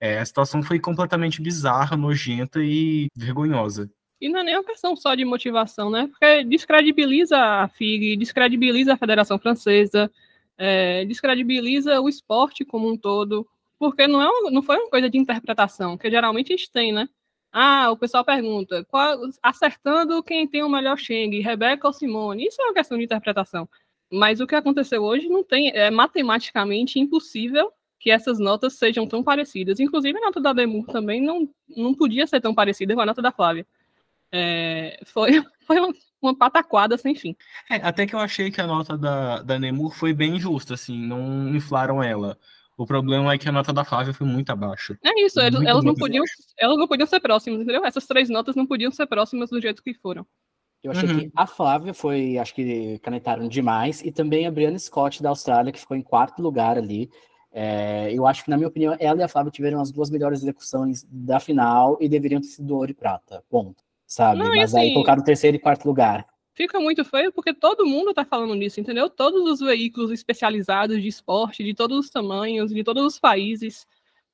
É, 0.00 0.18
a 0.20 0.26
situação 0.26 0.62
foi 0.62 0.80
completamente 0.80 1.42
bizarra, 1.42 1.96
nojenta 1.96 2.60
e 2.62 3.08
vergonhosa. 3.16 3.90
E 4.24 4.28
não 4.30 4.40
é 4.40 4.42
nem 4.42 4.54
uma 4.56 4.64
questão 4.64 4.96
só 4.96 5.14
de 5.14 5.22
motivação, 5.22 5.90
né? 5.90 6.06
Porque 6.06 6.44
descredibiliza 6.44 7.36
a 7.38 7.68
FIG, 7.68 8.16
descredibiliza 8.16 8.94
a 8.94 8.96
Federação 8.96 9.38
Francesa, 9.38 10.10
é, 10.56 11.04
descredibiliza 11.04 12.00
o 12.00 12.08
esporte 12.08 12.64
como 12.64 12.88
um 12.90 12.96
todo, 12.96 13.46
porque 13.78 14.06
não, 14.06 14.22
é 14.22 14.26
uma- 14.26 14.50
não 14.50 14.62
foi 14.62 14.78
uma 14.78 14.88
coisa 14.88 15.10
de 15.10 15.18
interpretação, 15.18 15.98
que 15.98 16.10
geralmente 16.10 16.54
a 16.54 16.56
gente 16.56 16.70
tem, 16.72 16.90
né? 16.90 17.06
Ah, 17.52 17.90
o 17.90 17.98
pessoal 17.98 18.24
pergunta, 18.24 18.82
qual- 18.86 19.20
acertando 19.42 20.22
quem 20.22 20.46
tem 20.48 20.62
o 20.62 20.70
melhor 20.70 20.96
Cheng, 20.98 21.38
Rebeca 21.40 21.86
ou 21.86 21.92
Simone? 21.92 22.46
Isso 22.46 22.62
é 22.62 22.64
uma 22.64 22.74
questão 22.74 22.96
de 22.96 23.04
interpretação. 23.04 23.68
Mas 24.10 24.40
o 24.40 24.46
que 24.46 24.54
aconteceu 24.54 25.02
hoje 25.02 25.28
não 25.28 25.44
tem, 25.44 25.68
é 25.70 25.90
matematicamente 25.90 26.98
impossível 26.98 27.70
que 28.00 28.10
essas 28.10 28.38
notas 28.38 28.74
sejam 28.74 29.06
tão 29.06 29.22
parecidas. 29.22 29.80
Inclusive, 29.80 30.16
a 30.18 30.22
nota 30.22 30.40
da 30.40 30.52
Demur 30.54 30.86
também 30.86 31.20
não, 31.22 31.48
não 31.76 31.94
podia 31.94 32.26
ser 32.26 32.40
tão 32.40 32.54
parecida 32.54 32.94
com 32.94 33.00
a 33.00 33.06
nota 33.06 33.20
da 33.22 33.30
Flávia. 33.32 33.66
É, 34.36 34.98
foi 35.04 35.30
foi 35.64 35.78
uma, 35.78 35.94
uma 36.20 36.36
pataquada 36.36 36.98
sem 36.98 37.14
fim. 37.14 37.36
É, 37.70 37.76
até 37.76 38.04
que 38.04 38.14
eu 38.14 38.18
achei 38.18 38.50
que 38.50 38.60
a 38.60 38.66
nota 38.66 38.98
da, 38.98 39.42
da 39.42 39.58
Nemur 39.58 39.94
foi 39.94 40.12
bem 40.12 40.40
justa, 40.40 40.74
assim, 40.74 40.98
não 40.98 41.54
inflaram 41.54 42.02
ela. 42.02 42.36
O 42.76 42.84
problema 42.84 43.32
é 43.32 43.38
que 43.38 43.48
a 43.48 43.52
nota 43.52 43.72
da 43.72 43.84
Flávia 43.84 44.12
foi 44.12 44.26
muito 44.26 44.50
abaixo. 44.50 44.98
É 45.04 45.24
isso, 45.24 45.38
elas, 45.38 45.54
Muito, 45.54 45.68
elas 45.68 45.84
não 45.84 45.92
muito 45.92 46.00
podiam, 46.00 46.24
elas 46.58 46.76
não 46.76 46.88
podiam 46.88 47.06
ser 47.06 47.20
próximas, 47.20 47.60
entendeu? 47.60 47.84
Essas 47.84 48.04
três 48.04 48.28
notas 48.28 48.56
não 48.56 48.66
podiam 48.66 48.90
ser 48.90 49.06
próximas 49.06 49.48
do 49.50 49.60
jeito 49.60 49.80
que 49.80 49.94
foram. 49.94 50.26
Eu 50.82 50.90
achei 50.90 51.08
Uhum. 51.08 51.20
que 51.20 51.30
a 51.36 51.46
Flávia 51.46 51.94
foi, 51.94 52.36
acho 52.36 52.52
que 52.52 52.98
canetaram 52.98 53.46
demais, 53.48 54.02
e 54.02 54.10
também 54.10 54.46
a 54.46 54.50
Brianna 54.50 54.78
Scott 54.78 55.22
da 55.22 55.28
Austrália, 55.28 55.72
que 55.72 55.78
ficou 55.78 55.96
em 55.96 56.02
quarto 56.02 56.42
lugar 56.42 56.76
ali. 56.76 57.08
É, 57.52 58.12
eu 58.12 58.26
acho 58.26 58.42
que, 58.42 58.50
na 58.50 58.56
minha 58.56 58.68
opinião, 58.68 58.96
ela 58.98 59.20
e 59.20 59.22
a 59.22 59.28
Flávia 59.28 59.52
tiveram 59.52 59.80
as 59.80 59.92
duas 59.92 60.10
melhores 60.10 60.42
execuções 60.42 61.06
da 61.08 61.38
final 61.38 61.96
e 62.00 62.08
deveriam 62.08 62.40
ter 62.40 62.48
sido 62.48 62.74
ouro 62.74 62.90
e 62.90 62.94
prata. 62.94 63.44
Ponto. 63.48 63.84
Sabe? 64.14 64.38
Não, 64.38 64.54
Mas 64.54 64.72
aí 64.76 64.84
assim- 64.84 64.94
colocaram 64.94 65.24
terceiro 65.24 65.56
e 65.56 65.60
quarto 65.60 65.86
lugar. 65.86 66.24
Fica 66.54 66.78
muito 66.78 67.04
feio 67.04 67.32
porque 67.32 67.52
todo 67.52 67.84
mundo 67.84 68.14
tá 68.14 68.24
falando 68.24 68.54
nisso, 68.54 68.78
entendeu? 68.78 69.10
Todos 69.10 69.42
os 69.50 69.58
veículos 69.58 70.12
especializados 70.12 71.02
de 71.02 71.08
esporte, 71.08 71.64
de 71.64 71.74
todos 71.74 71.98
os 71.98 72.10
tamanhos, 72.10 72.72
de 72.72 72.84
todos 72.84 73.04
os 73.04 73.18
países, 73.18 73.84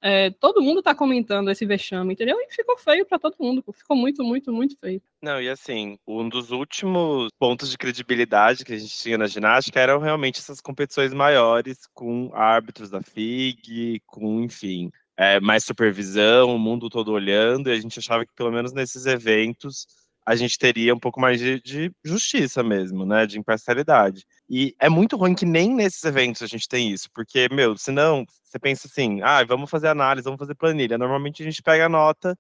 é, 0.03 0.29
todo 0.31 0.61
mundo 0.61 0.83
tá 0.83 0.95
comentando 0.95 1.51
esse 1.51 1.65
vexame, 1.65 2.13
entendeu? 2.13 2.37
E 2.39 2.55
ficou 2.55 2.77
feio 2.77 3.07
pra 3.07 3.19
todo 3.19 3.37
mundo, 3.41 3.65
ficou 3.73 3.97
muito, 3.97 4.23
muito, 4.23 4.53
muito 4.53 4.77
feio. 4.79 5.01
Não, 5.23 5.41
e 5.41 5.49
assim, 5.49 5.99
um 6.07 6.29
dos 6.29 6.51
últimos 6.51 7.31
pontos 7.39 7.71
de 7.71 7.79
credibilidade 7.79 8.67
que 8.67 8.75
a 8.75 8.79
gente 8.79 8.95
tinha 8.95 9.17
na 9.17 9.27
ginástica 9.27 9.81
eram 9.81 9.99
realmente 9.99 10.41
essas 10.41 10.61
competições 10.61 11.15
maiores, 11.15 11.87
com 11.95 12.31
árbitros 12.35 12.91
da 12.91 13.01
FIG, 13.03 14.03
com, 14.07 14.43
enfim, 14.43 14.91
é, 15.21 15.39
mais 15.39 15.65
supervisão, 15.65 16.57
o 16.57 16.59
mundo 16.59 16.89
todo 16.89 17.13
olhando, 17.13 17.69
e 17.69 17.73
a 17.73 17.79
gente 17.79 17.99
achava 17.99 18.25
que 18.25 18.33
pelo 18.35 18.51
menos 18.51 18.73
nesses 18.73 19.05
eventos 19.05 19.87
a 20.25 20.35
gente 20.35 20.57
teria 20.59 20.95
um 20.95 20.99
pouco 20.99 21.21
mais 21.21 21.39
de, 21.39 21.61
de 21.61 21.93
justiça 22.03 22.63
mesmo, 22.63 23.05
né, 23.05 23.27
de 23.27 23.39
imparcialidade. 23.39 24.25
E 24.49 24.75
é 24.81 24.89
muito 24.89 25.19
ruim 25.19 25.35
que 25.35 25.45
nem 25.45 25.75
nesses 25.75 26.03
eventos 26.05 26.41
a 26.41 26.47
gente 26.47 26.67
tem 26.67 26.91
isso, 26.91 27.11
porque, 27.15 27.49
meu, 27.53 27.77
senão 27.77 28.25
você 28.43 28.59
pensa 28.59 28.89
assim, 28.89 29.21
ah, 29.23 29.45
vamos 29.45 29.69
fazer 29.69 29.89
análise, 29.89 30.25
vamos 30.25 30.39
fazer 30.39 30.55
planilha. 30.55 30.97
Normalmente 30.97 31.43
a 31.43 31.45
gente 31.45 31.63
pega 31.63 31.85
a 31.85 31.89
nota 31.89 32.35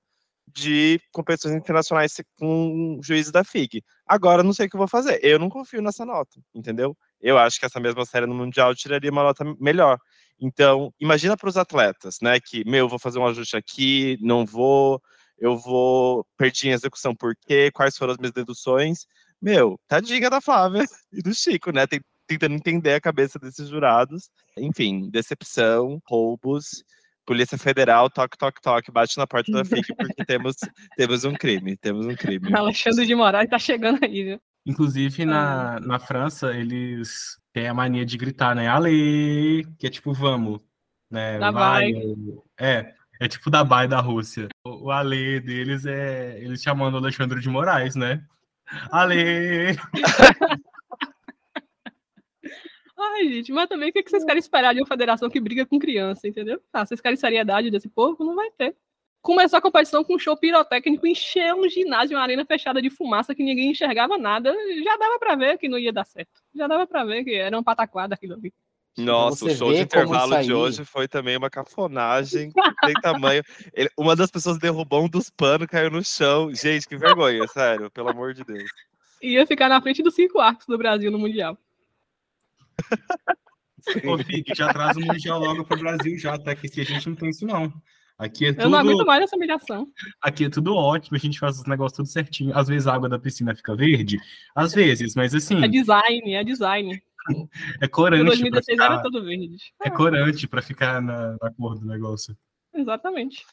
de 0.54 0.98
competições 1.12 1.54
internacionais 1.54 2.14
com 2.38 2.98
juízes 3.02 3.30
da 3.30 3.44
FIG. 3.44 3.82
Agora 4.06 4.42
não 4.42 4.54
sei 4.54 4.66
o 4.66 4.70
que 4.70 4.76
eu 4.76 4.78
vou 4.78 4.88
fazer. 4.88 5.20
Eu 5.22 5.38
não 5.38 5.50
confio 5.50 5.82
nessa 5.82 6.06
nota, 6.06 6.40
entendeu? 6.54 6.96
Eu 7.20 7.36
acho 7.38 7.60
que 7.60 7.66
essa 7.66 7.78
mesma 7.78 8.06
série 8.06 8.26
no 8.26 8.34
Mundial 8.34 8.74
tiraria 8.74 9.10
uma 9.10 9.22
nota 9.22 9.44
melhor. 9.60 9.98
Então, 10.40 10.92
imagina 10.98 11.36
para 11.36 11.48
os 11.48 11.56
atletas, 11.56 12.16
né? 12.22 12.38
Que, 12.40 12.64
meu, 12.64 12.88
vou 12.88 12.98
fazer 12.98 13.18
um 13.18 13.26
ajuste 13.26 13.56
aqui, 13.56 14.16
não 14.20 14.46
vou, 14.46 15.00
eu 15.38 15.56
vou, 15.56 16.26
perdi 16.36 16.68
em 16.68 16.72
execução 16.72 17.14
por 17.14 17.34
quê, 17.46 17.70
quais 17.72 17.96
foram 17.96 18.12
as 18.12 18.18
minhas 18.18 18.32
deduções. 18.32 19.06
Meu, 19.40 19.78
tadinha 19.88 20.30
da 20.30 20.40
Flávia 20.40 20.84
e 21.12 21.22
do 21.22 21.34
Chico, 21.34 21.70
né? 21.72 21.84
Tentando 22.26 22.54
entender 22.54 22.94
a 22.94 23.00
cabeça 23.00 23.38
desses 23.38 23.68
jurados. 23.68 24.30
Enfim, 24.56 25.10
decepção, 25.10 26.00
roubos 26.06 26.84
Polícia 27.30 27.56
Federal, 27.56 28.10
toque, 28.10 28.36
toque, 28.36 28.60
toque, 28.60 28.90
bate 28.90 29.16
na 29.16 29.24
porta 29.24 29.52
da 29.52 29.62
FIC 29.64 29.94
porque 29.94 30.24
temos, 30.24 30.56
temos 30.96 31.24
um 31.24 31.32
crime, 31.32 31.76
temos 31.76 32.04
um 32.04 32.16
crime. 32.16 32.52
Alexandre 32.52 33.06
de 33.06 33.14
Moraes 33.14 33.48
tá 33.48 33.56
chegando 33.56 34.02
aí, 34.02 34.24
viu? 34.24 34.40
Inclusive, 34.66 35.24
na, 35.24 35.80
na 35.80 35.98
França, 35.98 36.52
eles 36.54 37.38
têm 37.52 37.68
a 37.68 37.74
mania 37.74 38.04
de 38.04 38.16
gritar, 38.16 38.54
né? 38.54 38.68
Ale! 38.68 39.66
Que 39.78 39.86
é 39.86 39.90
tipo, 39.90 40.12
vamos. 40.12 40.62
Né? 41.10 41.38
Da 41.38 41.50
vai. 41.50 41.92
É, 42.58 42.94
é 43.20 43.28
tipo 43.28 43.50
da 43.50 43.64
Bai 43.64 43.88
da 43.88 44.00
Rússia. 44.00 44.48
O, 44.64 44.86
o 44.86 44.90
Ale 44.90 45.40
deles 45.40 45.84
é 45.84 46.38
eles 46.40 46.62
chamando 46.62 46.96
Alexandre 46.96 47.40
de 47.40 47.48
Moraes, 47.48 47.96
né? 47.96 48.24
Ale! 48.90 49.76
Ai, 53.02 53.28
gente, 53.28 53.50
mas 53.52 53.68
também 53.68 53.88
o 53.90 53.92
que 53.92 54.08
vocês 54.08 54.24
querem 54.24 54.38
esperar 54.38 54.74
de 54.74 54.80
uma 54.80 54.86
federação 54.86 55.30
que 55.30 55.40
briga 55.40 55.64
com 55.64 55.78
criança, 55.78 56.28
entendeu? 56.28 56.60
Ah, 56.72 56.84
vocês 56.84 57.00
querem 57.00 57.16
seriedade 57.16 57.70
desse 57.70 57.88
povo? 57.88 58.24
Não 58.24 58.36
vai 58.36 58.50
ter. 58.52 58.76
Começou 59.22 59.58
a 59.58 59.62
competição 59.62 60.02
com 60.02 60.14
um 60.14 60.18
show 60.18 60.36
pirotécnico, 60.36 61.06
encher 61.06 61.54
um 61.54 61.68
ginásio, 61.68 62.16
uma 62.16 62.22
arena 62.22 62.44
fechada 62.44 62.80
de 62.80 62.88
fumaça 62.88 63.34
que 63.34 63.42
ninguém 63.42 63.70
enxergava 63.70 64.16
nada. 64.16 64.54
Já 64.82 64.96
dava 64.96 65.18
para 65.18 65.36
ver 65.36 65.58
que 65.58 65.68
não 65.68 65.78
ia 65.78 65.92
dar 65.92 66.06
certo. 66.06 66.40
Já 66.54 66.66
dava 66.66 66.86
para 66.86 67.04
ver 67.04 67.24
que 67.24 67.34
era 67.34 67.58
um 67.58 67.62
pataquada 67.62 68.14
aquilo 68.14 68.34
ali. 68.34 68.52
Nossa, 68.96 69.44
o 69.44 69.50
show 69.50 69.72
de 69.72 69.80
intervalo 69.80 70.42
de 70.42 70.52
hoje 70.52 70.84
foi 70.84 71.06
também 71.06 71.36
uma 71.36 71.48
cafonagem 71.50 72.50
tem 72.84 72.94
tamanho. 72.94 73.42
Ele, 73.72 73.88
uma 73.96 74.16
das 74.16 74.30
pessoas 74.30 74.58
derrubou 74.58 75.04
um 75.04 75.08
dos 75.08 75.30
panos, 75.30 75.66
caiu 75.66 75.90
no 75.90 76.04
chão. 76.04 76.52
Gente, 76.54 76.88
que 76.88 76.96
vergonha, 76.96 77.46
sério, 77.48 77.90
pelo 77.90 78.10
amor 78.10 78.34
de 78.34 78.44
Deus. 78.44 78.70
Ia 79.22 79.46
ficar 79.46 79.68
na 79.68 79.80
frente 79.80 80.02
dos 80.02 80.14
cinco 80.14 80.38
arcos 80.38 80.66
do 80.66 80.78
Brasil 80.78 81.10
no 81.10 81.18
Mundial. 81.18 81.56
Ô, 84.04 84.18
Fig, 84.18 84.54
já 84.54 84.72
traz 84.72 84.96
o 84.96 85.00
Mundial 85.00 85.38
logo 85.38 85.64
pro 85.64 85.78
Brasil 85.78 86.18
já, 86.18 86.34
até 86.34 86.54
que 86.54 86.66
aqui 86.66 86.80
a 86.80 86.84
gente 86.84 87.08
não 87.08 87.16
tem 87.16 87.30
isso 87.30 87.46
não. 87.46 87.72
Aqui 88.20 88.46
é 88.46 88.52
tudo... 88.52 88.62
Eu 88.64 88.68
não 88.70 88.78
aguento 88.78 89.06
mais 89.06 89.22
essa 89.24 89.34
humilhação. 89.34 89.88
Aqui 90.20 90.44
é 90.44 90.50
tudo 90.50 90.74
ótimo, 90.74 91.16
a 91.16 91.20
gente 91.20 91.38
faz 91.38 91.58
os 91.58 91.64
negócios 91.64 91.96
tudo 91.96 92.06
certinho. 92.06 92.54
Às 92.54 92.68
vezes 92.68 92.86
a 92.86 92.92
água 92.92 93.08
da 93.08 93.18
piscina 93.18 93.54
fica 93.54 93.74
verde, 93.74 94.20
às 94.54 94.74
vezes, 94.74 95.14
mas 95.14 95.34
assim... 95.34 95.64
É 95.64 95.66
design, 95.66 96.34
é 96.34 96.44
design. 96.44 97.02
É 97.80 97.88
corante. 97.88 98.22
Em 98.22 98.26
2016 98.26 98.76
ficar... 98.76 98.92
era 98.92 99.02
todo 99.02 99.24
verde. 99.24 99.56
É 99.82 99.88
corante 99.88 100.46
para 100.46 100.60
ficar 100.60 101.00
na, 101.00 101.36
na 101.40 101.50
cor 101.50 101.78
do 101.78 101.86
negócio. 101.86 102.36
Exatamente. 102.74 103.46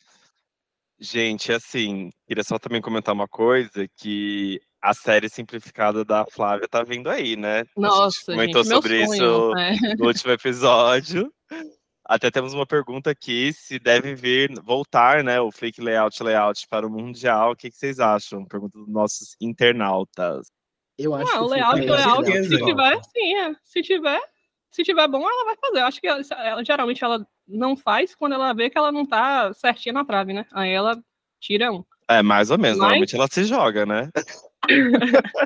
Gente, 0.99 1.53
assim, 1.53 2.09
queria 2.27 2.43
só 2.43 2.59
também 2.59 2.81
comentar 2.81 3.13
uma 3.13 3.27
coisa, 3.27 3.87
que 3.95 4.59
a 4.81 4.93
série 4.93 5.29
simplificada 5.29 6.03
da 6.03 6.25
Flávia 6.25 6.67
tá 6.67 6.83
vindo 6.83 7.09
aí, 7.09 7.37
né? 7.37 7.63
Nossa, 7.77 8.33
a 8.33 8.35
gente 8.35 8.51
comentou 8.51 8.63
gente, 8.63 8.73
sobre 8.73 9.05
sonho, 9.05 9.15
isso 9.15 9.57
é. 9.57 9.95
no 9.95 10.07
último 10.07 10.31
episódio. 10.33 11.31
Até 12.07 12.31
temos 12.31 12.53
uma 12.53 12.65
pergunta 12.65 13.11
aqui, 13.11 13.51
se 13.51 13.77
deve 13.77 14.15
vir, 14.15 14.53
voltar, 14.63 15.23
né, 15.25 15.41
o 15.41 15.51
fake 15.51 15.81
layout 15.81 16.23
layout 16.23 16.65
para 16.69 16.87
o 16.87 16.89
Mundial. 16.89 17.51
O 17.51 17.55
que, 17.55 17.69
que 17.69 17.75
vocês 17.75 17.99
acham? 17.99 18.45
Pergunta 18.45 18.77
dos 18.77 18.87
nossos 18.87 19.35
internautas. 19.41 20.47
Eu 20.97 21.13
acho 21.13 21.29
ah, 21.29 21.33
que 21.33 21.43
o 21.43 21.47
layout, 21.47 21.81
layout, 21.81 22.47
se 22.47 22.63
tiver, 22.63 23.01
sim, 23.03 23.35
é. 23.35 23.55
Se 23.61 23.81
tiver, 23.81 24.21
se 24.71 24.83
tiver 24.83 25.07
bom, 25.09 25.21
ela 25.21 25.45
vai 25.45 25.55
fazer. 25.59 25.79
Eu 25.79 25.85
acho 25.85 25.99
que 25.99 26.07
ela, 26.07 26.21
ela, 26.31 26.63
geralmente 26.63 27.03
ela 27.03 27.27
não 27.45 27.75
faz 27.75 28.15
quando 28.15 28.33
ela 28.33 28.53
vê 28.53 28.69
que 28.69 28.77
ela 28.77 28.91
não 28.91 29.05
tá 29.05 29.53
certinha 29.53 29.91
na 29.91 30.05
trave, 30.05 30.31
né? 30.31 30.45
Aí 30.53 30.71
ela 30.71 30.97
tira 31.41 31.73
um. 31.73 31.83
É, 32.09 32.23
mais 32.23 32.49
ou 32.49 32.57
menos. 32.57 32.77
Mas... 32.77 32.87
Normalmente 32.87 33.15
ela 33.15 33.27
se 33.29 33.43
joga, 33.43 33.85
né? 33.85 34.09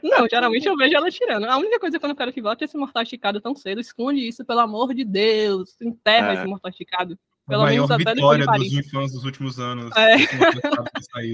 não, 0.04 0.28
geralmente 0.30 0.67
eu 0.67 0.76
vejo 0.76 0.95
ela 0.95 1.12
tirando. 1.12 1.45
A 1.45 1.58
única 1.58 1.80
coisa 1.80 2.00
que 2.00 2.06
eu 2.06 2.08
não 2.08 2.15
quero 2.15 2.34
que 2.34 2.41
volte 2.41 2.63
é 2.63 2.65
esse 2.65 2.78
mortal 2.78 3.04
esticado 3.04 3.41
tão 3.41 3.56
cedo. 3.56 3.82
Esconde 3.82 4.28
isso, 4.28 4.45
pelo 4.45 4.60
amor 4.62 4.93
de 4.93 5.04
Deus. 5.04 5.76
Enterra 5.82 6.32
é. 6.32 6.34
esse 6.36 6.45
mortal 6.45 6.71
esticado. 6.71 7.19
Pelo 7.47 7.63
a 7.63 7.65
maior 7.65 7.88
menos 7.88 7.91
até 7.91 8.13
vitória 8.13 8.45
dos 8.45 8.89
fãs 8.89 9.12
dos 9.12 9.26
últimos 9.26 9.60
anos. 9.60 9.91
É. 9.95 10.17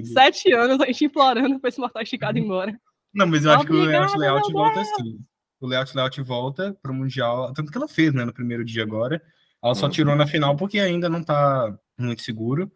Sete 0.06 0.52
anos 0.54 0.82
a 0.82 0.86
gente 0.86 1.06
implorando 1.06 1.60
pra 1.60 1.70
esse 1.70 1.80
mortal 1.80 2.02
esticado 2.02 2.40
embora. 2.40 2.78
Não, 3.14 3.28
mas 3.28 3.46
eu 3.46 3.52
acho 3.52 3.66
que 3.66 3.74
o 3.74 3.84
layout 3.84 4.18
layout 4.18 4.52
volta 4.52 4.82
assim. 4.82 5.20
O 5.60 5.68
layout 5.68 5.96
layout 5.96 6.22
volta 6.22 6.78
pro 6.82 6.94
Mundial. 6.94 7.54
Tanto 7.54 7.72
que 7.72 7.78
ela 7.78 7.88
fez, 7.88 8.14
né, 8.14 8.26
no 8.26 8.34
primeiro 8.34 8.66
dia 8.66 8.84
agora. 8.84 9.22
Ela 9.64 9.76
só 9.76 9.86
uhum. 9.86 9.92
tirou 9.92 10.16
na 10.16 10.28
final 10.28 10.56
porque 10.56 10.80
ainda 10.80 11.10
não 11.10 11.24
tá 11.24 11.78
muito 11.98 12.22
seguro 12.22 12.72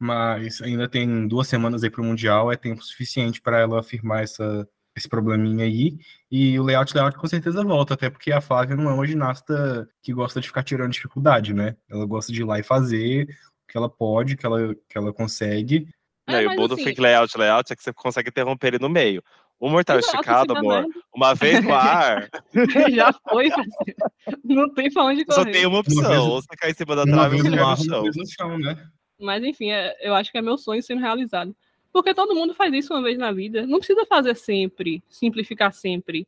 mas 0.00 0.62
ainda 0.62 0.88
tem 0.88 1.28
duas 1.28 1.46
semanas 1.46 1.84
aí 1.84 1.90
para 1.90 2.00
o 2.00 2.04
Mundial, 2.04 2.50
é 2.50 2.56
tempo 2.56 2.82
suficiente 2.82 3.40
para 3.40 3.60
ela 3.60 3.80
afirmar 3.80 4.22
essa, 4.22 4.66
esse 4.96 5.06
probleminha 5.06 5.66
aí. 5.66 5.98
E 6.30 6.58
o 6.58 6.62
layout 6.62 6.94
layout 6.94 7.18
com 7.18 7.26
certeza 7.26 7.62
volta, 7.62 7.92
até 7.92 8.08
porque 8.08 8.32
a 8.32 8.40
Flávia 8.40 8.74
não 8.74 8.88
é 8.88 8.94
uma 8.94 9.06
ginasta 9.06 9.86
que 10.02 10.14
gosta 10.14 10.40
de 10.40 10.48
ficar 10.48 10.62
tirando 10.62 10.92
dificuldade, 10.92 11.52
né? 11.52 11.76
Ela 11.86 12.06
gosta 12.06 12.32
de 12.32 12.40
ir 12.40 12.44
lá 12.44 12.58
e 12.58 12.62
fazer 12.62 13.24
o 13.24 13.70
que 13.70 13.76
ela 13.76 13.90
pode, 13.90 14.38
que 14.38 14.46
ela, 14.46 14.74
que 14.88 14.96
ela 14.96 15.12
consegue. 15.12 15.86
É, 16.26 16.44
e 16.44 16.46
o 16.46 16.56
bom 16.56 16.66
do 16.66 16.74
assim... 16.74 16.84
fake 16.84 17.00
layout 17.00 17.36
layout 17.36 17.70
é 17.70 17.76
que 17.76 17.82
você 17.82 17.92
consegue 17.92 18.30
interromper 18.30 18.68
ele 18.68 18.78
no 18.78 18.88
meio. 18.88 19.22
O 19.58 19.68
mortal 19.68 19.98
Exato, 19.98 20.16
esticado, 20.16 20.56
amor, 20.56 20.86
uma 21.14 21.34
vez 21.34 21.62
no 21.62 21.74
ar. 21.76 22.30
Já 22.90 23.12
foi, 23.28 23.50
parceiro. 23.50 23.98
Não 24.42 24.72
tem 24.72 24.90
pra 24.90 25.04
onde 25.04 25.26
correr. 25.26 25.44
Só 25.44 25.44
tem 25.44 25.66
uma 25.66 25.80
opção, 25.80 26.08
vez, 26.08 26.18
ou 26.18 26.40
você 26.40 26.56
cai 26.56 26.70
em 26.70 26.74
cima 26.74 26.96
da 26.96 27.04
trave 27.04 27.36
ou 27.36 27.42
você 27.42 27.50
cai 27.50 27.60
no 27.60 27.76
chão. 27.76 28.02
No 28.02 28.26
chão 28.26 28.58
né? 28.58 28.88
Mas 29.20 29.44
enfim, 29.44 29.70
é, 29.70 29.96
eu 30.00 30.14
acho 30.14 30.32
que 30.32 30.38
é 30.38 30.42
meu 30.42 30.56
sonho 30.56 30.82
sendo 30.82 31.00
realizado. 31.00 31.54
Porque 31.92 32.14
todo 32.14 32.34
mundo 32.34 32.54
faz 32.54 32.72
isso 32.72 32.94
uma 32.94 33.02
vez 33.02 33.18
na 33.18 33.32
vida. 33.32 33.66
Não 33.66 33.78
precisa 33.78 34.06
fazer 34.06 34.34
sempre, 34.36 35.02
simplificar 35.08 35.72
sempre. 35.72 36.26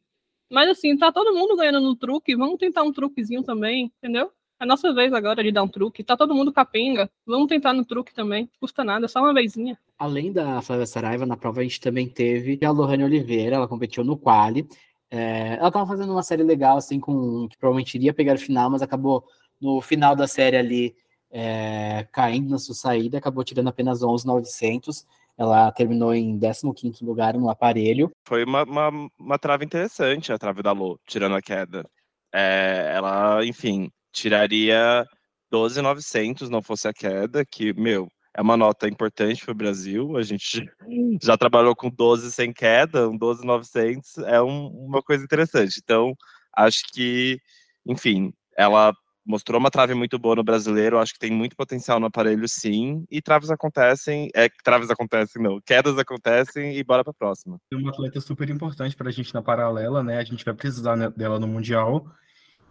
Mas 0.51 0.69
assim, 0.69 0.97
tá 0.97 1.11
todo 1.11 1.35
mundo 1.35 1.57
ganhando 1.57 1.81
no 1.81 1.97
truque, 1.97 2.37
vamos 2.37 2.59
tentar 2.59 2.83
um 2.83 2.93
truquezinho 2.93 3.43
também, 3.43 3.91
entendeu? 3.99 4.31
É 4.61 4.67
nossa 4.67 4.93
vez 4.93 5.13
agora 5.13 5.43
de 5.43 5.51
dar 5.51 5.63
um 5.63 5.69
truque. 5.69 6.05
Tá 6.05 6.17
todo 6.17 6.35
mundo 6.35 6.53
capenga, 6.53 7.11
vamos 7.27 7.49
tentar 7.49 7.73
no 7.73 7.85
truque 7.85 8.13
também. 8.15 8.51
Custa 8.61 8.85
nada, 8.85 9.09
só 9.09 9.21
uma 9.21 9.33
vezinha. 9.33 9.79
Além 9.99 10.31
da 10.31 10.61
Flávia 10.61 10.87
Saraiva, 10.87 11.25
na 11.25 11.37
prova 11.37 11.61
a 11.61 11.63
gente 11.65 11.81
também 11.81 12.09
teve 12.09 12.59
a 12.65 12.71
Lohane 12.71 13.05
Oliveira, 13.05 13.57
ela 13.57 13.67
competiu 13.67 14.05
no 14.05 14.17
quali. 14.17 14.69
É, 15.11 15.57
ela 15.57 15.71
tava 15.71 15.87
fazendo 15.87 16.13
uma 16.13 16.23
série 16.23 16.43
legal, 16.43 16.77
assim, 16.77 17.01
com 17.01 17.49
que 17.49 17.57
provavelmente 17.59 17.95
iria 17.95 18.13
pegar 18.13 18.35
o 18.35 18.39
final, 18.39 18.71
mas 18.71 18.83
acabou 18.83 19.25
no 19.61 19.81
final 19.81 20.15
da 20.15 20.27
série 20.27 20.57
ali 20.57 20.95
é, 21.33 22.07
caindo 22.13 22.51
na 22.51 22.59
sua 22.59 22.75
saída, 22.75 23.17
acabou 23.17 23.43
tirando 23.43 23.69
apenas 23.69 24.03
11,900. 24.03 25.07
Ela 25.37 25.73
terminou 25.73 26.15
em 26.15 26.39
15º 26.39 27.03
lugar 27.03 27.35
no 27.35 27.49
aparelho. 27.49 28.11
Foi 28.29 28.45
uma, 28.45 28.65
uma, 28.65 28.89
uma, 29.19 29.39
interessante, 29.63 30.31
a 30.31 30.39
trave 30.39 30.63
da 30.63 30.73
Lô, 30.73 31.01
tirando 31.07 31.35
a 31.35 31.41
queda. 31.41 31.89
É, 32.33 32.93
ela, 32.95 33.45
enfim, 33.45 33.91
tiraria 34.13 35.07
12,900 35.51 36.51
não 36.51 36.63
fosse 36.63 36.87
a 36.87 36.93
queda, 36.93 37.45
que, 37.45 37.73
meu, 37.73 38.09
é 38.35 38.43
uma 38.43 38.57
nota 38.57 38.87
importante 38.89 39.43
para 39.43 39.53
o 39.53 39.57
Brasil. 39.57 40.17
A 40.19 40.23
gente 40.23 40.65
já 41.23 41.37
trabalhou 41.37 41.75
com 41.75 41.91
12 41.91 42.31
sem 42.31 42.53
queda, 42.53 43.09
um 43.09 43.17
12,900 43.17 44.19
é 44.19 44.41
um, 44.43 44.67
uma 44.69 45.03
coisa 45.03 45.25
interessante. 45.25 45.81
Então, 45.83 46.15
acho 46.55 46.85
que, 46.93 47.39
enfim, 47.87 48.33
ela 48.57 48.95
mostrou 49.25 49.59
uma 49.59 49.71
trave 49.71 49.95
muito 49.95 50.19
boa 50.19 50.37
no 50.37 50.45
brasileiro, 50.45 50.99
acho 50.99 51.15
que 51.15 51.19
tem 51.19 51.31
muito 51.31 51.57
potencial 51.57 52.01
no 52.01 52.07
aparelho, 52.07 52.49
sim. 52.49 53.05
E 53.11 53.23
traves 53.23 53.51
acontecem, 53.51 54.31
é, 54.35 54.49
traves 54.63 54.91
acontecem, 54.91 55.43
não, 55.43 55.61
quedas 55.61 55.99
acontecem 55.99 56.77
e 56.77 56.85
bora 56.85 57.05
para 57.05 57.13
a 57.13 57.15
próxima. 57.15 57.59
É 57.73 57.77
uma 57.77 57.91
atleta 57.91 58.21
super 58.21 58.49
importante 58.51 58.97
para 58.97 59.09
a 59.09 59.13
gente 59.13 59.33
na 59.33 59.43
paralela, 59.43 60.03
né? 60.03 60.19
A 60.19 60.25
gente 60.25 60.45
vai 60.45 60.55
precisar 60.55 60.97
né, 60.97 61.11
dela 61.17 61.39
no 61.39 61.47
Mundial. 61.47 62.07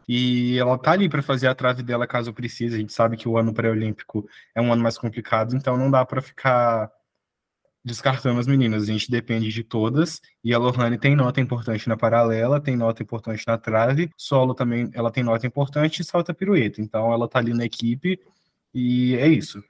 E 0.08 0.58
ela 0.58 0.78
tá 0.78 0.92
ali 0.92 1.08
para 1.08 1.22
fazer 1.22 1.48
a 1.48 1.56
trave 1.56 1.84
dela 1.84 2.06
caso 2.06 2.34
precise. 2.34 2.76
A 2.76 2.80
gente 2.80 2.92
sabe 2.92 3.16
que 3.16 3.30
o 3.30 3.38
ano 3.38 3.54
pré-olímpico 3.54 4.28
é 4.54 4.62
um 4.62 4.74
ano 4.74 4.84
mais 4.84 4.98
complicado, 4.98 5.56
então 5.56 5.78
não 5.78 5.90
dá 5.90 6.06
para 6.06 6.22
ficar 6.22 6.92
descartando 7.84 8.39
as 8.39 8.48
meninas, 8.48 8.84
a 8.84 8.86
gente 8.86 9.10
depende 9.10 9.50
de 9.50 9.63
todas, 9.63 10.22
e 10.44 10.54
a 10.54 10.58
Lohane 10.58 10.98
tem 10.98 11.15
nota 11.15 11.41
importante 11.41 11.88
na 11.89 11.98
paralela, 11.98 12.62
tem 12.62 12.76
nota 12.76 13.02
importante 13.02 13.44
na 13.48 13.58
trave, 13.58 14.10
solo 14.17 14.54
também 14.54 14.89
ela 14.94 15.12
tem 15.12 15.24
nota 15.24 15.48
importante 15.48 16.02
e 16.02 16.06
salta 16.06 16.34
pirueta, 16.34 16.82
então 16.82 17.12
ela 17.12 17.28
tá 17.28 17.39
ali 17.39 17.54
na 17.54 17.65
equipe, 17.65 18.20
e 18.74 19.15
é 19.15 19.28
isso. 19.28 19.63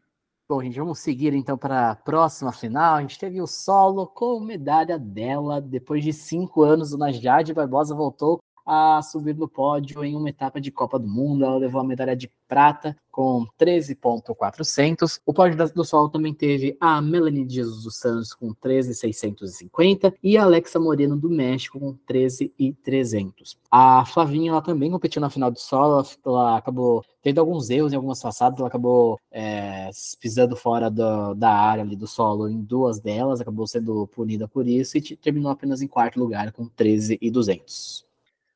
Bom, 0.52 0.62
gente, 0.62 0.78
vamos 0.78 1.00
seguir 1.00 1.34
então 1.34 1.58
para 1.58 1.92
a 1.92 1.96
próxima 1.96 2.52
final. 2.52 2.96
A 2.96 3.02
gente 3.02 3.18
teve 3.18 3.42
o 3.42 3.48
solo 3.48 4.06
com 4.06 4.38
medalha 4.42 5.00
dela. 5.00 5.62
Depois 5.62 6.04
de 6.04 6.12
cinco 6.12 6.62
anos, 6.62 6.92
o 6.92 6.98
Najade 6.98 7.54
Barbosa 7.54 7.96
voltou 7.96 8.38
a 8.66 9.02
subir 9.02 9.36
no 9.36 9.48
pódio 9.48 10.04
em 10.04 10.16
uma 10.16 10.30
etapa 10.30 10.60
de 10.60 10.72
Copa 10.72 10.98
do 10.98 11.08
Mundo. 11.08 11.46
Ela 11.46 11.58
levou 11.58 11.82
a 11.82 11.84
medalha 11.84 12.16
de 12.16 12.32
prata 12.48 12.96
com 13.12 13.46
13.400. 13.60 15.22
O 15.26 15.34
pódio 15.34 15.58
do 15.74 15.86
solo 15.86 16.10
também 16.10 16.34
teve 16.34 16.76
a 16.80 17.02
Melanie 17.02 17.48
Jesus 17.48 17.84
dos 17.84 17.98
Santos 17.98 18.34
com 18.34 18.54
13.650 18.54 20.14
e 20.24 20.38
a 20.38 20.44
Alexa 20.44 20.80
Moreno 20.80 21.18
do 21.18 21.30
México 21.30 21.80
com 21.80 21.96
13.300. 22.10 23.58
A 23.70 24.06
Flavinha 24.06 24.52
ela 24.52 24.62
também 24.62 24.92
competiu 24.92 25.22
na 25.22 25.30
final 25.30 25.52
do 25.52 25.60
solo, 25.60 26.06
ela 26.26 26.58
acabou 26.58 27.04
tendo 27.22 27.40
alguns 27.40 27.70
erros 27.70 27.94
em 27.94 27.96
algumas 27.96 28.22
passadas, 28.22 28.60
ela 28.60 28.68
acabou 28.68 29.20
é, 29.32 29.90
pisando 30.20 30.56
fora 30.56 30.90
do, 30.90 31.34
da 31.34 31.52
área 31.52 31.84
ali 31.84 31.96
do 31.96 32.08
solo 32.08 32.50
em 32.50 32.62
duas 32.62 33.00
delas, 33.00 33.40
acabou 33.40 33.68
sendo 33.68 34.08
punida 34.08 34.48
por 34.48 34.68
isso 34.68 34.98
e 34.98 35.02
terminou 35.16 35.52
apenas 35.52 35.82
em 35.82 35.88
quarto 35.88 36.20
lugar 36.20 36.52
com 36.52 36.68
13.200. 36.68 38.11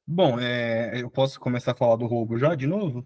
Bom, 0.07 0.39
é, 0.39 1.01
eu 1.01 1.09
posso 1.09 1.39
começar 1.39 1.71
a 1.71 1.75
falar 1.75 1.95
do 1.95 2.05
roubo 2.05 2.37
já 2.37 2.53
de 2.53 2.67
novo? 2.67 3.05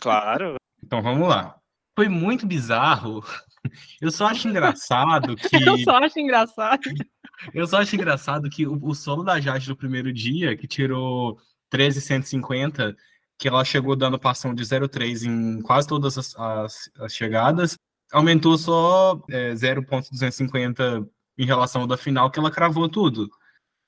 Claro. 0.00 0.56
Então 0.82 1.02
vamos 1.02 1.28
lá. 1.28 1.56
Foi 1.94 2.08
muito 2.08 2.46
bizarro. 2.46 3.22
Eu 4.00 4.10
só 4.10 4.26
acho 4.26 4.48
engraçado 4.48 5.36
que. 5.36 5.62
Eu 5.62 5.78
só 5.78 5.98
acho 5.98 6.18
engraçado. 6.18 6.80
Eu 7.52 7.66
só 7.66 7.78
acho 7.78 7.94
engraçado 7.94 8.48
que 8.50 8.66
o, 8.66 8.78
o 8.82 8.94
solo 8.94 9.22
da 9.22 9.40
Jade 9.40 9.66
do 9.66 9.76
primeiro 9.76 10.12
dia, 10.12 10.56
que 10.56 10.66
tirou 10.66 11.38
13,150, 11.70 12.96
que 13.38 13.48
ela 13.48 13.64
chegou 13.64 13.96
dando 13.96 14.18
passão 14.18 14.54
de 14.54 14.62
0,3 14.62 15.24
em 15.26 15.60
quase 15.62 15.86
todas 15.88 16.16
as, 16.16 16.34
as, 16.36 16.90
as 17.00 17.14
chegadas, 17.14 17.76
aumentou 18.12 18.56
só 18.56 19.20
é, 19.30 19.54
0,250 19.54 21.06
em 21.38 21.46
relação 21.46 21.82
ao 21.82 21.86
da 21.86 21.96
final, 21.96 22.30
que 22.30 22.38
ela 22.38 22.50
cravou 22.50 22.88
tudo. 22.88 23.28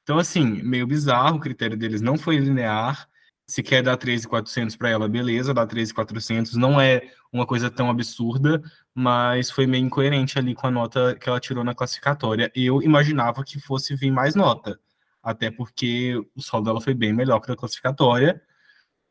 Então, 0.04 0.18
assim, 0.18 0.62
meio 0.62 0.86
bizarro, 0.86 1.38
o 1.38 1.40
critério 1.40 1.78
deles 1.78 2.02
não 2.02 2.18
foi 2.18 2.36
linear. 2.36 3.08
Se 3.46 3.62
quer 3.62 3.82
dar 3.82 3.96
13,400 3.96 4.76
para 4.76 4.90
ela, 4.90 5.08
beleza, 5.08 5.54
dá 5.54 5.66
13,400. 5.66 6.56
Não 6.56 6.78
é 6.78 7.10
uma 7.32 7.46
coisa 7.46 7.70
tão 7.70 7.88
absurda, 7.88 8.62
mas 8.94 9.50
foi 9.50 9.66
meio 9.66 9.84
incoerente 9.84 10.38
ali 10.38 10.54
com 10.54 10.66
a 10.66 10.70
nota 10.70 11.16
que 11.16 11.26
ela 11.26 11.40
tirou 11.40 11.64
na 11.64 11.74
classificatória. 11.74 12.52
Eu 12.54 12.82
imaginava 12.82 13.42
que 13.42 13.58
fosse 13.58 13.96
vir 13.96 14.10
mais 14.10 14.34
nota, 14.34 14.78
até 15.22 15.50
porque 15.50 16.14
o 16.36 16.42
saldo 16.42 16.66
dela 16.66 16.82
foi 16.82 16.92
bem 16.92 17.12
melhor 17.12 17.40
que 17.40 17.48
na 17.48 17.56
classificatória. 17.56 18.40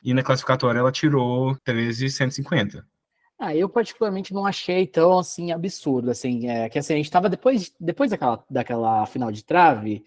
E 0.03 0.13
na 0.13 0.21
classificatória 0.21 0.79
ela 0.79 0.91
tirou 0.91 1.55
13,150. 1.63 2.85
Ah, 3.39 3.55
eu 3.55 3.67
particularmente 3.67 4.33
não 4.33 4.45
achei 4.45 4.85
tão 4.85 5.17
assim 5.17 5.51
absurdo, 5.51 6.11
assim, 6.11 6.47
é, 6.49 6.69
que 6.69 6.77
assim, 6.77 6.93
a 6.93 6.97
gente 6.97 7.09
tava 7.11 7.29
depois, 7.29 7.73
depois 7.79 8.11
daquela, 8.11 8.43
daquela 8.49 9.05
final 9.05 9.31
de 9.31 9.43
trave, 9.43 10.05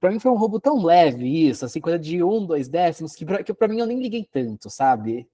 Pra 0.00 0.10
mim 0.10 0.18
foi 0.18 0.30
um 0.30 0.36
roubo 0.36 0.60
tão 0.60 0.82
leve 0.84 1.48
isso, 1.48 1.64
assim, 1.64 1.80
coisa 1.80 1.98
de 1.98 2.22
um, 2.22 2.44
dois 2.44 2.68
décimos, 2.68 3.14
que 3.14 3.24
pra, 3.24 3.42
que 3.42 3.52
pra 3.54 3.68
mim 3.68 3.80
eu 3.80 3.86
nem 3.86 4.00
liguei 4.00 4.26
tanto, 4.30 4.68
sabe? 4.68 5.26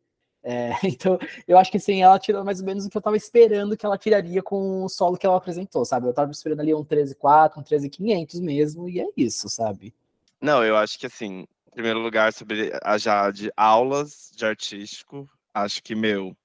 É, 0.42 0.70
então, 0.84 1.18
eu 1.46 1.58
acho 1.58 1.70
que 1.70 1.78
sim, 1.78 2.02
ela 2.02 2.18
tirou 2.18 2.44
mais 2.44 2.60
ou 2.60 2.66
menos 2.66 2.86
o 2.86 2.90
que 2.90 2.96
eu 2.96 3.02
tava 3.02 3.16
esperando 3.16 3.76
que 3.76 3.86
ela 3.86 3.98
tiraria 3.98 4.42
com 4.42 4.84
o 4.84 4.88
solo 4.88 5.16
que 5.16 5.26
ela 5.26 5.36
apresentou, 5.36 5.84
sabe? 5.84 6.06
Eu 6.06 6.14
tava 6.14 6.30
esperando 6.30 6.60
ali 6.60 6.74
um 6.74 6.84
13.4, 6.84 7.58
um 7.58 7.62
13.500 7.62 8.40
mesmo, 8.40 8.88
e 8.88 9.00
é 9.00 9.06
isso, 9.16 9.48
sabe? 9.48 9.94
Não, 10.40 10.64
eu 10.64 10.76
acho 10.76 10.98
que 10.98 11.06
assim, 11.06 11.40
em 11.66 11.70
primeiro 11.72 12.00
lugar, 12.00 12.32
sobre 12.32 12.72
a 12.82 12.98
Jade, 12.98 13.52
aulas 13.56 14.32
de 14.34 14.44
artístico, 14.44 15.28
acho 15.54 15.82
que, 15.82 15.94
meu, 15.94 16.36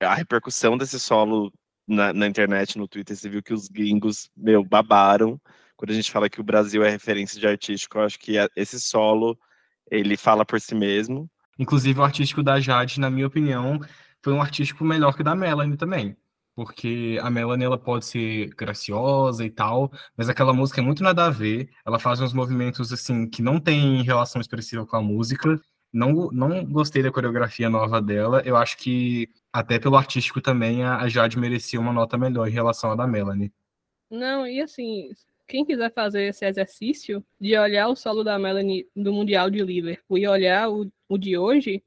a 0.00 0.14
repercussão 0.14 0.76
desse 0.76 1.00
solo 1.00 1.52
na, 1.86 2.12
na 2.12 2.26
internet, 2.26 2.76
no 2.76 2.88
Twitter, 2.88 3.16
você 3.16 3.28
viu 3.28 3.42
que 3.42 3.54
os 3.54 3.68
gringos, 3.68 4.30
meu, 4.36 4.64
babaram 4.64 5.40
quando 5.76 5.90
a 5.90 5.94
gente 5.94 6.10
fala 6.10 6.28
que 6.28 6.40
o 6.40 6.44
Brasil 6.44 6.82
é 6.82 6.90
referência 6.90 7.38
de 7.38 7.46
artístico, 7.46 7.98
eu 7.98 8.02
acho 8.02 8.18
que 8.18 8.36
esse 8.56 8.80
solo 8.80 9.38
ele 9.90 10.16
fala 10.16 10.44
por 10.44 10.60
si 10.60 10.74
mesmo. 10.74 11.30
Inclusive 11.58 12.00
o 12.00 12.04
artístico 12.04 12.42
da 12.42 12.60
Jade, 12.60 13.00
na 13.00 13.10
minha 13.10 13.26
opinião, 13.26 13.80
foi 14.22 14.32
um 14.32 14.42
artístico 14.42 14.84
melhor 14.84 15.14
que 15.14 15.20
o 15.20 15.24
da 15.24 15.34
Melanie 15.34 15.76
também. 15.76 16.16
Porque 16.54 17.18
a 17.22 17.30
Melanie 17.30 17.66
ela 17.66 17.78
pode 17.78 18.06
ser 18.06 18.48
graciosa 18.54 19.44
e 19.44 19.50
tal, 19.50 19.92
mas 20.16 20.28
aquela 20.28 20.54
música 20.54 20.80
é 20.80 20.84
muito 20.84 21.02
nada 21.02 21.26
a 21.26 21.30
ver. 21.30 21.68
Ela 21.84 21.98
faz 21.98 22.20
uns 22.20 22.32
movimentos 22.32 22.92
assim 22.92 23.28
que 23.28 23.42
não 23.42 23.60
tem 23.60 24.02
relação 24.02 24.40
expressiva 24.40 24.86
com 24.86 24.96
a 24.96 25.02
música. 25.02 25.60
Não, 25.92 26.30
não 26.32 26.64
gostei 26.64 27.02
da 27.02 27.12
coreografia 27.12 27.68
nova 27.68 28.00
dela. 28.00 28.42
Eu 28.44 28.56
acho 28.56 28.78
que 28.78 29.28
até 29.52 29.78
pelo 29.78 29.96
artístico 29.96 30.40
também 30.40 30.82
a 30.82 31.06
Jade 31.08 31.38
merecia 31.38 31.78
uma 31.78 31.92
nota 31.92 32.16
melhor 32.16 32.48
em 32.48 32.52
relação 32.52 32.90
à 32.90 32.94
da 32.94 33.06
Melanie. 33.06 33.52
Não, 34.10 34.46
e 34.46 34.60
assim, 34.60 35.10
quem 35.46 35.64
quiser 35.64 35.92
fazer 35.92 36.24
esse 36.24 36.44
exercício 36.44 37.24
de 37.40 37.56
olhar 37.56 37.88
o 37.88 37.96
solo 37.96 38.24
da 38.24 38.38
Melanie 38.38 38.88
do 38.94 39.12
Mundial 39.12 39.48
de 39.48 39.62
Liverpool 39.62 40.18
e 40.18 40.26
olhar 40.26 40.70
o, 40.70 40.90
o 41.08 41.16
de 41.16 41.38
hoje, 41.38 41.82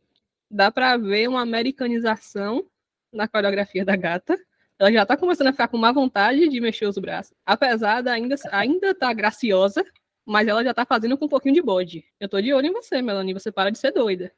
dá 0.49 0.71
para 0.71 0.97
ver 0.97 1.27
uma 1.27 1.41
americanização 1.41 2.65
na 3.11 3.27
coreografia 3.27 3.83
da 3.83 3.95
gata. 3.95 4.37
Ela 4.77 4.91
já 4.91 5.05
tá 5.05 5.17
começando 5.17 5.47
a 5.47 5.51
ficar 5.51 5.67
com 5.67 5.77
má 5.77 5.91
vontade 5.91 6.47
de 6.47 6.61
mexer 6.61 6.87
os 6.87 6.97
braços. 6.97 7.35
Apesar 7.45 8.01
de 8.01 8.09
ainda 8.09 8.35
ainda 8.51 8.95
tá 8.95 9.11
graciosa, 9.13 9.85
mas 10.25 10.47
ela 10.47 10.63
já 10.63 10.73
tá 10.73 10.85
fazendo 10.85 11.17
com 11.17 11.25
um 11.25 11.29
pouquinho 11.29 11.55
de 11.55 11.61
bode. 11.61 12.05
Eu 12.19 12.29
tô 12.29 12.39
de 12.39 12.53
olho 12.53 12.67
em 12.67 12.71
você, 12.71 13.01
Melanie, 13.01 13.33
você 13.33 13.51
para 13.51 13.69
de 13.69 13.77
ser 13.77 13.91
doida. 13.91 14.31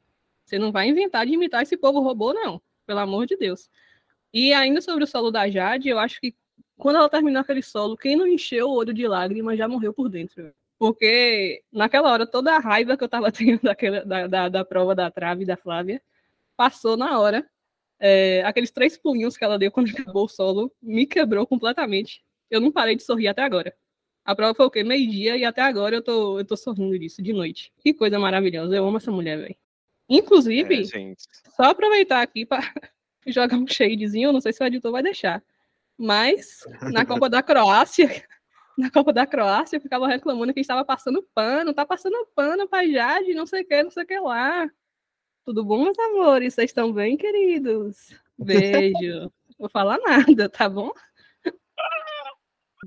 Você 0.44 0.58
não 0.58 0.72
vai 0.72 0.88
inventar 0.88 1.24
de 1.26 1.32
imitar 1.32 1.62
esse 1.62 1.76
povo 1.76 2.00
robô, 2.00 2.32
não. 2.32 2.60
Pelo 2.86 2.98
amor 2.98 3.26
de 3.26 3.36
Deus. 3.36 3.70
E 4.32 4.52
ainda 4.52 4.80
sobre 4.80 5.04
o 5.04 5.06
solo 5.06 5.30
da 5.30 5.48
Jade, 5.48 5.88
eu 5.88 5.98
acho 5.98 6.20
que 6.20 6.34
quando 6.76 6.96
ela 6.96 7.08
terminou 7.08 7.40
aquele 7.40 7.62
solo, 7.62 7.96
quem 7.96 8.16
não 8.16 8.26
encheu 8.26 8.68
o 8.68 8.74
olho 8.74 8.92
de 8.92 9.06
lágrimas 9.06 9.58
já 9.58 9.68
morreu 9.68 9.92
por 9.92 10.08
dentro. 10.08 10.52
Porque 10.78 11.62
naquela 11.72 12.10
hora, 12.10 12.26
toda 12.26 12.56
a 12.56 12.58
raiva 12.58 12.96
que 12.96 13.04
eu 13.04 13.08
tava 13.08 13.30
tendo 13.32 13.62
daquela, 13.62 14.04
da, 14.04 14.26
da, 14.26 14.48
da 14.48 14.64
prova 14.64 14.94
da 14.94 15.10
trave 15.10 15.44
da 15.44 15.56
Flávia 15.56 16.02
passou 16.56 16.96
na 16.96 17.18
hora. 17.18 17.48
É, 18.00 18.42
aqueles 18.42 18.72
três 18.72 18.96
pulinhos 18.96 19.36
que 19.36 19.44
ela 19.44 19.58
deu 19.58 19.70
quando 19.70 19.86
acabou 19.96 20.24
o 20.24 20.28
solo 20.28 20.72
me 20.82 21.06
quebrou 21.06 21.46
completamente. 21.46 22.24
Eu 22.50 22.60
não 22.60 22.72
parei 22.72 22.96
de 22.96 23.02
sorrir 23.04 23.28
até 23.28 23.42
agora. 23.42 23.74
A 24.24 24.34
prova 24.34 24.54
foi 24.54 24.66
o 24.66 24.70
quê? 24.70 24.82
Meio-dia 24.84 25.36
e 25.36 25.44
até 25.44 25.62
agora 25.62 25.96
eu 25.96 26.02
tô, 26.02 26.38
eu 26.38 26.44
tô 26.44 26.56
sorrindo 26.56 26.98
disso, 26.98 27.22
de 27.22 27.32
noite. 27.32 27.72
Que 27.78 27.94
coisa 27.94 28.18
maravilhosa. 28.18 28.74
Eu 28.74 28.86
amo 28.86 28.96
essa 28.96 29.10
mulher, 29.10 29.38
velho. 29.38 29.56
Inclusive, 30.08 30.82
é, 30.82 31.14
só 31.56 31.64
aproveitar 31.64 32.22
aqui 32.22 32.44
para 32.44 32.60
jogar 33.26 33.56
um 33.56 33.66
shadezinho, 33.66 34.32
não 34.32 34.40
sei 34.40 34.52
se 34.52 34.62
o 34.62 34.66
editor 34.66 34.92
vai 34.92 35.02
deixar. 35.02 35.42
Mas 36.02 36.64
na 36.92 37.06
Copa 37.06 37.30
da 37.30 37.40
Croácia, 37.40 38.08
na 38.76 38.90
Copa 38.90 39.12
da 39.12 39.24
Croácia, 39.24 39.80
ficava 39.80 40.08
reclamando 40.08 40.52
que 40.52 40.58
estava 40.58 40.84
passando 40.84 41.24
pano, 41.32 41.72
tá 41.72 41.86
passando 41.86 42.16
pano 42.34 42.68
pra 42.68 42.84
Jade, 42.84 43.34
não 43.34 43.46
sei 43.46 43.62
o 43.62 43.66
que, 43.66 43.82
não 43.84 43.90
sei 43.90 44.02
o 44.02 44.06
que 44.06 44.18
lá. 44.18 44.68
Tudo 45.44 45.64
bom, 45.64 45.84
meus 45.84 45.98
amores? 45.98 46.54
Vocês 46.54 46.70
estão 46.70 46.92
bem, 46.92 47.16
queridos? 47.16 48.16
Beijo. 48.36 49.30
Vou 49.58 49.70
falar 49.70 49.98
nada, 49.98 50.48
tá 50.48 50.68
bom? 50.68 50.90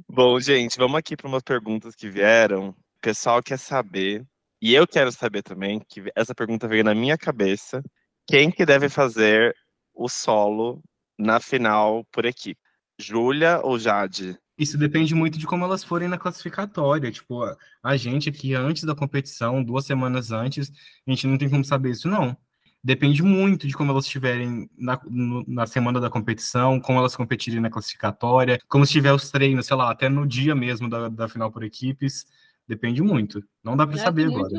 Bom, 0.09 0.37
gente, 0.41 0.77
vamos 0.77 0.97
aqui 0.97 1.15
para 1.15 1.27
umas 1.27 1.43
perguntas 1.43 1.95
que 1.95 2.09
vieram. 2.09 2.69
O 2.69 2.75
pessoal 2.99 3.41
quer 3.41 3.57
saber, 3.57 4.25
e 4.61 4.73
eu 4.73 4.85
quero 4.85 5.09
saber 5.09 5.41
também, 5.41 5.79
que 5.87 6.03
essa 6.13 6.35
pergunta 6.35 6.67
veio 6.67 6.83
na 6.83 6.93
minha 6.93 7.17
cabeça. 7.17 7.81
Quem 8.27 8.51
que 8.51 8.65
deve 8.65 8.89
fazer 8.89 9.55
o 9.93 10.09
solo 10.09 10.83
na 11.17 11.39
final 11.39 12.03
por 12.11 12.25
equipe? 12.25 12.64
Júlia 12.99 13.59
ou 13.63 13.77
Jade? 13.77 14.37
Isso 14.57 14.77
depende 14.77 15.13
muito 15.13 15.37
de 15.37 15.45
como 15.45 15.65
elas 15.65 15.83
forem 15.83 16.07
na 16.07 16.17
classificatória. 16.17 17.11
Tipo, 17.11 17.43
a 17.83 17.97
gente 17.97 18.29
aqui 18.29 18.53
antes 18.53 18.83
da 18.83 18.95
competição, 18.95 19.63
duas 19.63 19.85
semanas 19.85 20.31
antes, 20.31 20.71
a 21.05 21.11
gente 21.11 21.27
não 21.27 21.37
tem 21.37 21.49
como 21.49 21.63
saber 21.63 21.91
isso, 21.91 22.07
não. 22.07 22.35
Depende 22.81 23.21
muito 23.23 23.67
de 23.67 23.73
como 23.73 23.91
elas 23.91 24.05
estiverem 24.05 24.69
na, 24.77 25.01
na 25.47 25.65
semana 25.65 25.99
da 25.99 26.09
competição, 26.09 26.79
como 26.79 26.99
elas 26.99 27.15
competirem 27.15 27.59
na 27.59 27.69
classificatória, 27.69 28.59
como 28.67 28.83
estiver 28.83 29.11
os 29.11 29.29
treinos, 29.31 29.65
sei 29.65 29.75
lá, 29.75 29.89
até 29.89 30.07
no 30.07 30.25
dia 30.25 30.53
mesmo 30.53 30.87
da, 30.87 31.09
da 31.09 31.27
final 31.27 31.51
por 31.51 31.63
equipes. 31.63 32.25
Depende 32.67 33.01
muito. 33.01 33.43
Não 33.63 33.75
dá 33.75 33.85
para 33.85 33.97
é 33.99 34.03
saber 34.03 34.27
agora. 34.27 34.49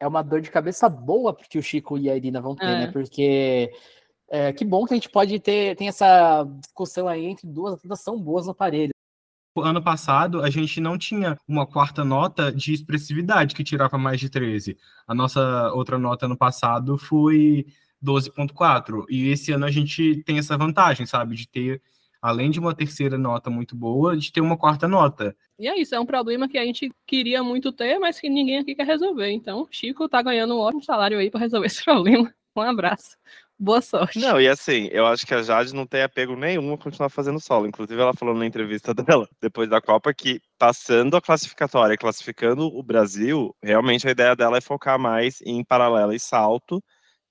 É 0.00 0.06
uma 0.06 0.22
dor 0.22 0.40
de 0.40 0.50
cabeça 0.50 0.88
boa 0.88 1.32
porque 1.32 1.58
o 1.58 1.62
Chico 1.62 1.96
e 1.96 2.10
a 2.10 2.16
Irina 2.16 2.40
vão 2.40 2.56
ter, 2.56 2.64
é. 2.64 2.78
né? 2.80 2.86
Porque 2.90 3.70
é, 4.34 4.52
que 4.52 4.64
bom 4.64 4.84
que 4.84 4.92
a 4.92 4.96
gente 4.96 5.08
pode 5.08 5.38
ter 5.38 5.76
tem 5.76 5.86
essa 5.86 6.42
discussão 6.60 7.06
aí 7.06 7.24
entre 7.24 7.46
duas 7.46 7.74
atletas 7.74 8.00
são 8.00 8.20
boas 8.20 8.46
no 8.46 8.50
aparelho. 8.50 8.90
Ano 9.56 9.80
passado, 9.80 10.42
a 10.42 10.50
gente 10.50 10.80
não 10.80 10.98
tinha 10.98 11.38
uma 11.46 11.64
quarta 11.64 12.04
nota 12.04 12.50
de 12.50 12.72
expressividade 12.72 13.54
que 13.54 13.62
tirava 13.62 13.96
mais 13.96 14.18
de 14.18 14.28
13. 14.28 14.76
A 15.06 15.14
nossa 15.14 15.72
outra 15.72 15.96
nota 15.96 16.26
no 16.26 16.36
passado 16.36 16.98
foi 16.98 17.64
12.4. 18.04 19.04
E 19.08 19.28
esse 19.28 19.52
ano 19.52 19.66
a 19.66 19.70
gente 19.70 20.24
tem 20.24 20.38
essa 20.38 20.58
vantagem, 20.58 21.06
sabe? 21.06 21.36
De 21.36 21.46
ter, 21.46 21.80
além 22.20 22.50
de 22.50 22.58
uma 22.58 22.74
terceira 22.74 23.16
nota 23.16 23.48
muito 23.48 23.76
boa, 23.76 24.16
de 24.16 24.32
ter 24.32 24.40
uma 24.40 24.56
quarta 24.56 24.88
nota. 24.88 25.36
E 25.56 25.68
é 25.68 25.80
isso, 25.80 25.94
é 25.94 26.00
um 26.00 26.06
problema 26.06 26.48
que 26.48 26.58
a 26.58 26.64
gente 26.64 26.90
queria 27.06 27.40
muito 27.44 27.70
ter, 27.70 28.00
mas 28.00 28.18
que 28.18 28.28
ninguém 28.28 28.58
aqui 28.58 28.74
quer 28.74 28.86
resolver. 28.86 29.30
Então, 29.30 29.68
Chico 29.70 30.08
tá 30.08 30.20
ganhando 30.20 30.56
um 30.56 30.58
ótimo 30.58 30.82
salário 30.82 31.20
aí 31.20 31.30
para 31.30 31.38
resolver 31.38 31.68
esse 31.70 31.84
problema. 31.84 32.34
Um 32.56 32.62
abraço. 32.62 33.16
Boa 33.58 33.80
sorte. 33.80 34.18
Não, 34.18 34.40
e 34.40 34.48
assim, 34.48 34.88
eu 34.90 35.06
acho 35.06 35.24
que 35.24 35.32
a 35.32 35.42
Jade 35.42 35.74
não 35.74 35.86
tem 35.86 36.02
apego 36.02 36.34
nenhum 36.34 36.74
a 36.74 36.78
continuar 36.78 37.08
fazendo 37.08 37.38
solo. 37.40 37.66
Inclusive, 37.66 38.00
ela 38.00 38.12
falou 38.12 38.34
na 38.34 38.44
entrevista 38.46 38.92
dela, 38.94 39.28
depois 39.40 39.68
da 39.70 39.80
Copa, 39.80 40.12
que 40.12 40.40
passando 40.58 41.16
a 41.16 41.20
classificatória, 41.22 41.96
classificando 41.96 42.66
o 42.66 42.82
Brasil, 42.82 43.54
realmente 43.62 44.08
a 44.08 44.10
ideia 44.10 44.34
dela 44.34 44.58
é 44.58 44.60
focar 44.60 44.98
mais 44.98 45.40
em 45.42 45.64
paralela 45.64 46.14
e 46.14 46.18
salto, 46.18 46.82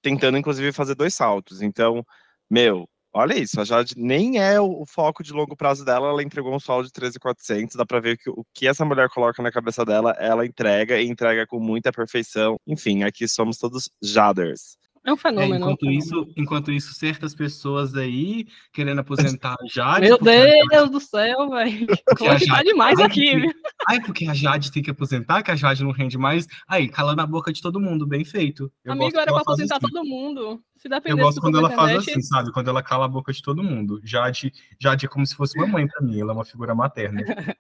tentando 0.01 0.37
inclusive 0.37 0.71
fazer 0.71 0.95
dois 0.95 1.13
saltos. 1.13 1.61
Então, 1.61 2.05
meu, 2.49 2.87
olha 3.13 3.37
isso, 3.37 3.59
a 3.59 3.65
Jade 3.65 3.93
nem 3.97 4.39
é 4.39 4.59
o, 4.61 4.85
foco 4.87 5.23
de 5.23 5.33
longo 5.33 5.57
prazo 5.57 5.83
dela, 5.85 6.07
ela 6.07 6.23
entregou 6.23 6.55
um 6.55 6.59
solo 6.59 6.83
de 6.85 6.91
13,400, 6.91 7.75
dá 7.75 7.85
pra 7.85 7.99
ver 7.99 8.17
que 8.17 8.29
o 8.29 8.45
que 8.53 8.67
essa 8.67 8.85
mulher 8.85 9.09
coloca 9.09 9.43
na 9.43 9.51
cabeça 9.51 9.83
dela, 9.85 10.11
ela 10.19 10.45
entrega 10.45 10.99
e 11.01 11.07
entrega 11.07 11.45
com 11.45 11.59
muita 11.59 11.91
perfeição. 11.91 12.57
Enfim, 12.67 13.03
aqui 13.03 13.27
somos 13.27 13.57
todos 13.57 13.89
Jaders. 14.01 14.77
É 15.05 15.11
um 15.11 15.17
fenômeno. 15.17 15.53
É, 15.53 15.57
enquanto, 15.57 15.85
é 15.85 15.89
um 15.89 15.91
isso, 15.91 16.09
fenômeno. 16.09 16.33
enquanto 16.37 16.71
isso, 16.71 16.93
certas 16.93 17.35
pessoas 17.35 17.95
aí 17.95 18.47
querendo 18.71 18.99
aposentar 18.99 19.53
a 19.53 19.57
Jade. 19.69 20.07
Meu 20.07 20.17
porque 20.17 20.31
a 20.31 20.65
Deus 20.69 20.89
do 20.89 20.99
céu, 21.01 21.49
velho. 21.49 21.87
a 22.09 22.15
Vou 22.15 22.27
tá 22.29 22.37
Jade- 22.37 22.63
demais 22.69 22.99
Ai, 22.99 23.05
aqui, 23.05 23.31
porque-? 23.31 23.59
Ai, 23.89 23.99
porque 24.01 24.27
a 24.27 24.33
Jade 24.33 24.71
tem 24.71 24.81
que 24.81 24.91
aposentar, 24.91 25.43
que 25.43 25.51
a 25.51 25.55
Jade 25.55 25.83
não 25.83 25.91
rende 25.91 26.17
mais. 26.17 26.47
Aí, 26.67 26.87
cala 26.87 27.15
na 27.15 27.25
boca 27.25 27.51
de 27.51 27.61
todo 27.61 27.79
mundo, 27.81 28.07
bem 28.07 28.23
feito. 28.23 28.71
Eu 28.83 28.93
Amigo, 28.93 29.17
era 29.17 29.25
pra 29.25 29.33
faz 29.33 29.41
aposentar 29.41 29.77
assim. 29.77 29.87
todo 29.87 30.05
mundo. 30.05 30.61
Se 30.77 30.87
Eu 30.87 30.91
dependesse 30.91 31.21
gosto 31.21 31.35
do 31.35 31.41
quando 31.41 31.57
ela 31.57 31.69
faz 31.69 31.91
internet, 31.91 32.09
assim, 32.09 32.21
sabe? 32.21 32.51
Quando 32.53 32.69
ela 32.69 32.81
cala 32.81 33.05
a 33.05 33.09
boca 33.09 33.33
de 33.33 33.41
todo 33.41 33.61
mundo. 33.63 33.99
Jade, 34.03 34.53
Jade 34.79 35.05
é 35.05 35.09
como 35.09 35.25
se 35.25 35.35
fosse 35.35 35.57
uma 35.57 35.67
mãe 35.67 35.85
pra 35.85 36.01
mim, 36.05 36.19
ela 36.21 36.31
é 36.31 36.35
uma 36.35 36.45
figura 36.45 36.73
materna. 36.73 37.21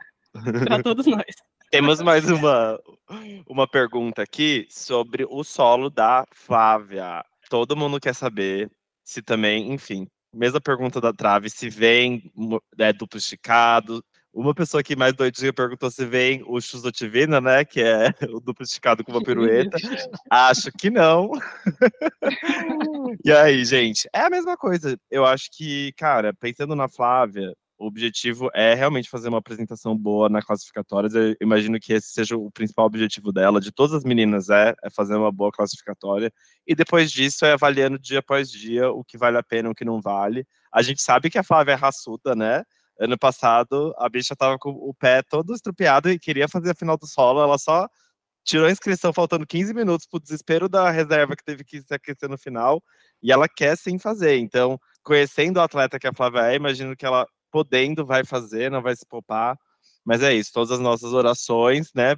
pra 0.69 0.81
todos 0.81 1.05
nós. 1.05 1.25
Temos 1.69 2.01
mais 2.01 2.29
uma, 2.29 2.79
uma 3.47 3.67
pergunta 3.67 4.21
aqui 4.21 4.67
sobre 4.69 5.25
o 5.27 5.43
solo 5.43 5.89
da 5.89 6.23
Flávia. 6.31 7.25
Todo 7.53 7.77
mundo 7.77 7.99
quer 7.99 8.15
saber 8.15 8.67
se 9.03 9.21
também, 9.21 9.71
enfim, 9.71 10.07
mesma 10.33 10.59
pergunta 10.59 10.99
da 10.99 11.13
Trave, 11.13 11.51
se 11.51 11.69
vem 11.69 12.31
é, 12.79 12.91
duplo 12.91 13.19
esticado. 13.19 14.03
Uma 14.33 14.55
pessoa 14.55 14.81
aqui 14.81 14.95
mais 14.95 15.13
doidinha 15.13 15.53
perguntou 15.53 15.91
se 15.91 16.03
vem 16.03 16.43
o 16.47 16.59
Chuzotivina, 16.59 17.39
né? 17.39 17.63
Que 17.63 17.83
é 17.83 18.07
o 18.33 18.39
duplo 18.39 18.63
esticado 18.63 19.03
com 19.03 19.11
uma 19.11 19.21
pirueta. 19.21 19.77
Acho 20.31 20.71
que 20.71 20.89
não. 20.89 21.29
e 23.23 23.31
aí, 23.31 23.63
gente, 23.63 24.09
é 24.11 24.21
a 24.21 24.31
mesma 24.31 24.57
coisa. 24.57 24.97
Eu 25.11 25.23
acho 25.23 25.51
que, 25.51 25.93
cara, 25.95 26.33
pensando 26.33 26.75
na 26.75 26.89
Flávia, 26.89 27.53
o 27.77 27.87
objetivo 27.87 28.49
é 28.53 28.73
realmente 28.73 29.09
fazer 29.09 29.29
uma 29.29 29.39
apresentação 29.39 29.97
boa 29.97 30.29
na 30.29 30.41
classificatórias. 30.41 31.13
Eu 31.15 31.35
imagino 31.41 31.79
que 31.79 31.93
esse 31.93 32.09
seja 32.13 32.37
o 32.37 32.51
principal 32.51 32.85
objetivo 32.85 33.31
dela, 33.31 33.59
de 33.59 33.71
todas 33.71 33.93
as 33.93 34.03
meninas, 34.03 34.49
é, 34.49 34.73
é 34.83 34.89
fazer 34.89 35.15
uma 35.15 35.31
boa 35.31 35.51
classificatória. 35.51 36.31
E 36.65 36.75
depois 36.75 37.11
disso 37.11 37.45
é 37.45 37.53
avaliando 37.53 37.99
dia 37.99 38.19
após 38.19 38.49
dia 38.49 38.89
o 38.89 39.03
que 39.03 39.17
vale 39.17 39.37
a 39.37 39.43
pena 39.43 39.69
e 39.69 39.71
o 39.71 39.75
que 39.75 39.85
não 39.85 40.01
vale. 40.01 40.45
A 40.71 40.81
gente 40.81 41.01
sabe 41.01 41.29
que 41.29 41.37
a 41.37 41.43
Flávia 41.43 41.73
é 41.73 41.75
raçuda, 41.75 42.35
né? 42.35 42.63
Ano 42.99 43.17
passado, 43.17 43.93
a 43.97 44.07
bicha 44.07 44.35
tava 44.35 44.57
com 44.59 44.69
o 44.69 44.93
pé 44.93 45.21
todo 45.23 45.53
estrupiado 45.53 46.09
e 46.09 46.19
queria 46.19 46.47
fazer 46.47 46.71
a 46.71 46.75
final 46.75 46.97
do 46.97 47.07
solo, 47.07 47.41
ela 47.41 47.57
só 47.57 47.87
tirou 48.43 48.67
a 48.67 48.71
inscrição 48.71 49.13
faltando 49.13 49.47
15 49.47 49.73
minutos 49.73 50.05
pro 50.05 50.19
desespero 50.19 50.67
da 50.69 50.89
reserva 50.91 51.35
que 51.35 51.43
teve 51.43 51.63
que 51.63 51.81
se 51.81 51.93
aquecer 51.93 52.29
no 52.29 52.37
final, 52.37 52.83
e 53.21 53.31
ela 53.31 53.47
quer 53.47 53.77
sim 53.77 53.97
fazer. 53.97 54.37
Então, 54.37 54.79
conhecendo 55.01 55.57
o 55.57 55.61
atleta 55.61 55.97
que 55.99 56.07
a 56.07 56.13
Flávia 56.13 56.51
é, 56.51 56.55
imagino 56.55 56.95
que 56.95 57.05
ela 57.05 57.27
podendo 57.53 58.03
vai 58.03 58.25
fazer, 58.25 58.71
não 58.71 58.81
vai 58.81 58.95
se 58.95 59.05
poupar. 59.07 59.55
Mas 60.03 60.23
é 60.23 60.33
isso, 60.33 60.51
todas 60.51 60.71
as 60.71 60.79
nossas 60.79 61.13
orações, 61.13 61.91
né? 61.93 62.15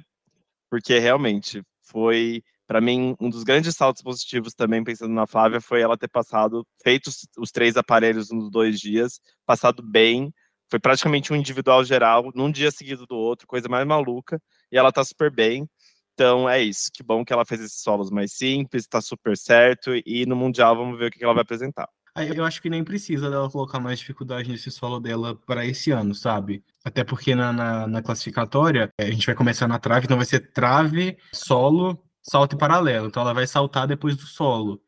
Porque 0.70 0.98
realmente 0.98 1.62
foi, 1.82 2.42
para 2.66 2.80
mim, 2.80 3.14
um 3.20 3.28
dos 3.28 3.44
grandes 3.44 3.76
saltos 3.76 4.02
positivos 4.02 4.54
também, 4.54 4.82
pensando 4.82 5.12
na 5.12 5.26
Flávia, 5.26 5.60
foi 5.60 5.82
ela 5.82 5.96
ter 5.96 6.08
passado, 6.08 6.66
feito 6.82 7.10
os, 7.38 7.50
três 7.52 7.76
aparelhos 7.76 8.30
nos 8.30 8.50
dois 8.50 8.80
dias, 8.80 9.20
passado 9.44 9.82
bem. 9.82 10.32
Foi 10.70 10.80
praticamente 10.80 11.32
um 11.32 11.36
individual 11.36 11.84
geral, 11.84 12.32
num 12.34 12.50
dia 12.50 12.70
seguido 12.70 13.06
do 13.06 13.16
outro, 13.16 13.46
coisa 13.46 13.68
mais 13.68 13.86
maluca, 13.86 14.40
e 14.72 14.78
ela 14.78 14.90
tá 14.90 15.04
super 15.04 15.30
bem. 15.30 15.68
Então 16.14 16.48
é 16.48 16.62
isso, 16.62 16.90
que 16.94 17.02
bom 17.02 17.24
que 17.24 17.32
ela 17.32 17.44
fez 17.44 17.60
esses 17.60 17.82
solos 17.82 18.10
mais 18.10 18.32
simples, 18.32 18.86
tá 18.88 19.02
super 19.02 19.36
certo, 19.36 19.90
e 20.06 20.24
no 20.26 20.34
Mundial 20.34 20.74
vamos 20.74 20.98
ver 20.98 21.08
o 21.08 21.10
que 21.10 21.22
ela 21.22 21.34
vai 21.34 21.42
apresentar. 21.42 21.88
Eu 22.16 22.44
acho 22.44 22.62
que 22.62 22.70
nem 22.70 22.82
precisa 22.82 23.28
dela 23.28 23.50
colocar 23.50 23.78
mais 23.78 23.98
dificuldade 23.98 24.50
nesse 24.50 24.70
solo 24.70 24.98
dela 24.98 25.34
para 25.34 25.66
esse 25.66 25.90
ano, 25.90 26.14
sabe? 26.14 26.64
Até 26.84 27.04
porque 27.04 27.34
na, 27.34 27.52
na, 27.52 27.86
na 27.86 28.02
classificatória 28.02 28.90
é, 28.98 29.06
a 29.06 29.10
gente 29.10 29.26
vai 29.26 29.34
começar 29.34 29.68
na 29.68 29.78
trave, 29.78 30.06
então 30.06 30.16
vai 30.16 30.24
ser 30.24 30.52
trave, 30.52 31.18
solo, 31.32 32.02
salto 32.22 32.56
e 32.56 32.58
paralelo. 32.58 33.08
Então 33.08 33.22
ela 33.22 33.34
vai 33.34 33.46
saltar 33.46 33.86
depois 33.86 34.16
do 34.16 34.22
solo. 34.22 34.80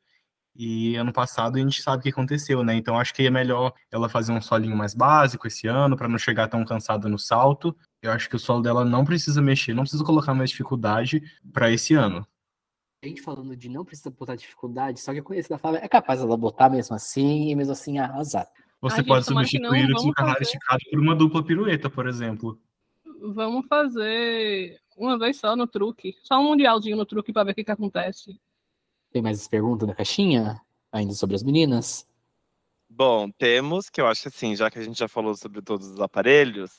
E 0.56 0.96
ano 0.96 1.12
passado 1.12 1.56
a 1.56 1.60
gente 1.60 1.82
sabe 1.82 2.00
o 2.00 2.02
que 2.02 2.08
aconteceu, 2.08 2.64
né? 2.64 2.74
Então 2.74 2.98
acho 2.98 3.14
que 3.14 3.26
é 3.26 3.30
melhor 3.30 3.72
ela 3.92 4.08
fazer 4.08 4.32
um 4.32 4.40
solinho 4.40 4.76
mais 4.76 4.94
básico 4.94 5.46
esse 5.46 5.68
ano, 5.68 5.96
para 5.96 6.08
não 6.08 6.18
chegar 6.18 6.48
tão 6.48 6.64
cansada 6.64 7.08
no 7.08 7.18
salto. 7.18 7.76
Eu 8.02 8.10
acho 8.10 8.28
que 8.28 8.36
o 8.36 8.38
solo 8.40 8.62
dela 8.62 8.84
não 8.84 9.04
precisa 9.04 9.42
mexer, 9.42 9.74
não 9.74 9.84
precisa 9.84 10.04
colocar 10.04 10.34
mais 10.34 10.50
dificuldade 10.50 11.22
para 11.52 11.70
esse 11.70 11.94
ano. 11.94 12.26
A 13.02 13.06
gente 13.06 13.22
falando 13.22 13.56
de 13.56 13.68
não 13.68 13.84
precisa 13.84 14.10
botar 14.10 14.34
dificuldade, 14.34 15.00
só 15.00 15.12
que 15.12 15.20
eu 15.20 15.24
conheço 15.24 15.48
da 15.48 15.58
Flávia, 15.58 15.78
é 15.78 15.88
capaz 15.88 16.20
dela 16.20 16.36
botar 16.36 16.68
mesmo 16.68 16.96
assim 16.96 17.50
e 17.50 17.54
mesmo 17.54 17.72
assim 17.72 17.98
arrasar. 17.98 18.48
Você 18.80 18.96
gente, 18.96 19.06
pode 19.06 19.26
que 19.26 19.32
não, 19.34 19.42
substituir 19.42 19.90
o 19.92 20.12
fazer. 20.14 20.42
esticado 20.42 20.80
por 20.90 20.98
uma 21.00 21.14
dupla 21.14 21.44
pirueta, 21.44 21.88
por 21.88 22.08
exemplo. 22.08 22.60
Vamos 23.20 23.66
fazer 23.66 24.80
uma 24.96 25.18
vez 25.18 25.36
só 25.36 25.54
no 25.56 25.66
truque. 25.66 26.16
Só 26.22 26.40
um 26.40 26.44
mundialzinho 26.44 26.96
no 26.96 27.06
truque 27.06 27.32
pra 27.32 27.44
ver 27.44 27.52
o 27.52 27.54
que, 27.54 27.64
que 27.64 27.70
acontece. 27.70 28.38
Tem 29.12 29.22
mais 29.22 29.46
perguntas 29.48 29.88
na 29.88 29.94
caixinha? 29.94 30.60
Ainda 30.92 31.12
sobre 31.14 31.36
as 31.36 31.42
meninas? 31.42 32.08
Bom, 32.88 33.30
temos, 33.30 33.90
que 33.90 34.00
eu 34.00 34.06
acho 34.06 34.22
que 34.22 34.28
assim, 34.28 34.56
já 34.56 34.70
que 34.70 34.78
a 34.78 34.82
gente 34.82 34.98
já 34.98 35.08
falou 35.08 35.34
sobre 35.34 35.60
todos 35.62 35.86
os 35.88 36.00
aparelhos, 36.00 36.72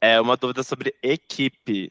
é 0.00 0.20
uma 0.20 0.36
dúvida 0.36 0.62
sobre 0.62 0.94
equipe. 1.02 1.90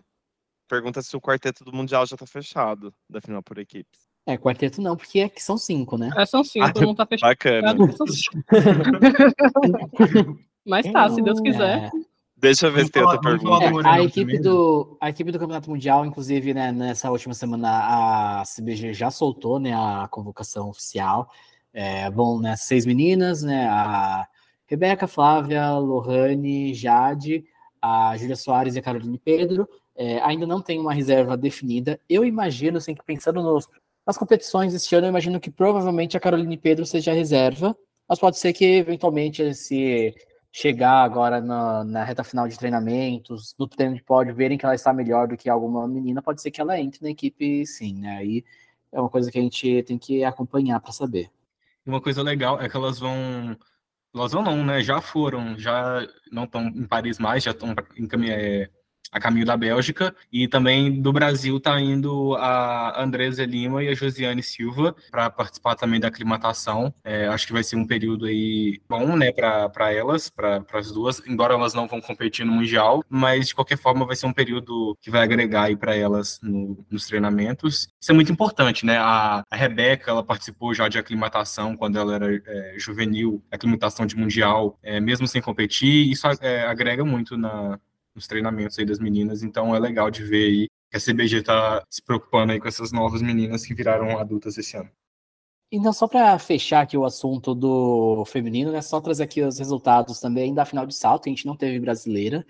Pergunta 0.69 1.01
se 1.01 1.17
o 1.17 1.21
quarteto 1.21 1.65
do 1.65 1.73
Mundial 1.73 2.05
já 2.05 2.15
tá 2.15 2.27
fechado, 2.27 2.93
da 3.09 3.19
final 3.19 3.41
por 3.41 3.57
equipes. 3.57 4.07
É, 4.23 4.37
quarteto 4.37 4.79
não, 4.79 4.95
porque 4.95 5.19
é 5.21 5.27
que 5.27 5.41
são 5.41 5.57
cinco, 5.57 5.97
né? 5.97 6.11
É, 6.15 6.25
são 6.27 6.43
cinco, 6.43 6.67
Ah, 6.67 6.85
mundo 6.85 6.97
tá 6.97 7.07
fechado. 7.07 7.29
Bacana. 7.29 7.75
Mas 10.63 10.85
tá, 10.93 11.09
se 11.09 11.23
Deus 11.23 11.41
quiser. 11.41 11.85
É. 11.85 11.89
Deixa 12.37 12.67
eu 12.67 12.71
ver 12.71 12.85
se 12.85 12.91
tem 12.91 13.01
outra 13.01 13.19
pergunta. 13.19 13.65
É, 13.65 13.89
a, 13.89 14.03
equipe 14.03 14.37
do, 14.37 14.95
a 15.01 15.09
equipe 15.09 15.31
do 15.31 15.39
Campeonato 15.39 15.71
Mundial, 15.71 16.05
inclusive, 16.05 16.53
né, 16.53 16.71
nessa 16.71 17.09
última 17.09 17.33
semana, 17.33 18.39
a 18.39 18.43
CBG 18.45 18.93
já 18.93 19.09
soltou 19.09 19.59
né, 19.59 19.73
a 19.73 20.07
convocação 20.09 20.69
oficial. 20.69 21.31
É, 21.73 22.11
vão 22.11 22.39
né, 22.39 22.55
seis 22.55 22.85
meninas, 22.85 23.41
né? 23.41 23.67
A 23.67 24.27
Rebeca, 24.67 25.07
Flávia, 25.07 25.71
Lohane, 25.71 26.75
Jade, 26.75 27.43
a 27.81 28.15
Júlia 28.15 28.35
Soares 28.35 28.75
e 28.75 28.79
a 28.79 28.81
Caroline 28.83 29.17
Pedro. 29.17 29.67
É, 30.01 30.21
ainda 30.21 30.47
não 30.47 30.61
tem 30.61 30.79
uma 30.79 30.93
reserva 30.93 31.35
definida. 31.35 31.99
Eu 32.07 32.23
imagino, 32.23 32.77
assim, 32.77 32.95
que 32.95 33.03
pensando 33.03 33.43
nos, 33.43 33.67
nas 34.07 34.17
competições 34.17 34.73
este 34.73 34.95
ano, 34.95 35.07
eu 35.07 35.09
imagino 35.09 35.41
que 35.41 35.51
provavelmente 35.51 36.15
a 36.15 36.21
Caroline 36.21 36.55
Pedro 36.55 36.85
seja 36.85 37.11
a 37.11 37.13
reserva. 37.13 37.75
Mas 38.07 38.17
pode 38.17 38.39
ser 38.39 38.53
que, 38.53 38.63
eventualmente, 38.63 39.53
se 39.53 40.15
chegar 40.53 41.03
agora 41.03 41.41
na, 41.41 41.83
na 41.83 42.03
reta 42.05 42.23
final 42.23 42.47
de 42.47 42.57
treinamentos, 42.57 43.53
do 43.59 43.67
treino 43.67 43.93
de 43.93 44.01
pódio, 44.01 44.33
verem 44.33 44.57
que 44.57 44.63
ela 44.63 44.73
está 44.73 44.93
melhor 44.93 45.27
do 45.27 45.35
que 45.35 45.49
alguma 45.49 45.85
menina, 45.85 46.21
pode 46.21 46.41
ser 46.41 46.49
que 46.49 46.61
ela 46.61 46.79
entre 46.79 47.03
na 47.03 47.09
equipe 47.09 47.65
sim, 47.65 47.99
né? 47.99 48.19
Aí 48.19 48.45
é 48.93 49.01
uma 49.01 49.09
coisa 49.09 49.29
que 49.29 49.37
a 49.37 49.41
gente 49.41 49.83
tem 49.83 49.97
que 49.97 50.23
acompanhar 50.23 50.79
para 50.79 50.93
saber. 50.93 51.29
Uma 51.85 51.99
coisa 51.99 52.23
legal 52.23 52.57
é 52.61 52.69
que 52.69 52.77
elas 52.77 52.97
vão. 52.99 53.57
Elas 54.15 54.31
vão 54.31 54.43
não, 54.43 54.63
né? 54.63 54.81
Já 54.81 55.01
foram, 55.01 55.59
já 55.59 56.07
não 56.31 56.45
estão 56.45 56.67
em 56.67 56.87
Paris 56.87 57.19
mais, 57.19 57.43
já 57.43 57.51
estão 57.51 57.75
em 57.97 58.29
é, 58.31 58.69
a 59.11 59.19
caminho 59.19 59.45
da 59.45 59.57
Bélgica. 59.57 60.15
E 60.31 60.47
também 60.47 61.01
do 61.01 61.11
Brasil 61.13 61.59
tá 61.59 61.79
indo 61.79 62.35
a 62.35 63.01
Andresa 63.01 63.45
Lima 63.45 63.83
e 63.83 63.87
a 63.89 63.93
Josiane 63.93 64.43
Silva 64.43 64.95
para 65.11 65.29
participar 65.29 65.75
também 65.75 65.99
da 65.99 66.07
aclimatação. 66.07 66.93
É, 67.03 67.27
acho 67.27 67.47
que 67.47 67.53
vai 67.53 67.63
ser 67.63 67.75
um 67.75 67.85
período 67.87 68.25
aí 68.25 68.81
bom, 68.89 69.15
né, 69.15 69.31
para 69.31 69.93
elas, 69.93 70.29
para 70.29 70.63
as 70.73 70.91
duas, 70.91 71.21
embora 71.27 71.53
elas 71.53 71.73
não 71.73 71.87
vão 71.87 72.01
competir 72.01 72.45
no 72.45 72.51
Mundial, 72.53 73.03
mas 73.09 73.47
de 73.49 73.55
qualquer 73.55 73.77
forma 73.77 74.05
vai 74.05 74.15
ser 74.15 74.25
um 74.25 74.33
período 74.33 74.97
que 75.01 75.09
vai 75.09 75.21
agregar 75.23 75.63
aí 75.63 75.75
para 75.75 75.95
elas 75.95 76.39
no- 76.41 76.85
nos 76.89 77.05
treinamentos. 77.05 77.87
Isso 78.01 78.11
é 78.11 78.15
muito 78.15 78.31
importante, 78.31 78.85
né? 78.85 78.97
A, 78.97 79.43
a 79.49 79.55
Rebeca, 79.55 80.11
ela 80.11 80.23
participou 80.23 80.73
já 80.73 80.87
de 80.87 80.97
aclimatação 80.97 81.75
quando 81.75 81.97
ela 81.97 82.15
era 82.15 82.35
é, 82.45 82.75
juvenil, 82.77 83.43
aclimatação 83.51 84.05
de 84.05 84.15
Mundial, 84.15 84.77
é, 84.83 84.99
mesmo 84.99 85.27
sem 85.27 85.41
competir, 85.41 86.09
isso 86.11 86.27
é, 86.41 86.65
agrega 86.65 87.03
muito 87.05 87.37
na, 87.37 87.79
nos 88.19 88.27
treinamentos 88.27 88.77
aí 88.77 88.85
das 88.85 88.99
meninas, 88.99 89.43
então 89.43 89.73
é 89.73 89.79
legal 89.79 90.11
de 90.11 90.23
ver 90.23 90.45
aí 90.45 90.67
que 90.91 90.97
a 90.97 90.99
CBG 90.99 91.37
está 91.37 91.81
se 91.89 92.01
preocupando 92.01 92.51
aí 92.51 92.59
com 92.59 92.67
essas 92.67 92.91
novas 92.91 93.21
meninas 93.21 93.65
que 93.65 93.73
viraram 93.73 94.19
adultas 94.19 94.57
esse 94.57 94.75
ano. 94.75 94.89
Então, 95.71 95.93
só 95.93 96.07
para 96.07 96.37
fechar 96.37 96.81
aqui 96.81 96.97
o 96.97 97.05
assunto 97.05 97.55
do 97.55 98.25
feminino, 98.25 98.71
né? 98.71 98.81
Só 98.81 98.99
trazer 98.99 99.23
aqui 99.23 99.41
os 99.41 99.59
resultados 99.59 100.19
também 100.19 100.53
da 100.53 100.65
final 100.65 100.85
de 100.85 100.95
salto. 100.95 101.27
A 101.27 101.29
gente 101.29 101.45
não 101.45 101.55
teve 101.55 101.79
brasileira, 101.79 102.45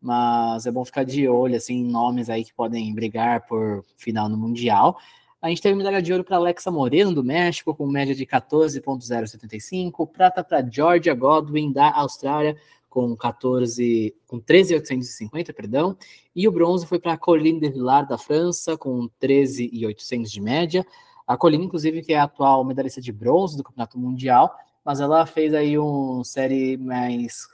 mas 0.00 0.66
é 0.66 0.72
bom 0.72 0.84
ficar 0.84 1.04
de 1.04 1.28
olho 1.28 1.54
assim, 1.56 1.84
nomes 1.84 2.30
aí 2.30 2.42
que 2.42 2.54
podem 2.54 2.92
brigar 2.94 3.46
por 3.46 3.84
final 3.96 4.28
no 4.28 4.36
Mundial. 4.36 4.98
A 5.42 5.50
gente 5.50 5.60
teve 5.60 5.76
medalha 5.76 6.00
de 6.00 6.10
ouro 6.10 6.24
para 6.24 6.38
Alexa 6.38 6.70
Moreno, 6.70 7.14
do 7.14 7.22
México, 7.22 7.74
com 7.74 7.86
média 7.86 8.14
de 8.14 8.24
14,075. 8.24 10.06
Prata 10.06 10.42
para 10.42 10.66
Georgia 10.66 11.14
Godwin, 11.14 11.70
da 11.70 11.92
Austrália, 11.92 12.56
com 12.94 13.16
14, 13.16 14.14
com 14.28 14.38
13,850, 14.38 15.52
perdão. 15.52 15.96
E 16.34 16.46
o 16.46 16.52
bronze 16.52 16.86
foi 16.86 17.00
para 17.00 17.18
Colline 17.18 17.58
de 17.58 17.68
Villard, 17.70 18.08
da 18.08 18.16
França, 18.16 18.78
com 18.78 19.08
13,800 19.18 20.30
de 20.30 20.40
média. 20.40 20.86
A 21.26 21.36
Colline, 21.36 21.64
inclusive, 21.64 22.02
que 22.02 22.12
é 22.12 22.18
a 22.20 22.22
atual 22.22 22.64
medalhista 22.64 23.00
de 23.00 23.10
bronze 23.10 23.56
do 23.56 23.64
Campeonato 23.64 23.98
Mundial, 23.98 24.54
mas 24.84 25.00
ela 25.00 25.26
fez 25.26 25.52
aí 25.52 25.76
um 25.76 26.22
série 26.22 26.76
mais 26.76 27.48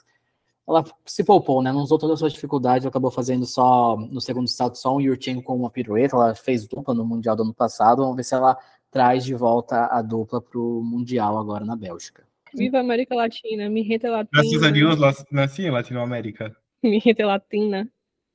ela 0.69 0.85
se 1.05 1.25
poupou, 1.25 1.63
né? 1.63 1.73
Não 1.73 1.81
usou 1.81 1.99
todas 1.99 2.15
as 2.15 2.21
suas 2.21 2.33
dificuldades, 2.33 2.87
acabou 2.87 3.11
fazendo 3.11 3.45
só 3.45 3.97
no 3.97 4.21
segundo 4.21 4.47
salto 4.47 4.77
só 4.79 4.95
um 4.95 5.01
Yurchenko 5.01 5.43
com 5.43 5.57
uma 5.57 5.71
pirueta. 5.71 6.15
Ela 6.15 6.35
fez 6.35 6.69
dupla 6.69 6.95
no 6.95 7.05
Mundial 7.05 7.35
do 7.35 7.43
ano 7.43 7.55
passado. 7.55 8.03
Vamos 8.03 8.17
ver 8.17 8.25
se 8.25 8.35
ela 8.35 8.57
traz 8.91 9.25
de 9.25 9.35
volta 9.35 9.87
a 9.87 10.01
dupla 10.03 10.41
para 10.41 10.61
o 10.61 10.83
Mundial 10.83 11.39
agora 11.39 11.65
na 11.65 11.75
Bélgica. 11.75 12.30
Viva 12.55 12.79
a 12.79 12.81
América 12.81 13.15
Latina, 13.15 13.69
mi 13.69 13.85
gente 13.85 14.07
latina. 14.07 14.43
Graças 14.43 14.63
a 14.63 14.71
Deus, 14.71 14.99
nasci 15.31 15.63
em 15.63 15.71
Latinoamérica. 15.71 16.55
Mi 16.83 16.99
gente 16.99 17.23
latina. 17.23 17.89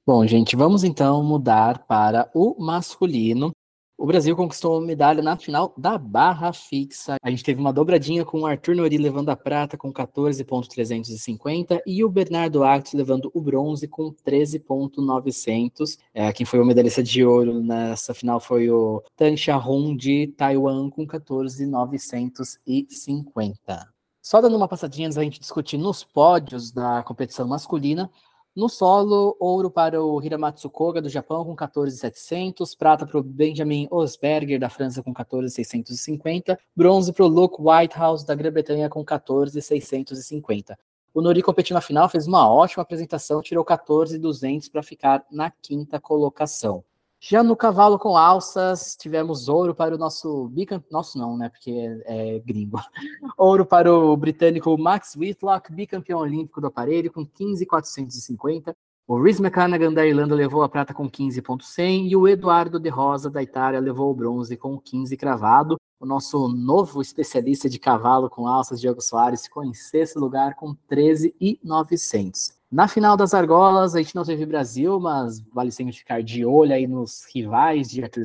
Bom, 0.07 0.25
gente, 0.27 0.55
vamos 0.55 0.83
então 0.83 1.23
mudar 1.23 1.79
para 1.87 2.29
o 2.33 2.55
masculino. 2.63 3.51
O 3.97 4.05
Brasil 4.05 4.35
conquistou 4.35 4.77
uma 4.77 4.85
medalha 4.85 5.23
na 5.23 5.37
final 5.37 5.73
da 5.77 5.97
barra 5.97 6.51
fixa. 6.51 7.15
A 7.23 7.29
gente 7.29 7.43
teve 7.43 7.61
uma 7.61 7.71
dobradinha 7.71 8.25
com 8.25 8.41
o 8.41 8.45
Arthur 8.45 8.75
Nori 8.75 8.97
levando 8.97 9.29
a 9.29 9.37
prata 9.37 9.77
com 9.77 9.89
14,350 9.91 11.81
e 11.87 12.03
o 12.03 12.09
Bernardo 12.09 12.61
Actos 12.63 12.93
levando 12.93 13.31
o 13.33 13.39
bronze 13.39 13.87
com 13.87 14.11
13,900. 14.11 15.97
É, 16.13 16.33
quem 16.33 16.45
foi 16.45 16.59
o 16.59 16.65
medalhista 16.65 17.01
de 17.01 17.23
ouro 17.23 17.61
nessa 17.61 18.13
final 18.13 18.41
foi 18.41 18.69
o 18.69 19.01
Tan 19.15 19.37
Xiaohong 19.37 19.95
de 19.95 20.27
Taiwan 20.35 20.89
com 20.89 21.07
14,950. 21.07 23.94
Só 24.25 24.41
dando 24.41 24.57
uma 24.57 24.67
passadinha 24.67 25.05
antes 25.05 25.17
da 25.17 25.23
gente 25.23 25.39
discutir 25.39 25.77
nos 25.77 26.03
pódios 26.03 26.71
da 26.71 27.03
competição 27.03 27.47
masculina, 27.47 28.09
no 28.55 28.67
solo, 28.67 29.37
ouro 29.39 29.69
para 29.69 30.03
o 30.03 30.19
Hiramatsu 30.19 30.67
Koga, 30.67 30.99
do 30.99 31.09
Japão, 31.09 31.45
com 31.45 31.55
14,700. 31.55 32.73
Prata 32.73 33.05
para 33.05 33.19
o 33.19 33.21
Benjamin 33.21 33.87
Osberger, 33.91 34.59
da 34.59 34.67
França, 34.67 35.03
com 35.03 35.13
14,650. 35.13 36.57
Bronze 36.75 37.13
para 37.13 37.23
o 37.23 37.27
Luke 37.27 37.57
Whitehouse, 37.59 38.25
da 38.25 38.33
Grã-Bretanha, 38.33 38.89
com 38.89 39.05
14,650. 39.05 40.75
O 41.13 41.21
Nori 41.21 41.43
competiu 41.43 41.75
na 41.75 41.81
final, 41.81 42.09
fez 42.09 42.25
uma 42.25 42.51
ótima 42.51 42.81
apresentação, 42.81 43.43
tirou 43.43 43.63
14,200 43.63 44.69
para 44.69 44.81
ficar 44.81 45.23
na 45.29 45.51
quinta 45.51 45.99
colocação. 45.99 46.83
Já 47.27 47.41
no 47.41 47.55
cavalo 47.55 47.97
com 47.97 48.15
alças, 48.15 48.95
tivemos 48.95 49.49
ouro 49.49 49.73
para 49.73 49.95
o 49.95 49.97
nosso 49.97 50.47
bicampeão. 50.49 50.87
Nosso 50.91 51.17
não, 51.17 51.35
né? 51.35 51.49
Porque 51.49 51.71
é, 52.05 52.35
é 52.35 52.39
gringo. 52.39 52.79
Ouro 53.35 53.65
para 53.65 53.91
o 53.91 54.15
britânico 54.15 54.77
Max 54.77 55.15
Whitlock, 55.15 55.73
bicampeão 55.73 56.19
olímpico 56.19 56.61
do 56.61 56.67
aparelho, 56.67 57.11
com 57.11 57.25
15,450. 57.25 58.75
O 59.07 59.19
Rhys 59.19 59.39
McCannagan 59.39 59.91
da 59.91 60.05
Irlanda 60.05 60.35
levou 60.35 60.61
a 60.61 60.69
prata 60.69 60.93
com 60.93 61.09
15,100 61.09 62.09
e 62.09 62.15
o 62.15 62.27
Eduardo 62.27 62.79
De 62.79 62.89
Rosa 62.89 63.27
da 63.27 63.41
Itália 63.41 63.79
levou 63.79 64.11
o 64.11 64.15
bronze 64.15 64.55
com 64.55 64.79
15 64.79 65.17
cravado. 65.17 65.77
O 65.99 66.05
nosso 66.05 66.47
novo 66.47 67.01
especialista 67.01 67.67
de 67.67 67.79
cavalo 67.79 68.29
com 68.29 68.47
alças, 68.47 68.79
Diego 68.79 69.01
Soares, 69.01 69.45
ficou 69.45 69.63
em 69.63 69.73
sexto 69.73 70.19
lugar 70.19 70.53
com 70.53 70.75
13,900. 70.87 72.54
Na 72.71 72.87
final 72.87 73.15
das 73.15 73.33
argolas, 73.33 73.95
a 73.95 74.01
gente 74.01 74.15
não 74.15 74.23
teve 74.23 74.45
Brasil, 74.45 74.99
mas 74.99 75.39
vale 75.53 75.71
sempre 75.71 75.93
ficar 75.93 76.23
de 76.23 76.45
olho 76.45 76.73
aí 76.73 76.87
nos 76.87 77.25
rivais 77.33 77.89
de 77.89 78.03
Arthur. 78.03 78.23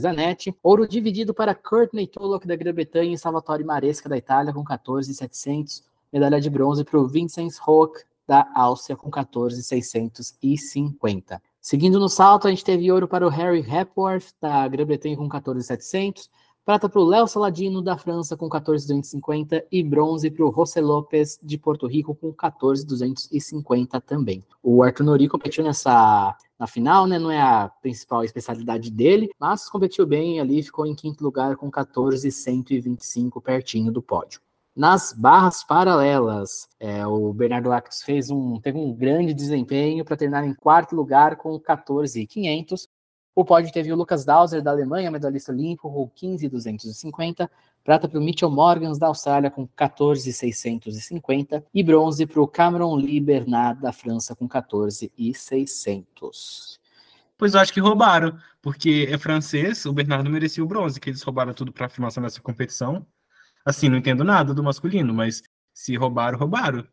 Ouro 0.62 0.88
dividido 0.88 1.34
para 1.34 1.54
Courtney 1.54 2.06
Tulloch 2.06 2.46
da 2.46 2.56
Grã-Bretanha 2.56 3.14
e 3.14 3.18
Salvatore 3.18 3.64
Maresca 3.64 4.08
da 4.08 4.16
Itália 4.16 4.52
com 4.52 4.64
14,700. 4.64 5.84
Medalha 6.12 6.40
de 6.40 6.50
bronze 6.50 6.84
para 6.84 6.98
o 6.98 7.06
Vincent 7.06 7.52
Hoek 7.64 8.00
da 8.26 8.50
Áustria 8.54 8.96
com 8.96 9.08
14,650. 9.10 11.40
Seguindo 11.60 12.00
no 12.00 12.08
salto, 12.08 12.48
a 12.48 12.50
gente 12.50 12.64
teve 12.64 12.90
ouro 12.90 13.06
para 13.06 13.24
o 13.26 13.30
Harry 13.30 13.60
Hepworth 13.60 14.32
da 14.40 14.66
Grã-Bretanha 14.66 15.16
com 15.16 15.28
14,700. 15.28 16.28
Prata 16.70 16.88
para 16.88 17.00
o 17.00 17.04
Léo 17.04 17.26
Saladino, 17.26 17.82
da 17.82 17.98
França, 17.98 18.36
com 18.36 18.48
14,250. 18.48 19.66
E 19.72 19.82
bronze 19.82 20.30
para 20.30 20.46
o 20.46 20.52
José 20.52 20.80
Lopes, 20.80 21.36
de 21.42 21.58
Porto 21.58 21.88
Rico, 21.88 22.14
com 22.14 22.32
14,250 22.32 24.00
também. 24.00 24.44
O 24.62 24.80
Arthur 24.80 25.02
Nori 25.02 25.26
competiu 25.26 25.64
nessa 25.64 26.36
na 26.56 26.68
final, 26.68 27.08
né? 27.08 27.18
Não 27.18 27.28
é 27.28 27.42
a 27.42 27.68
principal 27.82 28.22
especialidade 28.22 28.88
dele, 28.88 29.30
mas 29.36 29.68
competiu 29.68 30.06
bem 30.06 30.38
ali, 30.38 30.62
ficou 30.62 30.86
em 30.86 30.94
quinto 30.94 31.24
lugar 31.24 31.56
com 31.56 31.68
14,125 31.68 33.40
pertinho 33.40 33.90
do 33.90 34.00
pódio. 34.00 34.40
Nas 34.76 35.12
barras 35.12 35.64
paralelas, 35.64 36.68
é, 36.78 37.04
o 37.04 37.32
Bernardo 37.32 37.72
Actos 37.72 38.00
fez 38.04 38.30
um, 38.30 38.60
teve 38.60 38.78
um 38.78 38.94
grande 38.94 39.34
desempenho 39.34 40.04
para 40.04 40.16
terminar 40.16 40.46
em 40.46 40.54
quarto 40.54 40.94
lugar 40.94 41.34
com 41.34 41.58
14,500. 41.58 42.88
O 43.34 43.44
pódio 43.44 43.72
teve 43.72 43.92
o 43.92 43.96
Lucas 43.96 44.24
Dauser, 44.24 44.62
da 44.62 44.70
Alemanha, 44.70 45.10
medalhista 45.10 45.50
olímpico, 45.52 45.92
com 45.92 46.08
15,250. 46.08 47.50
Prata 47.82 48.06
para 48.08 48.18
o 48.18 48.22
Mitchell 48.22 48.50
Morgans, 48.50 48.98
da 48.98 49.06
Austrália, 49.06 49.50
com 49.50 49.66
14,650. 49.68 51.64
E 51.72 51.82
bronze 51.82 52.26
para 52.26 52.42
o 52.42 52.48
Cameron 52.48 52.94
Lee 52.96 53.20
Bernard, 53.20 53.80
da 53.80 53.90
França, 53.92 54.34
com 54.34 54.48
14,600. 54.48 56.78
Pois 57.38 57.54
eu 57.54 57.60
acho 57.60 57.72
que 57.72 57.80
roubaram, 57.80 58.36
porque 58.60 59.08
é 59.10 59.16
francês, 59.16 59.86
o 59.86 59.94
Bernardo 59.94 60.28
merecia 60.28 60.62
o 60.62 60.66
bronze, 60.66 61.00
que 61.00 61.08
eles 61.08 61.22
roubaram 61.22 61.54
tudo 61.54 61.72
para 61.72 61.86
afirmação 61.86 62.22
nessa 62.22 62.42
competição. 62.42 63.06
Assim, 63.64 63.88
não 63.88 63.96
entendo 63.96 64.22
nada 64.22 64.52
do 64.52 64.62
masculino, 64.62 65.14
mas 65.14 65.42
se 65.72 65.96
roubaram, 65.96 66.38
roubaram. 66.38 66.86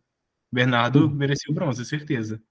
Bernardo 0.49 1.07
hum. 1.07 1.09
merecia 1.09 1.51
o 1.51 1.53
bronze, 1.53 1.83
certeza. 1.83 2.41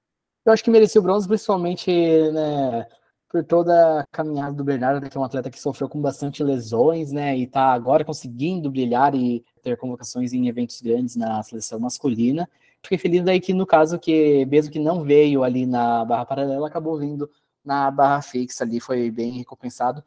Eu 0.44 0.52
acho 0.52 0.62
que 0.62 0.70
merecia 0.70 1.00
o 1.00 1.04
bronze, 1.04 1.26
principalmente, 1.26 1.90
né, 1.90 2.86
por 3.28 3.44
toda 3.44 4.00
a 4.00 4.06
caminhada 4.06 4.54
do 4.54 4.64
Bernardo, 4.64 5.08
que 5.08 5.16
é 5.16 5.20
um 5.20 5.24
atleta 5.24 5.50
que 5.50 5.60
sofreu 5.60 5.88
com 5.88 6.00
bastante 6.00 6.42
lesões, 6.42 7.12
né, 7.12 7.36
e 7.36 7.44
está 7.44 7.72
agora 7.72 8.04
conseguindo 8.04 8.70
brilhar 8.70 9.14
e 9.14 9.44
ter 9.62 9.76
convocações 9.76 10.32
em 10.32 10.48
eventos 10.48 10.80
grandes 10.80 11.16
na 11.16 11.42
seleção 11.42 11.80
masculina. 11.80 12.48
Fiquei 12.82 12.98
feliz 12.98 13.24
daí 13.24 13.40
que, 13.40 13.52
no 13.52 13.66
caso, 13.66 13.98
que 13.98 14.46
mesmo 14.46 14.72
que 14.72 14.78
não 14.78 15.02
veio 15.02 15.42
ali 15.42 15.66
na 15.66 16.04
barra 16.04 16.24
paralela, 16.24 16.68
acabou 16.68 16.98
vindo 16.98 17.28
na 17.64 17.90
barra 17.90 18.22
fixa 18.22 18.62
ali, 18.64 18.80
foi 18.80 19.10
bem 19.10 19.32
recompensado. 19.38 20.04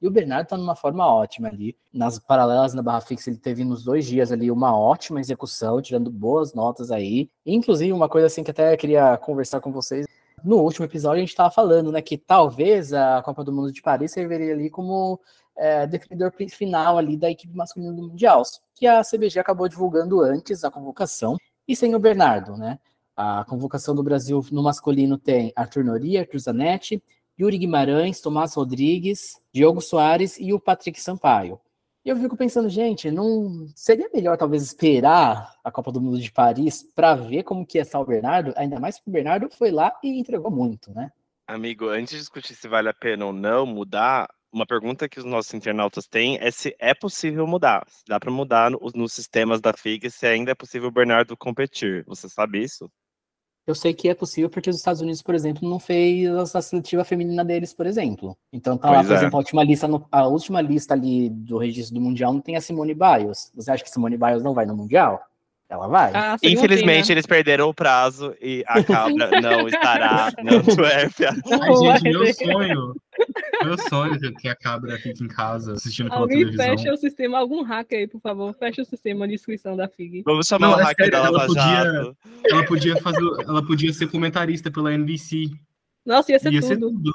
E 0.00 0.06
o 0.06 0.10
Bernardo 0.10 0.44
está 0.44 0.56
numa 0.56 0.76
forma 0.76 1.06
ótima 1.06 1.48
ali. 1.48 1.76
Nas 1.92 2.18
paralelas 2.18 2.74
na 2.74 2.82
barra 2.82 3.00
fixa, 3.00 3.30
ele 3.30 3.38
teve 3.38 3.64
nos 3.64 3.84
dois 3.84 4.06
dias 4.06 4.30
ali 4.32 4.50
uma 4.50 4.76
ótima 4.76 5.20
execução, 5.20 5.82
tirando 5.82 6.10
boas 6.10 6.54
notas 6.54 6.90
aí. 6.90 7.30
Inclusive, 7.44 7.92
uma 7.92 8.08
coisa 8.08 8.26
assim 8.26 8.44
que 8.44 8.50
até 8.50 8.76
queria 8.76 9.16
conversar 9.16 9.60
com 9.60 9.72
vocês 9.72 10.06
no 10.44 10.58
último 10.58 10.84
episódio 10.84 11.18
a 11.18 11.20
gente 11.20 11.30
estava 11.30 11.50
falando, 11.50 11.92
né, 11.92 12.02
que 12.02 12.16
talvez 12.16 12.92
a 12.92 13.22
Copa 13.22 13.44
do 13.44 13.52
Mundo 13.52 13.72
de 13.72 13.82
Paris 13.82 14.12
serviria 14.12 14.52
ali 14.52 14.70
como 14.70 15.20
é, 15.56 15.86
definidor 15.86 16.32
final 16.50 16.96
ali 16.98 17.16
da 17.16 17.30
equipe 17.30 17.54
masculina 17.56 17.92
do 17.92 18.02
Mundial, 18.02 18.42
que 18.74 18.86
a 18.86 19.02
CBG 19.02 19.40
acabou 19.40 19.68
divulgando 19.68 20.20
antes 20.20 20.64
a 20.64 20.70
convocação 20.70 21.36
e 21.66 21.74
sem 21.74 21.94
o 21.94 21.98
Bernardo, 21.98 22.56
né? 22.56 22.78
A 23.16 23.44
convocação 23.44 23.94
do 23.94 24.02
Brasil 24.02 24.44
no 24.52 24.62
masculino 24.62 25.18
tem 25.18 25.52
Arthur 25.56 25.84
Nori, 25.84 26.16
Arthur 26.16 26.38
Zanetti, 26.38 27.02
Yuri 27.38 27.58
Guimarães, 27.58 28.20
Tomás 28.20 28.54
Rodrigues, 28.54 29.36
Diogo 29.52 29.80
Soares 29.80 30.36
e 30.38 30.52
o 30.52 30.60
Patrick 30.60 31.00
Sampaio. 31.00 31.60
E 32.08 32.10
eu 32.10 32.16
fico 32.16 32.38
pensando, 32.38 32.70
gente, 32.70 33.10
não 33.10 33.70
seria 33.74 34.08
melhor 34.14 34.38
talvez 34.38 34.62
esperar 34.62 35.54
a 35.62 35.70
Copa 35.70 35.92
do 35.92 36.00
Mundo 36.00 36.18
de 36.18 36.32
Paris 36.32 36.82
para 36.82 37.14
ver 37.14 37.42
como 37.42 37.66
que 37.66 37.78
é 37.78 37.82
estar 37.82 38.00
o 38.00 38.06
Bernardo, 38.06 38.54
ainda 38.56 38.80
mais 38.80 38.98
que 38.98 39.10
o 39.10 39.12
Bernardo 39.12 39.50
foi 39.50 39.70
lá 39.70 39.92
e 40.02 40.18
entregou 40.18 40.50
muito, 40.50 40.90
né? 40.90 41.12
Amigo, 41.46 41.86
antes 41.90 42.14
de 42.14 42.20
discutir 42.20 42.54
se 42.54 42.66
vale 42.66 42.88
a 42.88 42.94
pena 42.94 43.26
ou 43.26 43.32
não 43.34 43.66
mudar, 43.66 44.26
uma 44.50 44.64
pergunta 44.64 45.06
que 45.06 45.18
os 45.18 45.24
nossos 45.26 45.52
internautas 45.52 46.06
têm 46.06 46.38
é 46.40 46.50
se 46.50 46.74
é 46.78 46.94
possível 46.94 47.46
mudar. 47.46 47.84
Se 47.86 48.06
dá 48.08 48.18
para 48.18 48.30
mudar 48.30 48.70
nos 48.70 48.94
no 48.94 49.06
sistemas 49.06 49.60
da 49.60 49.74
FIG, 49.74 50.10
se 50.10 50.26
ainda 50.26 50.52
é 50.52 50.54
possível 50.54 50.88
o 50.88 50.92
Bernardo 50.92 51.36
competir. 51.36 52.06
Você 52.06 52.26
sabe 52.26 52.62
isso? 52.62 52.90
Eu 53.68 53.74
sei 53.74 53.92
que 53.92 54.08
é 54.08 54.14
possível 54.14 54.48
porque 54.48 54.70
os 54.70 54.76
Estados 54.76 55.02
Unidos, 55.02 55.20
por 55.20 55.34
exemplo, 55.34 55.68
não 55.68 55.78
fez 55.78 56.26
a 56.54 56.62
seletiva 56.62 57.04
feminina 57.04 57.44
deles, 57.44 57.74
por 57.74 57.86
exemplo. 57.86 58.34
Então 58.50 58.78
tá 58.78 58.90
lá, 58.90 59.04
por 59.04 59.12
é. 59.12 59.16
exemplo, 59.16 59.36
a 59.36 59.40
última 59.40 59.62
lista, 59.62 59.86
no, 59.86 60.06
a 60.10 60.26
última 60.26 60.62
lista 60.62 60.94
ali 60.94 61.28
do 61.28 61.58
registro 61.58 61.94
do 61.94 62.00
Mundial 62.00 62.32
não 62.32 62.40
tem 62.40 62.56
a 62.56 62.62
Simone 62.62 62.94
Biles. 62.94 63.52
Você 63.54 63.70
acha 63.70 63.84
que 63.84 63.90
Simone 63.90 64.16
Biles 64.16 64.42
não 64.42 64.54
vai 64.54 64.64
no 64.64 64.74
Mundial? 64.74 65.20
Ela 65.68 65.86
vai. 65.86 66.10
Ah, 66.14 66.36
Infelizmente, 66.42 67.08
né? 67.08 67.14
eles 67.14 67.26
perderam 67.26 67.68
o 67.68 67.74
prazo 67.74 68.34
e 68.40 68.64
a 68.66 68.82
cabra 68.82 69.38
não 69.40 69.68
estará 69.68 70.32
na 70.42 70.54
Antuérpia. 70.54 71.30
Ai, 71.30 71.76
gente, 71.76 72.02
meu 72.04 72.34
sonho. 72.34 72.94
Meu 73.64 73.78
sonho 73.78 74.14
é 74.14 74.32
que 74.40 74.48
a 74.48 74.56
cabra 74.56 74.96
fique 74.98 75.22
em 75.22 75.28
casa 75.28 75.74
assistindo 75.74 76.08
pela 76.08 76.22
Alguém 76.22 76.38
televisão. 76.38 76.66
fecha 76.66 76.92
o 76.92 76.96
sistema, 76.96 77.38
algum 77.38 77.62
hacker 77.62 77.98
aí, 77.98 78.06
por 78.08 78.20
favor. 78.20 78.54
Fecha 78.54 78.80
o 78.80 78.84
sistema 78.86 79.28
de 79.28 79.34
inscrição 79.34 79.76
da 79.76 79.86
FIG. 79.88 80.22
Vamos 80.24 80.46
chamar 80.46 80.68
não, 80.68 80.78
o 80.78 80.78
hacker 80.78 81.10
da 81.10 81.28
Lava 81.28 81.46
podia, 81.46 82.14
Ela 82.46 82.64
podia, 82.64 82.96
fazer, 82.96 83.20
ela 83.46 83.66
podia 83.66 83.92
ser 83.92 84.06
comentarista 84.06 84.70
pela 84.70 84.94
NBC. 84.94 85.50
Nossa, 86.06 86.32
ia 86.32 86.38
ser, 86.38 86.50
ia 86.52 86.60
tudo. 86.60 86.68
ser 86.68 86.78
tudo. 86.78 87.12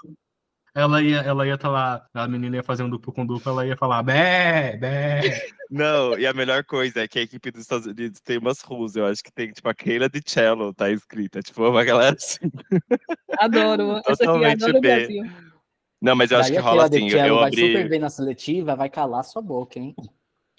Ela 0.76 1.02
ia 1.02 1.18
ela 1.20 1.46
ia 1.46 1.54
estar 1.54 1.68
tá 1.68 1.72
lá, 1.72 2.10
a 2.14 2.28
menina 2.28 2.56
ia 2.56 2.64
fazer 2.64 2.84
um 2.84 2.90
duplo 2.90 3.14
com 3.14 3.26
duplo, 3.26 3.52
ela 3.52 3.68
ia 3.68 3.78
falar 3.78 4.02
bé, 4.04 4.78
bé. 4.78 5.22
Não, 5.70 6.18
e 6.18 6.28
a 6.28 6.34
melhor 6.34 6.64
coisa 6.64 7.02
é 7.02 7.08
que 7.08 7.20
a 7.20 7.24
equipe 7.24 7.52
dos 7.52 7.62
Estados 7.62 7.88
Unidos 7.88 8.20
tem 8.22 8.38
umas 8.38 8.62
ruas, 8.62 8.96
eu 8.96 9.06
acho 9.06 9.24
que 9.24 9.32
tem, 9.32 9.52
tipo, 9.52 9.68
a 9.68 9.74
Keila 9.74 10.08
de 10.08 10.22
Cello 10.24 10.74
tá 10.74 10.92
escrita, 10.92 11.42
tipo, 11.42 11.68
uma 11.68 11.84
galera 11.84 12.16
assim. 12.16 12.52
Adoro, 13.40 14.02
essa 14.06 14.24
aqui 14.24 14.46
adoro 14.46 14.78
o 14.78 14.82
Brasil. 14.82 15.24
Não, 16.02 16.16
mas 16.16 16.32
eu 16.32 16.38
acho 16.38 16.52
que 16.52 16.60
rola 16.60 16.86
assim, 16.86 17.10
eu, 17.10 17.18
eu 17.18 17.36
vai 17.36 17.48
abri... 17.48 17.68
super 17.68 17.90
bem 17.90 18.00
na 18.00 18.10
seletiva, 18.10 18.76
vai 18.76 18.90
calar 18.90 19.24
sua 19.24 19.42
boca, 19.42 19.80
hein? 19.80 19.96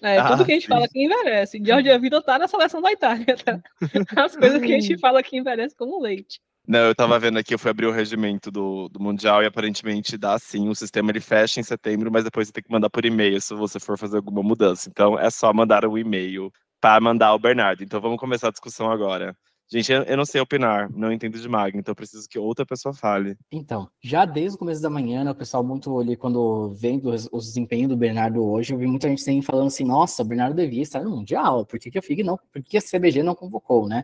É, 0.01 0.21
tudo 0.21 0.43
ah, 0.43 0.45
que 0.45 0.51
a 0.51 0.55
gente 0.55 0.63
sim. 0.63 0.67
fala 0.67 0.85
aqui 0.85 1.05
envelhece. 1.05 1.61
Jorge 1.63 1.97
Vitor 1.99 2.21
tá 2.21 2.37
na 2.37 2.47
seleção 2.47 2.81
da 2.81 2.91
Itália, 2.91 3.37
tá? 3.37 3.61
As 4.25 4.35
coisas 4.35 4.61
que 4.61 4.73
a 4.73 4.79
gente 4.79 4.99
fala 4.99 5.19
aqui 5.19 5.37
envelhece 5.37 5.75
como 5.75 6.01
leite. 6.01 6.41
Não, 6.67 6.79
eu 6.79 6.95
tava 6.95 7.19
vendo 7.19 7.37
aqui, 7.37 7.53
eu 7.53 7.59
fui 7.59 7.69
abrir 7.69 7.85
o 7.85 7.91
regimento 7.91 8.49
do, 8.49 8.89
do 8.89 8.99
Mundial 8.99 9.43
e 9.43 9.45
aparentemente 9.45 10.17
dá 10.17 10.37
sim, 10.39 10.67
o 10.67 10.75
sistema 10.75 11.11
ele 11.11 11.19
fecha 11.19 11.59
em 11.59 11.63
setembro, 11.63 12.11
mas 12.11 12.23
depois 12.23 12.47
você 12.47 12.53
tem 12.53 12.63
que 12.63 12.71
mandar 12.71 12.89
por 12.89 13.05
e-mail 13.05 13.39
se 13.39 13.53
você 13.53 13.79
for 13.79 13.97
fazer 13.97 14.17
alguma 14.17 14.41
mudança. 14.41 14.89
Então 14.89 15.17
é 15.19 15.29
só 15.29 15.53
mandar 15.53 15.85
o 15.85 15.97
e-mail 15.97 16.51
para 16.81 16.99
mandar 16.99 17.33
o 17.33 17.39
Bernardo. 17.39 17.83
Então 17.83 18.01
vamos 18.01 18.19
começar 18.19 18.47
a 18.47 18.51
discussão 18.51 18.89
agora. 18.91 19.35
Gente, 19.67 19.91
eu 19.91 20.15
não 20.15 20.25
sei 20.25 20.39
opinar, 20.39 20.91
não 20.91 21.11
entendo 21.11 21.39
de 21.39 21.49
Magno, 21.49 21.79
então 21.79 21.91
eu 21.91 21.95
preciso 21.95 22.29
que 22.29 22.37
outra 22.37 22.63
pessoa 22.63 22.93
fale. 22.93 23.35
Então, 23.51 23.89
já 23.99 24.23
desde 24.23 24.55
o 24.55 24.59
começo 24.59 24.79
da 24.79 24.91
manhã, 24.91 25.23
né, 25.23 25.31
o 25.31 25.35
pessoal 25.35 25.63
muito 25.63 25.99
ali, 25.99 26.15
quando 26.15 26.71
vendo 26.75 27.09
o 27.09 27.39
desempenho 27.39 27.89
do 27.89 27.97
Bernardo 27.97 28.45
hoje, 28.45 28.73
eu 28.73 28.77
vi 28.77 28.85
muita 28.85 29.09
gente 29.09 29.41
falando 29.41 29.67
assim, 29.67 29.83
nossa, 29.83 30.21
o 30.21 30.25
Bernardo 30.25 30.55
devia 30.55 30.83
estar 30.83 31.01
no 31.01 31.09
Mundial, 31.09 31.65
por 31.65 31.79
que, 31.79 31.89
que 31.89 31.99
FIG 31.99 32.21
não, 32.21 32.37
por 32.53 32.61
que 32.61 32.77
a 32.77 32.81
CBG 32.81 33.23
não 33.23 33.33
convocou, 33.33 33.87
né? 33.87 34.03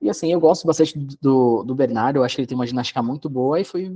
E 0.00 0.08
assim, 0.08 0.32
eu 0.32 0.40
gosto 0.40 0.66
bastante 0.66 0.96
do, 1.20 1.64
do 1.64 1.74
Bernardo, 1.74 2.16
eu 2.16 2.24
acho 2.24 2.36
que 2.36 2.42
ele 2.42 2.46
tem 2.46 2.54
uma 2.54 2.66
ginástica 2.66 3.02
muito 3.02 3.28
boa, 3.28 3.60
e 3.60 3.64
fui 3.64 3.92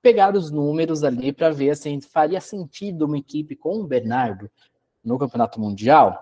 pegar 0.00 0.34
os 0.34 0.50
números 0.50 1.02
ali 1.02 1.32
para 1.32 1.50
ver 1.50 1.70
assim, 1.70 2.00
faria 2.00 2.40
sentido 2.40 3.04
uma 3.04 3.18
equipe 3.18 3.56
com 3.56 3.80
o 3.80 3.86
Bernardo 3.86 4.50
no 5.04 5.18
Campeonato 5.18 5.60
Mundial? 5.60 6.18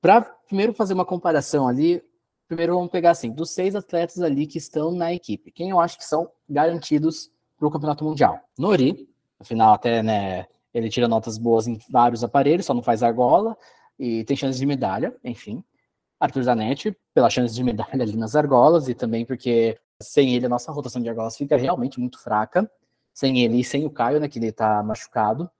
Para 0.00 0.22
primeiro 0.22 0.74
fazer 0.74 0.94
uma 0.94 1.04
comparação 1.04 1.68
ali, 1.68 2.02
primeiro 2.48 2.74
vamos 2.74 2.90
pegar 2.90 3.10
assim, 3.10 3.30
dos 3.30 3.50
seis 3.50 3.74
atletas 3.74 4.20
ali 4.20 4.46
que 4.46 4.58
estão 4.58 4.90
na 4.92 5.12
equipe, 5.12 5.52
quem 5.52 5.70
eu 5.70 5.80
acho 5.80 5.98
que 5.98 6.04
são 6.04 6.30
garantidos 6.48 7.30
para 7.58 7.68
o 7.68 7.70
Campeonato 7.70 8.04
Mundial? 8.04 8.40
Nori, 8.58 9.08
afinal 9.38 9.74
até, 9.74 10.02
né, 10.02 10.46
ele 10.72 10.88
tira 10.88 11.06
notas 11.06 11.38
boas 11.38 11.66
em 11.66 11.78
vários 11.88 12.24
aparelhos, 12.24 12.66
só 12.66 12.74
não 12.74 12.82
faz 12.82 13.02
argola, 13.02 13.56
e 13.98 14.24
tem 14.24 14.36
chance 14.36 14.58
de 14.58 14.66
medalha, 14.66 15.14
enfim. 15.22 15.62
Arthur 16.24 16.42
Zanetti, 16.42 16.96
pela 17.12 17.28
chance 17.28 17.54
de 17.54 17.62
medalha 17.62 18.02
ali 18.02 18.16
nas 18.16 18.34
argolas, 18.34 18.88
e 18.88 18.94
também 18.94 19.24
porque 19.24 19.78
sem 20.00 20.34
ele 20.34 20.46
a 20.46 20.48
nossa 20.48 20.72
rotação 20.72 21.02
de 21.02 21.08
argolas 21.08 21.36
fica 21.36 21.56
realmente 21.56 22.00
muito 22.00 22.18
fraca, 22.18 22.70
sem 23.12 23.40
ele 23.40 23.60
e 23.60 23.64
sem 23.64 23.84
o 23.84 23.90
Caio, 23.90 24.18
né, 24.18 24.28
que 24.28 24.38
ele 24.38 24.50
tá 24.50 24.82
machucado. 24.82 25.50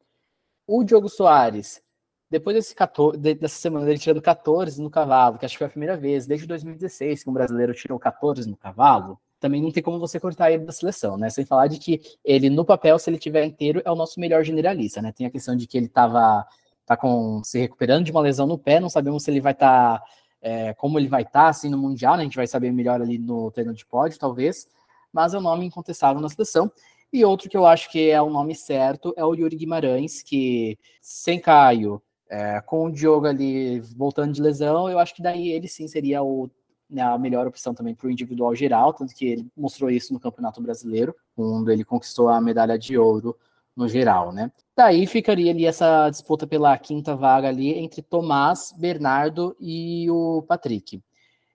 O 0.66 0.82
Diogo 0.82 1.08
Soares, 1.08 1.82
depois 2.30 2.56
desse 2.56 2.74
14, 2.74 3.18
dessa 3.18 3.56
semana 3.56 3.88
ele 3.88 3.98
tirando 3.98 4.22
14 4.22 4.80
no 4.82 4.90
cavalo, 4.90 5.38
que 5.38 5.44
acho 5.44 5.54
que 5.54 5.58
foi 5.58 5.66
a 5.66 5.70
primeira 5.70 5.96
vez, 5.96 6.26
desde 6.26 6.46
2016 6.46 7.22
que 7.22 7.30
um 7.30 7.32
brasileiro 7.32 7.74
tirou 7.74 7.98
14 7.98 8.48
no 8.48 8.56
cavalo, 8.56 9.20
também 9.38 9.60
não 9.60 9.70
tem 9.70 9.82
como 9.82 9.98
você 9.98 10.18
cortar 10.18 10.50
ele 10.50 10.64
da 10.64 10.72
seleção, 10.72 11.18
né? 11.18 11.28
Sem 11.28 11.44
falar 11.44 11.66
de 11.66 11.78
que 11.78 12.00
ele, 12.24 12.48
no 12.48 12.64
papel, 12.64 12.98
se 12.98 13.10
ele 13.10 13.18
tiver 13.18 13.44
inteiro, 13.44 13.82
é 13.84 13.90
o 13.90 13.94
nosso 13.94 14.18
melhor 14.18 14.42
generalista, 14.42 15.02
né? 15.02 15.12
Tem 15.12 15.26
a 15.26 15.30
questão 15.30 15.54
de 15.54 15.66
que 15.66 15.76
ele 15.76 15.88
tava 15.88 16.46
tá 16.86 16.96
com, 16.96 17.42
se 17.44 17.58
recuperando 17.58 18.04
de 18.04 18.10
uma 18.10 18.20
lesão 18.20 18.46
no 18.46 18.58
pé, 18.58 18.80
não 18.80 18.88
sabemos 18.88 19.22
se 19.22 19.30
ele 19.30 19.40
vai 19.40 19.52
estar, 19.52 20.00
tá, 20.00 20.06
é, 20.45 20.74
como 20.74 20.99
ele 20.99 21.09
vai 21.09 21.22
estar, 21.22 21.45
tá, 21.45 21.49
assim, 21.49 21.70
no 21.70 21.78
Mundial, 21.78 22.16
né? 22.16 22.20
A 22.20 22.24
gente 22.24 22.36
vai 22.36 22.47
saber 22.47 22.70
melhor 22.70 23.01
ali 23.01 23.18
no 23.18 23.51
treino 23.51 23.72
de 23.72 23.84
pódio, 23.86 24.18
talvez, 24.18 24.68
mas 25.11 25.32
é 25.32 25.38
um 25.38 25.40
nome 25.40 25.64
incontestável 25.64 26.20
na 26.20 26.28
seleção. 26.28 26.70
E 27.11 27.24
outro 27.24 27.49
que 27.49 27.57
eu 27.57 27.66
acho 27.66 27.90
que 27.90 28.11
é 28.11 28.20
o 28.20 28.28
nome 28.28 28.55
certo 28.55 29.14
é 29.16 29.24
o 29.24 29.34
Yuri 29.34 29.57
Guimarães, 29.57 30.22
que 30.22 30.78
sem 31.01 31.40
Caio, 31.40 32.03
é, 32.28 32.61
com 32.61 32.86
o 32.86 32.92
Diogo 32.92 33.26
ali 33.26 33.80
voltando 33.97 34.34
de 34.34 34.42
lesão, 34.42 34.90
eu 34.90 34.99
acho 34.99 35.14
que 35.14 35.22
daí 35.22 35.49
ele 35.49 35.66
sim 35.66 35.88
seria 35.88 36.22
o, 36.22 36.51
né, 36.90 37.01
a 37.01 37.16
melhor 37.16 37.47
opção 37.47 37.72
também 37.72 37.95
para 37.95 38.07
o 38.07 38.11
individual 38.11 38.55
geral, 38.55 38.92
tanto 38.92 39.14
que 39.14 39.24
ele 39.24 39.47
mostrou 39.57 39.88
isso 39.88 40.12
no 40.12 40.20
Campeonato 40.20 40.61
Brasileiro, 40.61 41.14
quando 41.34 41.70
ele 41.70 41.84
conquistou 41.84 42.28
a 42.28 42.40
medalha 42.40 42.78
de 42.78 42.99
ouro 42.99 43.34
no 43.74 43.88
geral, 43.88 44.30
né? 44.32 44.53
Daí 44.77 45.07
ficaria 45.07 45.53
ali 45.53 45.66
essa 45.66 46.11
disputa 46.11 46.47
pela 46.47 46.77
quinta 46.77 47.14
vaga 47.14 47.49
ali 47.49 47.79
entre 47.79 48.03
Tomás, 48.03 48.75
Bernardo 48.77 49.57
e 49.61 50.11
o 50.11 50.43
Patrick. 50.49 51.01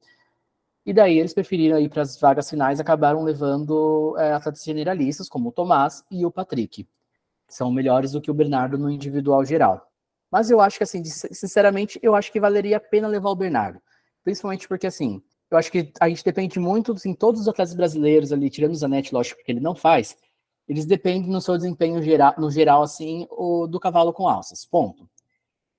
E 0.86 0.92
daí 0.92 1.18
eles 1.18 1.34
preferiram 1.34 1.78
ir 1.78 1.88
para 1.88 2.02
as 2.02 2.18
vagas 2.18 2.48
finais, 2.48 2.80
acabaram 2.80 3.22
levando 3.22 4.16
é, 4.18 4.32
atletas 4.32 4.64
generalistas, 4.64 5.28
como 5.28 5.50
o 5.50 5.52
Tomás 5.52 6.04
e 6.10 6.24
o 6.24 6.30
Patrick 6.30 6.86
são 7.48 7.70
melhores 7.70 8.12
do 8.12 8.20
que 8.20 8.30
o 8.30 8.34
Bernardo 8.34 8.78
no 8.78 8.90
individual 8.90 9.44
geral. 9.44 9.86
Mas 10.30 10.50
eu 10.50 10.60
acho 10.60 10.78
que, 10.78 10.84
assim, 10.84 11.04
sinceramente, 11.04 11.98
eu 12.02 12.14
acho 12.14 12.30
que 12.30 12.38
valeria 12.38 12.76
a 12.76 12.80
pena 12.80 13.08
levar 13.08 13.30
o 13.30 13.36
Bernardo. 13.36 13.80
Principalmente 14.22 14.68
porque, 14.68 14.86
assim, 14.86 15.20
eu 15.50 15.58
acho 15.58 15.70
que 15.72 15.92
a 16.00 16.08
gente 16.08 16.24
depende 16.24 16.60
muito, 16.60 16.92
assim, 16.92 17.12
todos 17.12 17.40
os 17.40 17.48
atletas 17.48 17.74
brasileiros 17.74 18.32
ali, 18.32 18.48
tirando 18.48 18.72
o 18.72 18.76
Zanetti, 18.76 19.12
lógico, 19.12 19.38
porque 19.38 19.50
ele 19.50 19.60
não 19.60 19.74
faz, 19.74 20.16
eles 20.70 20.86
dependem 20.86 21.28
no 21.28 21.40
seu 21.40 21.56
desempenho 21.56 22.00
geral, 22.00 22.32
no 22.38 22.48
geral, 22.48 22.80
assim, 22.80 23.26
o, 23.28 23.66
do 23.66 23.80
cavalo 23.80 24.12
com 24.12 24.28
alças, 24.28 24.64
ponto. 24.64 25.10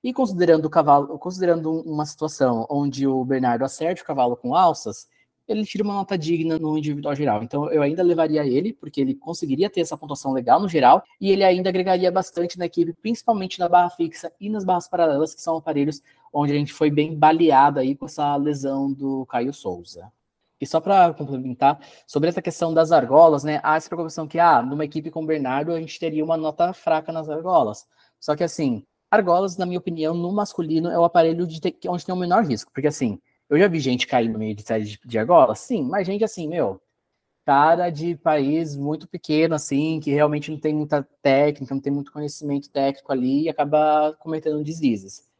E 0.03 0.11
considerando 0.11 0.65
o 0.65 0.69
cavalo, 0.69 1.17
considerando 1.17 1.71
uma 1.83 2.05
situação 2.05 2.67
onde 2.69 3.07
o 3.07 3.23
Bernardo 3.23 3.63
acerte 3.63 4.01
o 4.01 4.05
cavalo 4.05 4.35
com 4.35 4.53
alças, 4.53 5.07
ele 5.47 5.63
tira 5.63 5.81
uma 5.81 5.93
nota 5.93 6.17
digna 6.17 6.59
no 6.59 6.77
individual 6.77 7.15
geral. 7.15 7.41
Então 7.41 7.71
eu 7.71 7.81
ainda 7.81 8.03
levaria 8.03 8.45
ele, 8.45 8.73
porque 8.73 8.99
ele 8.99 9.15
conseguiria 9.15 9.69
ter 9.69 9.79
essa 9.79 9.95
pontuação 9.95 10.33
legal 10.33 10.59
no 10.59 10.67
geral, 10.67 11.01
e 11.21 11.31
ele 11.31 11.45
ainda 11.45 11.69
agregaria 11.69 12.11
bastante 12.11 12.59
na 12.59 12.65
equipe, 12.65 12.91
principalmente 12.91 13.61
na 13.61 13.69
barra 13.69 13.91
fixa 13.91 14.29
e 14.41 14.49
nas 14.49 14.65
barras 14.65 14.89
paralelas, 14.89 15.33
que 15.33 15.41
são 15.41 15.55
aparelhos 15.55 16.01
onde 16.33 16.51
a 16.51 16.55
gente 16.55 16.73
foi 16.73 16.91
bem 16.91 17.17
baleado 17.17 17.79
aí 17.79 17.95
com 17.95 18.07
essa 18.07 18.35
lesão 18.35 18.91
do 18.91 19.25
Caio 19.27 19.53
Souza. 19.53 20.11
E 20.61 20.67
só 20.67 20.79
para 20.79 21.13
complementar, 21.13 21.79
sobre 22.05 22.29
essa 22.29 22.41
questão 22.41 22.71
das 22.73 22.91
argolas, 22.91 23.43
né? 23.43 23.59
Há 23.63 23.75
essa 23.75 23.89
preocupação 23.89 24.27
que, 24.27 24.37
ah, 24.39 24.61
numa 24.61 24.85
equipe 24.85 25.09
com 25.09 25.23
o 25.23 25.25
Bernardo, 25.25 25.71
a 25.73 25.79
gente 25.79 25.99
teria 25.99 26.23
uma 26.23 26.37
nota 26.37 26.71
fraca 26.71 27.11
nas 27.11 27.27
argolas. 27.27 27.87
Só 28.19 28.35
que, 28.35 28.43
assim, 28.43 28.85
argolas, 29.09 29.57
na 29.57 29.65
minha 29.65 29.79
opinião, 29.79 30.13
no 30.13 30.31
masculino 30.31 30.89
é 30.89 30.99
o 30.99 31.03
aparelho 31.03 31.47
ter, 31.59 31.75
onde 31.87 32.05
tem 32.05 32.13
o 32.13 32.17
menor 32.17 32.45
risco. 32.45 32.71
Porque, 32.71 32.87
assim, 32.87 33.19
eu 33.49 33.57
já 33.59 33.67
vi 33.67 33.79
gente 33.79 34.07
cair 34.07 34.29
no 34.29 34.39
meio 34.39 34.55
de 34.55 34.61
série 34.63 34.83
de, 34.85 34.99
de 35.03 35.17
sim, 35.55 35.83
mas 35.83 36.07
gente 36.07 36.23
assim, 36.23 36.47
meu, 36.47 36.79
cara 37.45 37.89
de 37.89 38.15
país 38.15 38.75
muito 38.75 39.07
pequeno, 39.07 39.55
assim, 39.55 39.99
que 39.99 40.11
realmente 40.11 40.51
não 40.51 40.59
tem 40.59 40.73
muita 40.73 41.03
técnica, 41.21 41.73
não 41.73 41.81
tem 41.81 41.91
muito 41.91 42.11
conhecimento 42.11 42.69
técnico 42.69 43.11
ali 43.11 43.43
e 43.43 43.49
acaba 43.49 44.15
cometendo 44.19 44.63
deslizes. 44.63 45.30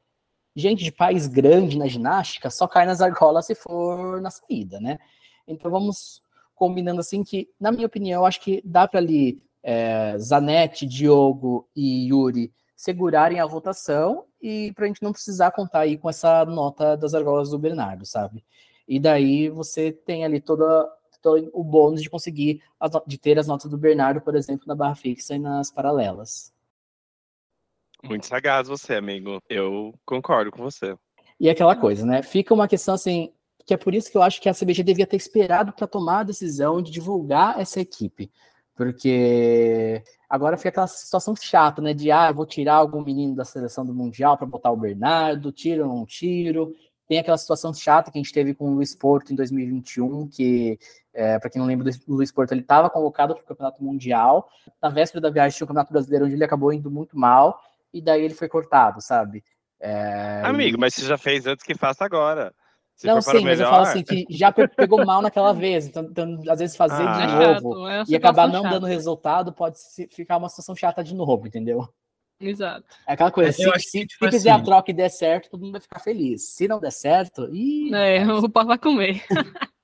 Gente 0.55 0.83
de 0.83 0.91
país 0.91 1.27
grande 1.27 1.77
na 1.77 1.87
ginástica 1.87 2.49
só 2.49 2.67
cai 2.67 2.85
nas 2.85 3.01
argolas 3.01 3.45
se 3.45 3.55
for 3.55 4.21
na 4.21 4.29
saída, 4.29 4.79
né? 4.79 4.99
Então 5.47 5.71
vamos 5.71 6.21
combinando 6.55 6.99
assim 6.99 7.23
que, 7.23 7.49
na 7.59 7.71
minha 7.71 7.87
opinião, 7.87 8.25
acho 8.25 8.41
que 8.41 8.61
dá 8.63 8.87
para 8.87 8.99
ali 8.99 9.41
é, 9.63 10.17
Zanetti, 10.19 10.85
Diogo 10.85 11.67
e 11.75 12.09
Yuri 12.09 12.53
segurarem 12.75 13.39
a 13.39 13.45
rotação 13.45 14.25
e 14.41 14.71
para 14.73 14.85
a 14.85 14.87
gente 14.87 15.03
não 15.03 15.11
precisar 15.11 15.51
contar 15.51 15.81
aí 15.81 15.97
com 15.97 16.09
essa 16.09 16.43
nota 16.45 16.97
das 16.97 17.13
argolas 17.13 17.51
do 17.51 17.59
Bernardo, 17.59 18.05
sabe? 18.05 18.43
E 18.87 18.99
daí 18.99 19.49
você 19.49 19.91
tem 19.91 20.25
ali 20.25 20.41
toda, 20.41 20.89
todo 21.21 21.49
o 21.53 21.63
bônus 21.63 22.01
de 22.01 22.09
conseguir 22.09 22.61
de 23.05 23.17
ter 23.17 23.37
as 23.37 23.47
notas 23.47 23.69
do 23.69 23.77
Bernardo, 23.77 24.19
por 24.19 24.35
exemplo, 24.35 24.65
na 24.67 24.75
barra 24.75 24.95
fixa 24.95 25.35
e 25.35 25.39
nas 25.39 25.71
paralelas. 25.71 26.51
Muito 28.03 28.25
sagaz 28.25 28.67
você, 28.67 28.95
amigo. 28.95 29.39
Eu 29.49 29.93
concordo 30.05 30.51
com 30.51 30.61
você. 30.63 30.95
E 31.39 31.49
aquela 31.49 31.75
coisa, 31.75 32.05
né? 32.05 32.21
Fica 32.21 32.53
uma 32.53 32.67
questão 32.67 32.95
assim, 32.95 33.31
que 33.65 33.73
é 33.73 33.77
por 33.77 33.93
isso 33.93 34.11
que 34.11 34.17
eu 34.17 34.21
acho 34.21 34.41
que 34.41 34.49
a 34.49 34.53
CBG 34.53 34.83
devia 34.83 35.07
ter 35.07 35.17
esperado 35.17 35.71
para 35.73 35.87
tomar 35.87 36.19
a 36.19 36.23
decisão 36.23 36.81
de 36.81 36.91
divulgar 36.91 37.59
essa 37.59 37.79
equipe. 37.79 38.31
Porque 38.75 40.03
agora 40.29 40.57
fica 40.57 40.69
aquela 40.69 40.87
situação 40.87 41.35
chata, 41.35 41.81
né? 41.81 41.93
De 41.93 42.11
ah, 42.11 42.31
vou 42.31 42.45
tirar 42.45 42.75
algum 42.75 43.03
menino 43.03 43.35
da 43.35 43.45
seleção 43.45 43.85
do 43.85 43.93
Mundial 43.93 44.37
para 44.37 44.47
botar 44.47 44.71
o 44.71 44.77
Bernardo, 44.77 45.51
tiro 45.51 45.87
ou 45.87 45.95
não 45.95 46.05
tiro. 46.05 46.73
Tem 47.07 47.19
aquela 47.19 47.37
situação 47.37 47.73
chata 47.73 48.09
que 48.09 48.17
a 48.17 48.21
gente 48.21 48.33
teve 48.33 48.53
com 48.53 48.71
o 48.71 48.75
Luiz 48.75 48.95
Porto 48.95 49.33
em 49.33 49.35
2021, 49.35 50.27
que, 50.29 50.79
é, 51.13 51.37
para 51.37 51.49
quem 51.49 51.59
não 51.59 51.67
lembra 51.67 51.91
do 51.91 52.15
Luiz 52.15 52.31
Porto, 52.31 52.53
ele 52.53 52.61
estava 52.61 52.89
convocado 52.89 53.35
para 53.35 53.43
o 53.43 53.45
Campeonato 53.45 53.83
Mundial. 53.83 54.47
Na 54.81 54.87
véspera 54.87 55.21
da 55.21 55.29
viagem 55.29 55.57
tinha 55.57 55.65
o 55.65 55.67
Campeonato 55.67 55.91
Brasileiro, 55.91 56.25
onde 56.25 56.35
ele 56.35 56.43
acabou 56.45 56.71
indo 56.71 56.89
muito 56.89 57.17
mal, 57.19 57.59
e 57.93 58.01
daí 58.01 58.23
ele 58.23 58.33
foi 58.33 58.47
cortado, 58.47 59.01
sabe? 59.01 59.43
É, 59.79 60.41
Amigo, 60.43 60.77
e... 60.77 60.79
mas 60.79 60.93
você 60.93 61.05
já 61.05 61.17
fez 61.17 61.45
antes 61.45 61.65
que 61.65 61.75
faça 61.75 62.05
agora. 62.05 62.53
Se 62.95 63.07
não, 63.07 63.19
sim, 63.19 63.39
mas 63.43 63.59
eu 63.59 63.67
falo 63.67 63.83
assim, 63.83 64.03
que 64.03 64.27
já 64.29 64.51
pegou 64.51 65.03
mal 65.03 65.23
naquela 65.23 65.53
vez, 65.53 65.87
então, 65.87 66.03
então 66.03 66.39
às 66.47 66.59
vezes 66.59 66.75
fazer 66.75 67.03
ah, 67.07 67.25
de 67.25 67.33
novo 67.33 67.87
é 67.87 68.03
e 68.07 68.15
acabar 68.15 68.47
não 68.47 68.61
chata. 68.61 68.75
dando 68.75 68.85
resultado 68.85 69.51
pode 69.51 69.79
ficar 70.11 70.37
uma 70.37 70.49
situação 70.49 70.75
chata 70.75 71.03
de 71.03 71.15
novo, 71.15 71.47
entendeu? 71.47 71.87
Exato. 72.39 72.85
É 73.07 73.13
aquela 73.13 73.31
coisa, 73.31 73.51
se, 73.51 73.63
se, 73.63 73.79
se 73.79 74.05
tipo 74.05 74.29
fizer 74.29 74.51
assim, 74.51 74.61
a 74.61 74.63
troca 74.63 74.91
e 74.91 74.93
der 74.93 75.09
certo, 75.09 75.49
todo 75.49 75.61
mundo 75.61 75.73
vai 75.73 75.81
ficar 75.81 75.99
feliz. 75.99 76.53
Se 76.53 76.67
não 76.67 76.79
der 76.79 76.91
certo, 76.91 77.49
ih, 77.51 77.91
É, 77.93 78.23
o 78.31 78.47
pau 78.47 78.67
vai 78.67 78.77
comer. 78.77 79.23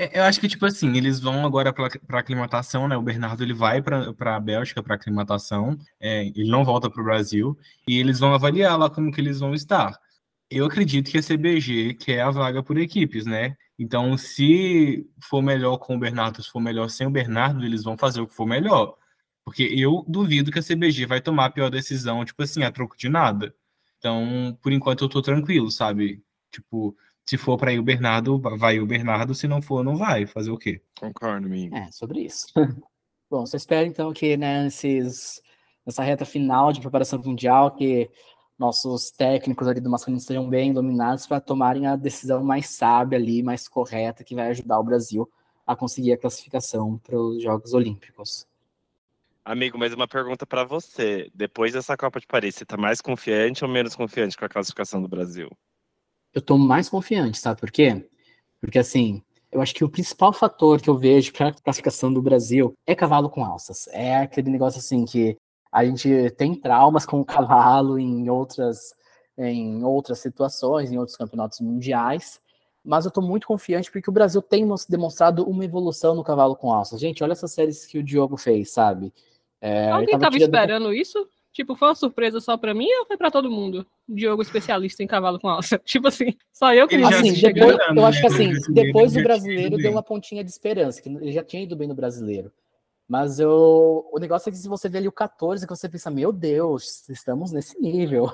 É, 0.00 0.20
eu 0.20 0.22
acho 0.22 0.40
que, 0.40 0.46
tipo 0.46 0.64
assim, 0.64 0.96
eles 0.96 1.18
vão 1.18 1.44
agora 1.44 1.72
para 1.72 2.20
aclimatação, 2.20 2.86
né? 2.86 2.96
O 2.96 3.02
Bernardo 3.02 3.42
ele 3.42 3.52
vai 3.52 3.82
para 3.82 4.36
a 4.36 4.40
Bélgica 4.40 4.80
para 4.80 4.94
aclimatação, 4.94 5.76
é, 5.98 6.26
ele 6.26 6.48
não 6.48 6.64
volta 6.64 6.88
para 6.88 7.00
o 7.02 7.04
Brasil, 7.04 7.58
e 7.86 7.98
eles 7.98 8.20
vão 8.20 8.32
avaliar 8.32 8.78
lá 8.78 8.88
como 8.88 9.10
que 9.10 9.20
eles 9.20 9.40
vão 9.40 9.52
estar. 9.54 9.98
Eu 10.50 10.66
acredito 10.66 11.10
que 11.10 11.18
a 11.18 11.22
CBG 11.22 11.94
quer 11.94 12.20
a 12.20 12.30
vaga 12.30 12.62
por 12.62 12.78
equipes, 12.78 13.26
né? 13.26 13.56
Então, 13.76 14.16
se 14.16 15.04
for 15.20 15.42
melhor 15.42 15.78
com 15.78 15.96
o 15.96 15.98
Bernardo, 15.98 16.42
se 16.42 16.50
for 16.50 16.60
melhor 16.60 16.88
sem 16.90 17.06
o 17.06 17.10
Bernardo, 17.10 17.64
eles 17.64 17.82
vão 17.82 17.96
fazer 17.98 18.20
o 18.20 18.26
que 18.28 18.34
for 18.34 18.46
melhor. 18.46 18.96
Porque 19.44 19.64
eu 19.64 20.04
duvido 20.08 20.52
que 20.52 20.58
a 20.60 20.62
CBG 20.62 21.06
vai 21.06 21.20
tomar 21.20 21.46
a 21.46 21.50
pior 21.50 21.70
decisão, 21.70 22.24
tipo 22.24 22.42
assim, 22.42 22.62
a 22.62 22.70
troco 22.72 22.96
de 22.96 23.08
nada. 23.08 23.54
Então, 23.98 24.56
por 24.62 24.72
enquanto, 24.72 25.04
eu 25.04 25.08
tô 25.08 25.20
tranquilo, 25.22 25.70
sabe? 25.70 26.22
Tipo, 26.52 26.96
se 27.28 27.36
for 27.36 27.58
para 27.58 27.74
ir 27.74 27.78
o 27.78 27.82
Bernardo, 27.82 28.40
vai 28.40 28.80
o 28.80 28.86
Bernardo, 28.86 29.34
se 29.34 29.46
não 29.46 29.60
for, 29.60 29.84
não 29.84 29.96
vai. 29.96 30.24
Fazer 30.24 30.50
o 30.50 30.56
quê? 30.56 30.80
Concordo, 30.98 31.46
amigo. 31.46 31.76
É, 31.76 31.92
sobre 31.92 32.20
isso. 32.22 32.46
Bom, 33.30 33.44
você 33.44 33.58
espera 33.58 33.86
então 33.86 34.10
que 34.14 34.34
né, 34.34 34.62
nesses, 34.62 35.42
nessa 35.84 36.02
reta 36.02 36.24
final 36.24 36.72
de 36.72 36.80
preparação 36.80 37.18
mundial, 37.22 37.70
que 37.72 38.08
nossos 38.58 39.10
técnicos 39.10 39.68
ali 39.68 39.78
do 39.78 39.90
masculino 39.90 40.18
estejam 40.18 40.48
bem 40.48 40.70
iluminados 40.70 41.26
para 41.26 41.38
tomarem 41.38 41.86
a 41.86 41.96
decisão 41.96 42.42
mais 42.42 42.70
sábia 42.70 43.18
ali, 43.18 43.42
mais 43.42 43.68
correta, 43.68 44.24
que 44.24 44.34
vai 44.34 44.48
ajudar 44.48 44.80
o 44.80 44.84
Brasil 44.84 45.30
a 45.66 45.76
conseguir 45.76 46.14
a 46.14 46.18
classificação 46.18 46.96
para 46.96 47.20
os 47.20 47.42
Jogos 47.42 47.74
Olímpicos. 47.74 48.46
Amigo, 49.44 49.76
mas 49.76 49.92
uma 49.92 50.08
pergunta 50.08 50.46
para 50.46 50.64
você. 50.64 51.30
Depois 51.34 51.74
dessa 51.74 51.94
Copa 51.94 52.20
de 52.20 52.26
Paris, 52.26 52.54
você 52.54 52.64
tá 52.64 52.78
mais 52.78 53.02
confiante 53.02 53.66
ou 53.66 53.70
menos 53.70 53.94
confiante 53.94 54.34
com 54.34 54.46
a 54.46 54.48
classificação 54.48 55.02
do 55.02 55.08
Brasil? 55.08 55.50
Eu 56.34 56.42
tô 56.42 56.58
mais 56.58 56.88
confiante, 56.88 57.38
sabe 57.38 57.60
por 57.60 57.70
quê? 57.70 58.06
Porque 58.60 58.78
assim, 58.78 59.22
eu 59.50 59.60
acho 59.60 59.74
que 59.74 59.84
o 59.84 59.88
principal 59.88 60.32
fator 60.32 60.80
que 60.80 60.90
eu 60.90 60.96
vejo 60.96 61.32
para 61.32 61.48
a 61.48 61.52
classificação 61.52 62.12
do 62.12 62.22
Brasil 62.22 62.74
é 62.86 62.94
cavalo 62.94 63.30
com 63.30 63.44
alças. 63.44 63.88
É 63.88 64.18
aquele 64.18 64.50
negócio 64.50 64.78
assim 64.78 65.04
que 65.04 65.36
a 65.72 65.84
gente 65.84 66.30
tem 66.36 66.54
traumas 66.54 67.06
com 67.06 67.20
o 67.20 67.24
cavalo 67.24 67.98
em 67.98 68.28
outras 68.28 68.96
em 69.36 69.84
outras 69.84 70.18
situações, 70.18 70.90
em 70.90 70.98
outros 70.98 71.16
campeonatos 71.16 71.60
mundiais, 71.60 72.40
mas 72.84 73.04
eu 73.04 73.08
estou 73.08 73.22
muito 73.22 73.46
confiante 73.46 73.90
porque 73.90 74.10
o 74.10 74.12
Brasil 74.12 74.42
tem 74.42 74.66
demonstrado 74.88 75.48
uma 75.48 75.64
evolução 75.64 76.14
no 76.14 76.24
cavalo 76.24 76.56
com 76.56 76.72
alças. 76.72 77.00
Gente, 77.00 77.22
olha 77.22 77.32
essas 77.32 77.52
séries 77.52 77.86
que 77.86 77.98
o 77.98 78.02
Diogo 78.02 78.36
fez, 78.36 78.72
sabe? 78.72 79.12
É, 79.60 79.90
Alguém 79.90 80.14
estava 80.14 80.32
tirando... 80.32 80.54
esperando 80.54 80.92
isso? 80.92 81.28
Tipo, 81.58 81.74
foi 81.74 81.88
uma 81.88 81.94
surpresa 81.96 82.38
só 82.38 82.56
pra 82.56 82.72
mim 82.72 82.86
ou 83.00 83.06
foi 83.06 83.16
pra 83.16 83.32
todo 83.32 83.50
mundo? 83.50 83.84
Diogo 84.08 84.40
especialista 84.40 85.02
em 85.02 85.08
cavalo 85.08 85.40
com 85.40 85.48
alça. 85.48 85.76
Tipo 85.84 86.06
assim, 86.06 86.36
só 86.52 86.72
eu 86.72 86.86
que 86.86 86.94
ele 86.94 87.02
assim, 87.04 87.32
depois, 87.32 87.76
Eu 87.96 88.06
acho 88.06 88.20
que 88.20 88.28
né? 88.28 88.34
assim, 88.52 88.72
depois 88.72 89.12
do 89.12 89.22
brasileiro 89.24 89.76
deu 89.76 89.90
uma 89.90 90.02
pontinha 90.02 90.44
de 90.44 90.50
esperança, 90.50 91.02
que 91.02 91.08
ele 91.08 91.32
já 91.32 91.42
tinha 91.42 91.64
ido 91.64 91.74
bem 91.74 91.88
no 91.88 91.96
brasileiro. 91.96 92.52
Mas 93.08 93.40
eu, 93.40 94.08
o 94.12 94.20
negócio 94.20 94.48
é 94.48 94.52
que 94.52 94.56
se 94.56 94.68
você 94.68 94.88
vê 94.88 94.98
ali 94.98 95.08
o 95.08 95.12
14, 95.12 95.66
que 95.66 95.76
você 95.76 95.88
pensa, 95.88 96.12
meu 96.12 96.32
Deus, 96.32 97.08
estamos 97.08 97.50
nesse 97.50 97.76
nível. 97.80 98.30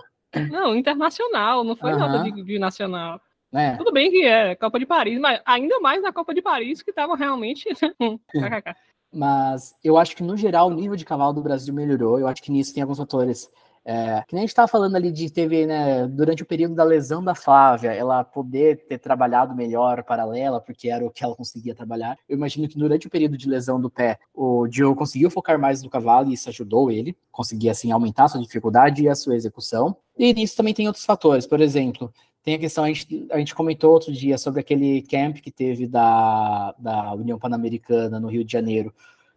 Não, 0.50 0.76
internacional, 0.76 1.64
não 1.64 1.74
foi 1.74 1.94
uhum. 1.94 1.98
nada 1.98 2.24
de, 2.24 2.42
de 2.44 2.58
nacional. 2.58 3.18
É. 3.54 3.74
Tudo 3.78 3.90
bem 3.90 4.10
que 4.10 4.22
é 4.22 4.54
Copa 4.54 4.78
de 4.78 4.84
Paris, 4.84 5.18
mas 5.18 5.40
ainda 5.46 5.80
mais 5.80 6.02
na 6.02 6.12
Copa 6.12 6.34
de 6.34 6.42
Paris, 6.42 6.82
que 6.82 6.92
tava 6.92 7.16
realmente. 7.16 7.64
Mas 9.14 9.74
eu 9.82 9.96
acho 9.96 10.16
que, 10.16 10.22
no 10.22 10.36
geral, 10.36 10.68
o 10.68 10.74
nível 10.74 10.96
de 10.96 11.04
cavalo 11.04 11.32
do 11.32 11.42
Brasil 11.42 11.72
melhorou. 11.72 12.18
Eu 12.18 12.26
acho 12.26 12.42
que 12.42 12.50
nisso 12.50 12.74
tem 12.74 12.82
alguns 12.82 12.98
fatores. 12.98 13.48
É, 13.86 14.24
que 14.26 14.34
nem 14.34 14.40
a 14.40 14.44
gente 14.44 14.48
estava 14.48 14.66
falando 14.66 14.96
ali 14.96 15.12
de 15.12 15.28
teve, 15.28 15.66
né, 15.66 16.06
durante 16.06 16.42
o 16.42 16.46
período 16.46 16.74
da 16.74 16.82
lesão 16.82 17.22
da 17.22 17.34
Flávia, 17.34 17.92
ela 17.92 18.24
poder 18.24 18.86
ter 18.86 18.96
trabalhado 18.98 19.54
melhor 19.54 20.02
paralela, 20.02 20.58
porque 20.58 20.88
era 20.88 21.04
o 21.04 21.10
que 21.10 21.22
ela 21.22 21.36
conseguia 21.36 21.74
trabalhar. 21.74 22.16
Eu 22.26 22.34
imagino 22.34 22.66
que 22.66 22.78
durante 22.78 23.06
o 23.06 23.10
período 23.10 23.36
de 23.36 23.46
lesão 23.46 23.78
do 23.78 23.90
pé, 23.90 24.18
o 24.32 24.66
Diogo 24.66 24.96
conseguiu 24.96 25.30
focar 25.30 25.58
mais 25.58 25.82
no 25.82 25.90
cavalo 25.90 26.30
e 26.30 26.32
isso 26.32 26.48
ajudou 26.48 26.90
ele, 26.90 27.14
conseguir 27.30 27.68
assim 27.68 27.92
aumentar 27.92 28.24
a 28.24 28.28
sua 28.28 28.40
dificuldade 28.40 29.02
e 29.02 29.08
a 29.08 29.14
sua 29.14 29.36
execução. 29.36 29.94
E 30.16 30.32
nisso 30.32 30.56
também 30.56 30.72
tem 30.72 30.86
outros 30.86 31.04
fatores, 31.04 31.46
por 31.46 31.60
exemplo, 31.60 32.10
tem 32.44 32.54
a 32.56 32.58
questão, 32.58 32.84
a 32.84 32.88
gente, 32.88 33.26
a 33.30 33.38
gente 33.38 33.54
comentou 33.54 33.92
outro 33.92 34.12
dia 34.12 34.36
sobre 34.36 34.60
aquele 34.60 35.00
camp 35.02 35.38
que 35.38 35.50
teve 35.50 35.86
da, 35.86 36.74
da 36.78 37.14
União 37.14 37.38
Pan-Americana 37.38 38.20
no 38.20 38.28
Rio 38.28 38.44
de 38.44 38.52
Janeiro, 38.52 38.94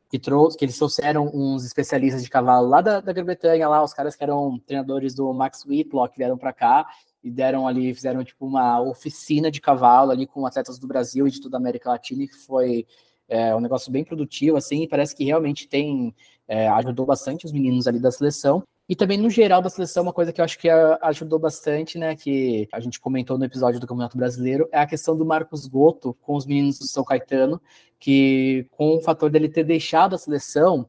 que 0.09 0.19
trouxe, 0.19 0.57
que 0.57 0.65
eles 0.65 0.77
trouxeram 0.77 1.31
uns 1.33 1.65
especialistas 1.65 2.21
de 2.21 2.29
cavalo 2.29 2.67
lá 2.67 2.81
da, 2.81 2.99
da 2.99 3.13
Grã-Bretanha, 3.13 3.67
lá, 3.69 3.81
os 3.81 3.93
caras 3.93 4.15
que 4.15 4.23
eram 4.23 4.59
treinadores 4.59 5.15
do 5.15 5.33
Max 5.33 5.65
Whitlock 5.65 6.17
vieram 6.17 6.37
para 6.37 6.51
cá 6.51 6.85
e 7.23 7.31
deram 7.31 7.65
ali, 7.65 7.93
fizeram 7.93 8.23
tipo 8.25 8.45
uma 8.45 8.81
oficina 8.81 9.49
de 9.49 9.61
cavalo 9.61 10.11
ali 10.11 10.27
com 10.27 10.45
atletas 10.45 10.77
do 10.77 10.87
Brasil 10.87 11.27
e 11.27 11.31
de 11.31 11.41
toda 11.41 11.55
a 11.55 11.59
América 11.59 11.89
Latina, 11.89 12.27
que 12.27 12.35
foi 12.35 12.85
é, 13.29 13.55
um 13.55 13.61
negócio 13.61 13.89
bem 13.89 14.03
produtivo, 14.03 14.57
assim, 14.57 14.85
parece 14.85 15.15
que 15.15 15.23
realmente 15.23 15.67
tem, 15.67 16.13
é, 16.45 16.67
ajudou 16.69 17.05
bastante 17.05 17.45
os 17.45 17.53
meninos 17.53 17.87
ali 17.87 17.99
da 17.99 18.11
seleção. 18.11 18.63
E 18.89 18.95
também, 18.95 19.17
no 19.17 19.29
geral 19.29 19.61
da 19.61 19.69
seleção, 19.69 20.03
uma 20.03 20.13
coisa 20.13 20.31
que 20.31 20.39
eu 20.39 20.45
acho 20.45 20.57
que 20.57 20.69
ajudou 20.69 21.37
bastante, 21.37 21.97
né, 21.97 22.15
que 22.15 22.69
a 22.71 22.79
gente 22.79 23.01
comentou 23.01 23.37
no 23.37 23.43
episódio 23.43 23.81
do 23.81 23.87
Campeonato 23.87 24.17
Brasileiro, 24.17 24.69
é 24.71 24.79
a 24.79 24.87
questão 24.87 25.17
do 25.17 25.25
Marcos 25.25 25.67
Goto 25.67 26.13
com 26.21 26.35
os 26.35 26.45
meninos 26.45 26.79
do 26.79 26.85
São 26.87 27.03
Caetano, 27.03 27.61
que 27.99 28.65
com 28.71 28.95
o 28.95 29.01
fator 29.01 29.29
dele 29.29 29.49
ter 29.49 29.65
deixado 29.65 30.15
a 30.15 30.17
seleção, 30.17 30.87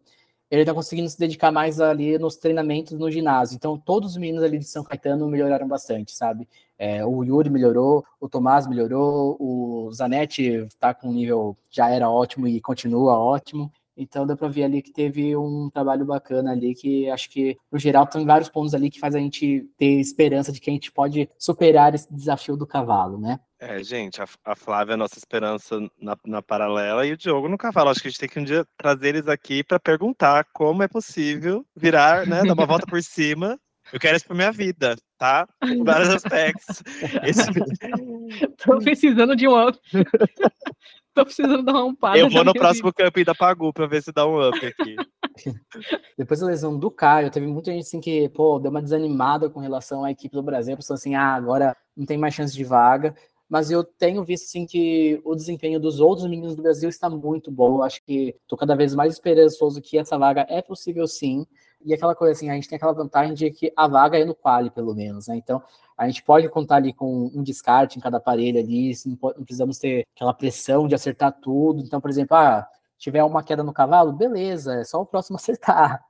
ele 0.51 0.63
está 0.63 0.73
conseguindo 0.73 1.09
se 1.09 1.19
dedicar 1.19 1.51
mais 1.51 1.81
ali 1.81 2.19
nos 2.19 2.37
treinamentos 2.37 2.99
no 2.99 3.11
ginásio. 3.11 3.57
Então, 3.57 3.77
todos 3.77 4.13
os 4.13 4.17
meninos 4.17 4.43
ali 4.43 4.59
de 4.59 4.65
São 4.65 4.85
Caetano 4.85 5.29
melhoraram 5.29 5.67
bastante, 5.69 6.13
sabe? 6.13 6.49
É, 6.79 7.05
o 7.05 7.25
Yuri 7.25 7.51
melhorou, 7.51 8.05
o 8.21 8.29
Tomás 8.29 8.67
melhorou, 8.67 9.37
o 9.41 9.91
Zanetti 9.93 10.45
está 10.45 10.95
com 10.95 11.09
um 11.09 11.13
nível 11.13 11.57
já 11.71 11.91
era 11.91 12.09
ótimo 12.09 12.47
e 12.47 12.61
continua 12.61 13.19
ótimo. 13.19 13.73
Então 13.99 14.25
deu 14.25 14.37
para 14.37 14.49
ver 14.49 14.63
ali 14.63 14.81
que 14.81 14.93
teve 14.93 15.37
um 15.37 15.69
trabalho 15.69 16.07
bacana 16.07 16.53
ali, 16.53 16.73
que 16.75 17.11
acho 17.11 17.29
que, 17.29 17.57
no 17.71 17.79
geral, 17.79 18.07
tem 18.07 18.25
vários 18.25 18.49
pontos 18.49 18.73
ali 18.75 18.89
que 18.89 19.01
faz 19.01 19.15
a 19.17 19.19
gente 19.19 19.69
ter 19.77 19.99
esperança 19.99 20.53
de 20.53 20.61
que 20.61 20.71
a 20.71 20.73
gente 20.73 20.93
pode 20.93 21.29
superar 21.37 21.93
esse 21.95 22.15
desafio 22.15 22.57
do 22.57 22.67
cavalo, 22.67 23.19
né? 23.19 23.41
É, 23.61 23.83
gente, 23.83 24.23
a, 24.23 24.27
a 24.45 24.55
Flávia 24.55 24.93
é 24.93 24.95
a 24.95 24.99
nossa 24.99 25.19
esperança 25.19 25.81
na, 26.01 26.17
na 26.25 26.41
paralela 26.41 27.05
e 27.05 27.13
o 27.13 27.17
Diogo 27.17 27.49
no 27.49 27.59
cavalo. 27.59 27.91
Acho 27.91 28.01
que 28.01 28.07
a 28.07 28.11
gente 28.11 28.21
tem 28.21 28.29
que 28.29 28.39
um 28.39 28.45
dia 28.45 28.65
trazer 28.77 29.09
eles 29.09 29.27
aqui 29.27 29.65
para 29.65 29.81
perguntar 29.81 30.47
como 30.55 30.85
é 30.85 30.89
possível 30.89 31.67
virar, 31.75 32.25
né, 32.25 32.45
dar 32.45 32.55
uma 32.55 32.67
volta 32.67 32.87
por 32.87 33.03
cima 33.03 33.59
eu 33.93 33.99
quero 33.99 34.17
isso 34.17 34.27
pra 34.27 34.37
minha 34.37 34.53
vida, 34.53 34.97
tá? 35.17 35.49
Em 35.65 35.83
vários 35.83 36.11
aspectos. 36.11 36.83
Esse... 37.25 37.43
Tô 38.63 38.79
precisando 38.79 39.35
de 39.35 39.49
um 39.49 39.69
up. 39.69 39.79
Tô 41.19 41.25
precisando 41.25 41.65
dar 41.65 41.73
uma 41.73 41.85
umpada. 41.85 42.17
Eu 42.17 42.31
vou 42.31 42.45
no 42.45 42.53
próximo 42.53 42.93
vida. 42.97 43.11
camp 43.11 43.27
da 43.27 43.35
Pagu 43.35 43.73
pra 43.73 43.87
ver 43.87 44.03
se 44.03 44.13
dá 44.13 44.25
um 44.25 44.49
up 44.49 44.65
aqui. 44.65 44.95
Depois 46.17 46.39
da 46.39 46.47
lesão 46.47 46.79
do 46.79 46.91
Caio, 46.93 47.31
teve 47.31 47.47
muita 47.47 47.73
gente 47.73 47.83
assim 47.83 48.01
que, 48.01 48.29
pô, 48.29 48.61
deu 48.61 48.71
uma 48.71 48.81
desanimada 48.81 49.51
com 49.51 49.59
relação 49.59 50.05
à 50.05 50.13
equipe 50.13 50.35
do 50.35 50.43
Brasil, 50.43 50.77
pensou 50.77 50.95
assim, 50.95 51.17
ah, 51.17 51.35
agora 51.35 51.77
não 51.97 52.07
tem 52.07 52.17
mais 52.17 52.35
chance 52.35 52.55
de 52.55 52.63
vaga. 52.63 53.17
Mas 53.49 53.71
eu 53.71 53.83
tenho 53.83 54.25
visto 54.25 54.45
assim 54.45 54.65
que 54.65 55.21
o 55.25 55.35
desempenho 55.35 55.81
dos 55.81 55.99
outros 55.99 56.29
meninos 56.29 56.55
do 56.55 56.63
Brasil 56.63 56.89
está 56.89 57.11
muito 57.11 57.51
bom. 57.51 57.79
Eu 57.79 57.83
acho 57.83 58.01
que 58.05 58.37
tô 58.47 58.57
cada 58.57 58.77
vez 58.77 58.95
mais 58.95 59.15
esperançoso 59.15 59.81
que 59.81 59.99
essa 59.99 60.17
vaga 60.19 60.47
é 60.49 60.63
possível 60.63 61.07
sim. 61.09 61.47
E 61.85 61.95
aquela 61.95 62.15
coisa 62.15 62.33
assim, 62.33 62.51
a 62.51 62.55
gente 62.55 62.69
tem 62.69 62.77
aquela 62.77 62.93
vantagem 62.93 63.35
de 63.35 63.51
que 63.51 63.73
a 63.77 63.87
vaga 63.87 64.19
é 64.19 64.25
no 64.25 64.35
quali, 64.35 64.71
pelo 64.71 64.95
menos, 64.95 65.29
né? 65.29 65.37
Então, 65.37 65.63
a 65.97 66.07
gente 66.07 66.23
pode 66.23 66.49
contar 66.49 66.77
ali 66.77 66.93
com 66.93 67.31
um 67.35 67.43
descarte 67.43 67.99
em 67.99 68.01
cada 68.01 68.19
aparelho 68.19 68.59
ali, 68.59 68.93
não, 69.07 69.17
pode, 69.17 69.39
não 69.39 69.45
precisamos 69.45 69.79
ter 69.79 70.07
aquela 70.15 70.35
pressão 70.35 70.87
de 70.89 70.95
acertar 70.95 71.33
tudo. 71.41 71.83
Então, 71.83 72.01
por 72.01 72.11
exemplo, 72.11 72.37
ah, 72.37 72.67
tiver 72.99 73.23
uma 73.23 73.43
queda 73.43 73.63
no 73.63 73.73
cavalo, 73.73 74.13
beleza, 74.13 74.75
é 74.75 74.85
só 74.85 75.01
o 75.01 75.07
próximo 75.07 75.37
acertar. 75.37 76.05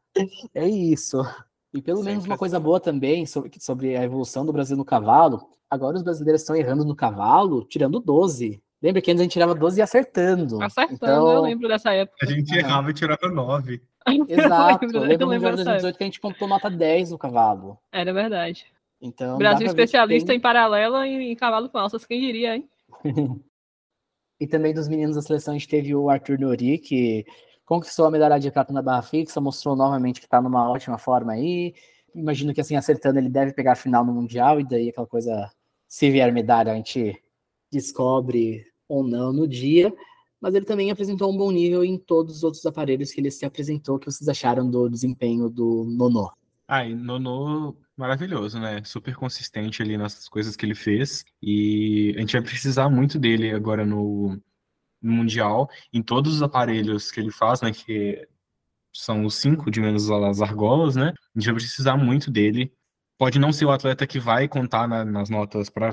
É 0.55 0.66
isso. 0.66 1.23
E 1.73 1.83
pelo 1.83 2.03
menos 2.03 2.23
Sempre 2.23 2.31
uma 2.31 2.35
assim. 2.35 2.39
coisa 2.39 2.59
boa 2.59 2.81
também 2.81 3.27
sobre, 3.27 3.53
sobre 3.61 3.97
a 3.97 4.03
evolução 4.03 4.45
do 4.45 4.53
Brasil 4.53 4.77
no 4.77 4.85
cavalo. 4.85 5.49
Agora 5.71 5.97
os 5.97 6.03
brasileiros 6.03 6.41
estão 6.41 6.57
errando 6.57 6.85
no 6.85 6.97
cavalo, 6.97 7.64
tirando 7.64 8.01
12. 8.01 8.62
Lembra 8.83 9.03
que 9.03 9.11
antes 9.11 9.20
a 9.20 9.24
gente 9.24 9.33
tirava 9.33 9.55
12 9.55 9.79
e 9.81 9.83
acertando. 9.83 10.62
Acertando, 10.62 10.95
Então, 10.95 11.33
eu 11.33 11.41
lembro 11.43 11.66
dessa 11.68 11.93
época. 11.93 12.16
A 12.22 12.26
gente 12.26 12.57
errava 12.57 12.91
e 12.91 12.95
tirava 12.95 13.29
nove. 13.29 13.83
Exato. 14.29 14.85
eu 14.87 14.91
Eu 14.93 15.01
lembro, 15.01 15.01
lembro 15.01 15.24
eu 15.24 15.29
lembro 15.29 15.51
de 15.51 15.57
dessa 15.57 15.70
2018 15.70 15.97
que 15.99 16.05
a 16.05 16.07
gente 16.07 16.20
pontuou 16.20 16.49
nota 16.49 16.70
10 16.70 17.11
no 17.11 17.18
cavalo. 17.18 17.70
época. 17.70 17.81
Era 17.93 18.12
verdade. 18.12 18.66
Então, 19.01 19.37
Brasil 19.39 19.66
especialista 19.66 20.29
tem- 20.29 20.37
em 20.37 20.41
paralela 20.41 21.07
e 21.07 21.33
em 21.33 21.37
cavalo 21.37 21.68
com 21.68 21.79
alças, 21.79 22.05
quem 22.07 22.20
diria, 22.20 22.57
hein? 22.57 22.68
E 24.41 24.47
também 24.47 24.72
dos 24.72 24.89
meninos 24.89 25.16
da 25.16 25.22
seleção, 25.22 25.53
a 25.53 25.59
gente 25.59 25.66
teve 25.68 25.93
o 25.97 26.09
Arthur 26.09 26.39
Nori, 26.39 26.79
que 26.79 27.26
conquistou 27.64 28.07
a 28.07 28.11
medalha 28.11 28.39
de 28.39 28.51
prata 28.53 28.72
na 28.72 28.81
barra 28.81 29.03
fixa, 29.03 29.41
mostrou 29.41 29.74
novamente 29.74 30.20
que 30.20 30.26
está 30.26 30.41
numa 30.41 30.70
ótima 30.70 30.97
forma 30.97 31.33
aí. 31.33 31.74
Imagino 32.14 32.55
que 32.55 32.61
assim, 32.61 32.76
acertando, 32.76 33.18
ele 33.18 33.29
deve 33.29 33.53
pegar 33.53 33.72
a 33.72 33.74
final 33.76 34.05
no 34.05 34.12
Mundial, 34.14 34.61
e 34.61 34.64
daí 34.64 34.91
aquela 34.91 35.09
coisa, 35.09 35.51
se 35.89 36.09
vier 36.09 36.33
medalha, 36.33 36.70
a 36.72 36.76
gente 36.76 37.20
descobre 37.71 38.64
ou 38.89 39.03
não 39.03 39.33
no 39.33 39.47
dia. 39.47 39.93
Mas 40.41 40.55
ele 40.55 40.64
também 40.64 40.91
apresentou 40.91 41.33
um 41.33 41.37
bom 41.37 41.51
nível 41.51 41.85
em 41.85 41.99
todos 41.99 42.37
os 42.37 42.45
outros 42.45 42.64
aparelhos 42.64 43.11
que 43.11 43.21
ele 43.21 43.31
se 43.31 43.45
apresentou. 43.45 43.97
O 43.97 43.99
que 43.99 44.07
vocês 44.07 44.29
acharam 44.29 44.71
do 44.71 44.89
desempenho 44.89 45.51
do 45.51 45.85
Nono? 45.85 46.31
Ah, 46.66 46.85
e 46.85 46.95
Nono, 46.95 47.77
maravilhoso, 47.97 48.61
né? 48.61 48.83
Super 48.85 49.16
consistente 49.16 49.83
ali 49.83 49.97
nas 49.97 50.29
coisas 50.29 50.55
que 50.55 50.64
ele 50.64 50.75
fez. 50.75 51.25
E 51.43 52.14
a 52.16 52.21
gente 52.21 52.33
vai 52.33 52.43
precisar 52.43 52.89
muito 52.89 53.19
dele 53.19 53.51
agora 53.51 53.85
no, 53.85 54.41
no 55.03 55.12
Mundial, 55.12 55.69
em 55.93 56.03
todos 56.03 56.35
os 56.35 56.43
aparelhos 56.43 57.11
que 57.11 57.19
ele 57.21 57.33
faz, 57.33 57.61
né? 57.61 57.73
Que 57.73 58.29
são 58.93 59.25
os 59.25 59.35
cinco, 59.35 59.71
de 59.71 59.81
menos 59.81 60.11
as 60.11 60.41
argolas, 60.41 60.95
né? 60.95 61.12
A 61.35 61.39
gente 61.39 61.47
vai 61.47 61.55
precisar 61.55 61.97
muito 61.97 62.31
dele. 62.31 62.73
Pode 63.19 63.39
não 63.39 63.53
ser 63.53 63.64
o 63.64 63.71
atleta 63.73 64.07
que 64.07 64.21
vai 64.21 64.47
contar 64.49 64.87
na- 64.89 65.05
nas 65.05 65.29
notas 65.29 65.69
para 65.69 65.93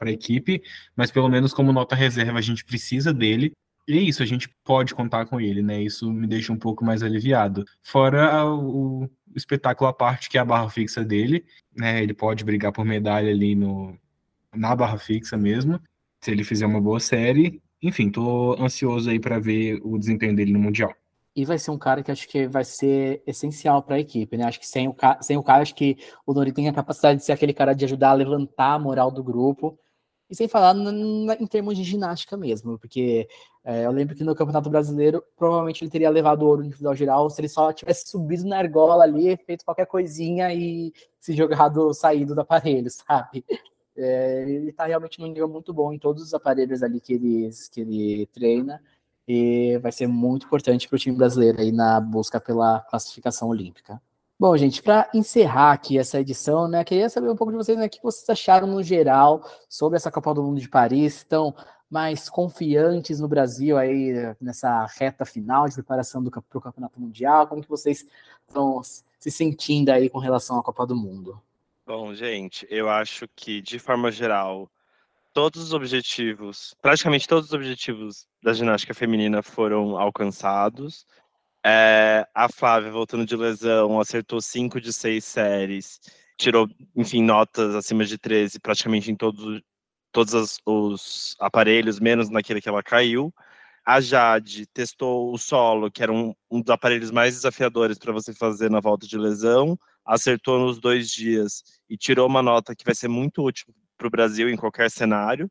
a 0.00 0.10
equipe, 0.10 0.62
mas 0.96 1.10
pelo 1.10 1.28
menos 1.28 1.54
como 1.54 1.72
nota 1.72 1.94
reserva 1.94 2.38
a 2.38 2.42
gente 2.42 2.64
precisa 2.64 3.12
dele. 3.14 3.52
E 3.88 3.98
é 3.98 4.00
isso, 4.02 4.22
a 4.22 4.26
gente 4.26 4.48
pode 4.64 4.94
contar 4.94 5.26
com 5.26 5.40
ele, 5.40 5.62
né? 5.62 5.82
Isso 5.82 6.12
me 6.12 6.26
deixa 6.26 6.52
um 6.52 6.58
pouco 6.58 6.84
mais 6.84 7.02
aliviado. 7.02 7.64
Fora 7.82 8.44
o, 8.46 9.04
o 9.04 9.10
espetáculo 9.34 9.88
à 9.88 9.92
parte, 9.92 10.28
que 10.28 10.38
é 10.38 10.40
a 10.40 10.44
barra 10.44 10.68
fixa 10.68 11.04
dele, 11.04 11.44
né? 11.74 12.02
Ele 12.02 12.14
pode 12.14 12.44
brigar 12.44 12.72
por 12.72 12.84
medalha 12.84 13.30
ali 13.30 13.54
no, 13.54 13.96
na 14.54 14.74
barra 14.76 14.98
fixa 14.98 15.36
mesmo, 15.36 15.80
se 16.20 16.30
ele 16.30 16.44
fizer 16.44 16.66
uma 16.66 16.80
boa 16.80 17.00
série. 17.00 17.60
Enfim, 17.82 18.10
tô 18.10 18.54
ansioso 18.62 19.10
aí 19.10 19.18
para 19.20 19.38
ver 19.38 19.80
o 19.82 19.98
desempenho 19.98 20.36
dele 20.36 20.52
no 20.52 20.58
Mundial. 20.60 20.94
E 21.40 21.44
vai 21.44 21.58
ser 21.58 21.70
um 21.70 21.78
cara 21.78 22.02
que 22.02 22.10
acho 22.10 22.28
que 22.28 22.46
vai 22.48 22.64
ser 22.64 23.22
essencial 23.26 23.82
para 23.82 23.96
a 23.96 24.00
equipe, 24.00 24.36
né? 24.36 24.44
Acho 24.44 24.60
que 24.60 24.66
sem 24.66 24.88
o, 24.88 24.94
ca- 24.94 25.18
sem 25.22 25.36
o 25.36 25.42
cara, 25.42 25.62
acho 25.62 25.74
que 25.74 25.96
o 26.26 26.34
Nori 26.34 26.52
tem 26.52 26.68
a 26.68 26.72
capacidade 26.72 27.18
de 27.20 27.24
ser 27.24 27.32
aquele 27.32 27.54
cara 27.54 27.72
de 27.74 27.84
ajudar 27.84 28.10
a 28.10 28.14
levantar 28.14 28.74
a 28.74 28.78
moral 28.78 29.10
do 29.10 29.22
grupo. 29.24 29.78
E 30.28 30.34
sem 30.36 30.46
falar 30.46 30.74
em 30.76 31.46
termos 31.46 31.76
de 31.76 31.82
ginástica 31.82 32.36
mesmo, 32.36 32.78
porque 32.78 33.28
é, 33.64 33.84
eu 33.86 33.90
lembro 33.90 34.14
que 34.14 34.22
no 34.22 34.34
Campeonato 34.34 34.70
Brasileiro, 34.70 35.22
provavelmente 35.36 35.82
ele 35.82 35.90
teria 35.90 36.08
levado 36.08 36.42
o 36.42 36.46
ouro 36.46 36.64
individual 36.64 36.94
geral 36.94 37.28
se 37.30 37.40
ele 37.40 37.48
só 37.48 37.72
tivesse 37.72 38.08
subido 38.08 38.44
na 38.46 38.58
argola 38.58 39.02
ali, 39.02 39.36
feito 39.38 39.64
qualquer 39.64 39.86
coisinha 39.86 40.54
e 40.54 40.92
se 41.20 41.32
jogado, 41.34 41.92
saído 41.94 42.34
do 42.34 42.42
aparelho, 42.42 42.88
sabe? 42.90 43.44
É, 43.96 44.42
ele 44.48 44.72
tá 44.72 44.86
realmente 44.86 45.18
num 45.20 45.26
nível 45.26 45.48
muito 45.48 45.72
bom 45.74 45.92
em 45.92 45.98
todos 45.98 46.22
os 46.22 46.32
aparelhos 46.32 46.82
ali 46.82 47.00
que 47.00 47.14
ele, 47.14 47.50
que 47.72 47.80
ele 47.80 48.26
treina 48.26 48.80
e 49.32 49.78
vai 49.78 49.92
ser 49.92 50.08
muito 50.08 50.46
importante 50.46 50.88
para 50.88 50.96
o 50.96 50.98
time 50.98 51.16
brasileiro 51.16 51.60
aí 51.60 51.70
na 51.70 52.00
busca 52.00 52.40
pela 52.40 52.80
classificação 52.80 53.48
olímpica. 53.48 54.02
Bom, 54.36 54.56
gente, 54.56 54.82
para 54.82 55.08
encerrar 55.14 55.70
aqui 55.70 55.96
essa 55.96 56.18
edição, 56.18 56.66
né, 56.66 56.82
queria 56.82 57.08
saber 57.08 57.30
um 57.30 57.36
pouco 57.36 57.52
de 57.52 57.56
vocês, 57.56 57.78
né, 57.78 57.86
o 57.86 57.88
que 57.88 58.02
vocês 58.02 58.28
acharam 58.28 58.66
no 58.66 58.82
geral 58.82 59.48
sobre 59.68 59.96
essa 59.96 60.10
Copa 60.10 60.34
do 60.34 60.42
Mundo 60.42 60.60
de 60.60 60.68
Paris, 60.68 61.18
estão 61.18 61.54
mais 61.88 62.28
confiantes 62.28 63.20
no 63.20 63.28
Brasil 63.28 63.78
aí 63.78 64.12
nessa 64.40 64.84
reta 64.98 65.24
final 65.24 65.68
de 65.68 65.74
preparação 65.74 66.24
para 66.24 66.58
o 66.58 66.60
Campeonato 66.60 67.00
Mundial, 67.00 67.46
como 67.46 67.62
que 67.62 67.68
vocês 67.68 68.04
estão 68.48 68.82
se 68.82 69.30
sentindo 69.30 69.90
aí 69.90 70.10
com 70.10 70.18
relação 70.18 70.58
à 70.58 70.62
Copa 70.62 70.84
do 70.84 70.96
Mundo? 70.96 71.40
Bom, 71.86 72.12
gente, 72.14 72.66
eu 72.68 72.88
acho 72.88 73.28
que, 73.36 73.62
de 73.62 73.78
forma 73.78 74.10
geral, 74.10 74.68
todos 75.32 75.62
os 75.62 75.72
objetivos, 75.72 76.74
praticamente 76.82 77.26
todos 77.28 77.46
os 77.46 77.52
objetivos 77.52 78.26
da 78.42 78.52
ginástica 78.52 78.94
feminina 78.94 79.42
foram 79.42 79.98
alcançados. 79.98 81.06
É, 81.64 82.26
a 82.34 82.48
Flávia, 82.48 82.90
voltando 82.90 83.26
de 83.26 83.36
lesão, 83.36 84.00
acertou 84.00 84.40
5 84.40 84.80
de 84.80 84.92
6 84.92 85.24
séries, 85.24 86.00
tirou, 86.38 86.68
enfim, 86.96 87.22
notas 87.22 87.74
acima 87.74 88.04
de 88.04 88.18
13 88.18 88.58
praticamente 88.60 89.10
em 89.10 89.16
todos, 89.16 89.60
todos 90.12 90.58
os 90.66 91.36
aparelhos, 91.38 92.00
menos 92.00 92.30
naquele 92.30 92.60
que 92.60 92.68
ela 92.68 92.82
caiu. 92.82 93.32
A 93.84 94.00
Jade 94.00 94.66
testou 94.66 95.32
o 95.32 95.38
solo, 95.38 95.90
que 95.90 96.02
era 96.02 96.12
um, 96.12 96.34
um 96.50 96.60
dos 96.60 96.70
aparelhos 96.70 97.10
mais 97.10 97.34
desafiadores 97.34 97.98
para 97.98 98.12
você 98.12 98.32
fazer 98.34 98.70
na 98.70 98.80
volta 98.80 99.06
de 99.06 99.18
lesão, 99.18 99.78
acertou 100.04 100.58
nos 100.58 100.78
dois 100.78 101.10
dias 101.10 101.62
e 101.88 101.96
tirou 101.96 102.26
uma 102.26 102.42
nota 102.42 102.74
que 102.74 102.84
vai 102.84 102.94
ser 102.94 103.08
muito 103.08 103.42
útil 103.42 103.74
para 104.00 104.08
o 104.08 104.10
Brasil 104.10 104.48
em 104.48 104.56
qualquer 104.56 104.90
cenário. 104.90 105.50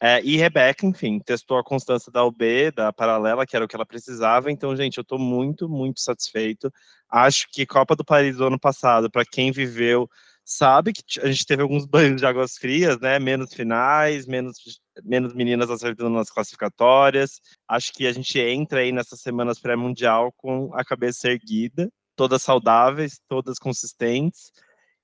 É, 0.00 0.20
e 0.22 0.36
Rebeca, 0.36 0.84
enfim, 0.84 1.18
testou 1.18 1.56
a 1.56 1.64
constância 1.64 2.12
da 2.12 2.22
UB, 2.24 2.70
da 2.72 2.92
paralela, 2.92 3.46
que 3.46 3.56
era 3.56 3.64
o 3.64 3.68
que 3.68 3.74
ela 3.74 3.86
precisava. 3.86 4.50
Então, 4.52 4.76
gente, 4.76 4.98
eu 4.98 5.02
estou 5.02 5.18
muito, 5.18 5.66
muito 5.66 6.00
satisfeito. 6.00 6.70
Acho 7.08 7.46
que 7.50 7.64
Copa 7.64 7.96
do 7.96 8.04
Paris 8.04 8.36
do 8.36 8.44
ano 8.44 8.60
passado, 8.60 9.10
para 9.10 9.24
quem 9.24 9.50
viveu, 9.50 10.06
sabe 10.44 10.92
que 10.92 11.20
a 11.20 11.26
gente 11.26 11.46
teve 11.46 11.62
alguns 11.62 11.86
banhos 11.86 12.20
de 12.20 12.26
águas 12.26 12.56
frias, 12.58 13.00
né? 13.00 13.18
Menos 13.18 13.54
finais, 13.54 14.26
menos, 14.26 14.56
menos 15.02 15.32
meninas 15.32 15.70
acertando 15.70 16.10
nas 16.10 16.30
classificatórias. 16.30 17.40
Acho 17.66 17.92
que 17.92 18.06
a 18.06 18.12
gente 18.12 18.38
entra 18.38 18.80
aí 18.80 18.92
nessas 18.92 19.20
semanas 19.20 19.58
pré-mundial 19.58 20.32
com 20.36 20.70
a 20.74 20.84
cabeça 20.84 21.30
erguida, 21.30 21.90
todas 22.14 22.42
saudáveis, 22.42 23.20
todas 23.26 23.58
consistentes. 23.58 24.52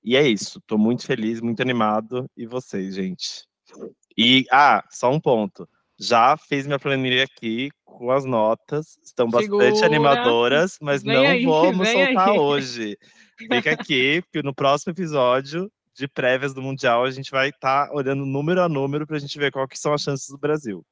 E 0.03 0.15
é 0.15 0.27
isso. 0.27 0.59
Estou 0.59 0.77
muito 0.77 1.05
feliz, 1.05 1.41
muito 1.41 1.61
animado. 1.61 2.29
E 2.35 2.45
vocês, 2.45 2.95
gente? 2.95 3.45
E, 4.17 4.45
ah, 4.51 4.83
só 4.89 5.11
um 5.11 5.19
ponto. 5.19 5.67
Já 5.99 6.35
fiz 6.35 6.65
minha 6.65 6.79
planilha 6.79 7.23
aqui 7.23 7.69
com 7.85 8.11
as 8.11 8.25
notas. 8.25 8.97
Estão 9.03 9.29
bastante 9.29 9.75
Segura. 9.75 9.85
animadoras, 9.85 10.77
mas 10.81 11.03
Vem 11.03 11.13
não 11.13 11.27
aí, 11.27 11.45
vamos 11.45 11.87
soltar 11.87 12.29
aí. 12.29 12.39
hoje. 12.39 12.97
Fica 13.37 13.71
aqui, 13.71 14.21
porque 14.23 14.41
no 14.41 14.53
próximo 14.53 14.91
episódio 14.91 15.71
de 15.93 16.07
prévias 16.07 16.53
do 16.53 16.61
Mundial 16.61 17.03
a 17.03 17.11
gente 17.11 17.29
vai 17.29 17.49
estar 17.49 17.91
olhando 17.91 18.25
número 18.25 18.61
a 18.61 18.69
número 18.69 19.05
para 19.05 19.17
a 19.17 19.19
gente 19.19 19.37
ver 19.37 19.51
qual 19.51 19.67
que 19.67 19.77
são 19.77 19.93
as 19.93 20.01
chances 20.01 20.27
do 20.29 20.37
Brasil. 20.37 20.85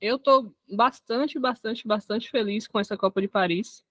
Eu 0.00 0.18
tô 0.18 0.52
bastante, 0.74 1.38
bastante, 1.38 1.86
bastante 1.86 2.30
feliz 2.30 2.66
com 2.66 2.78
essa 2.78 2.96
Copa 2.96 3.20
de 3.20 3.28
Paris. 3.28 3.82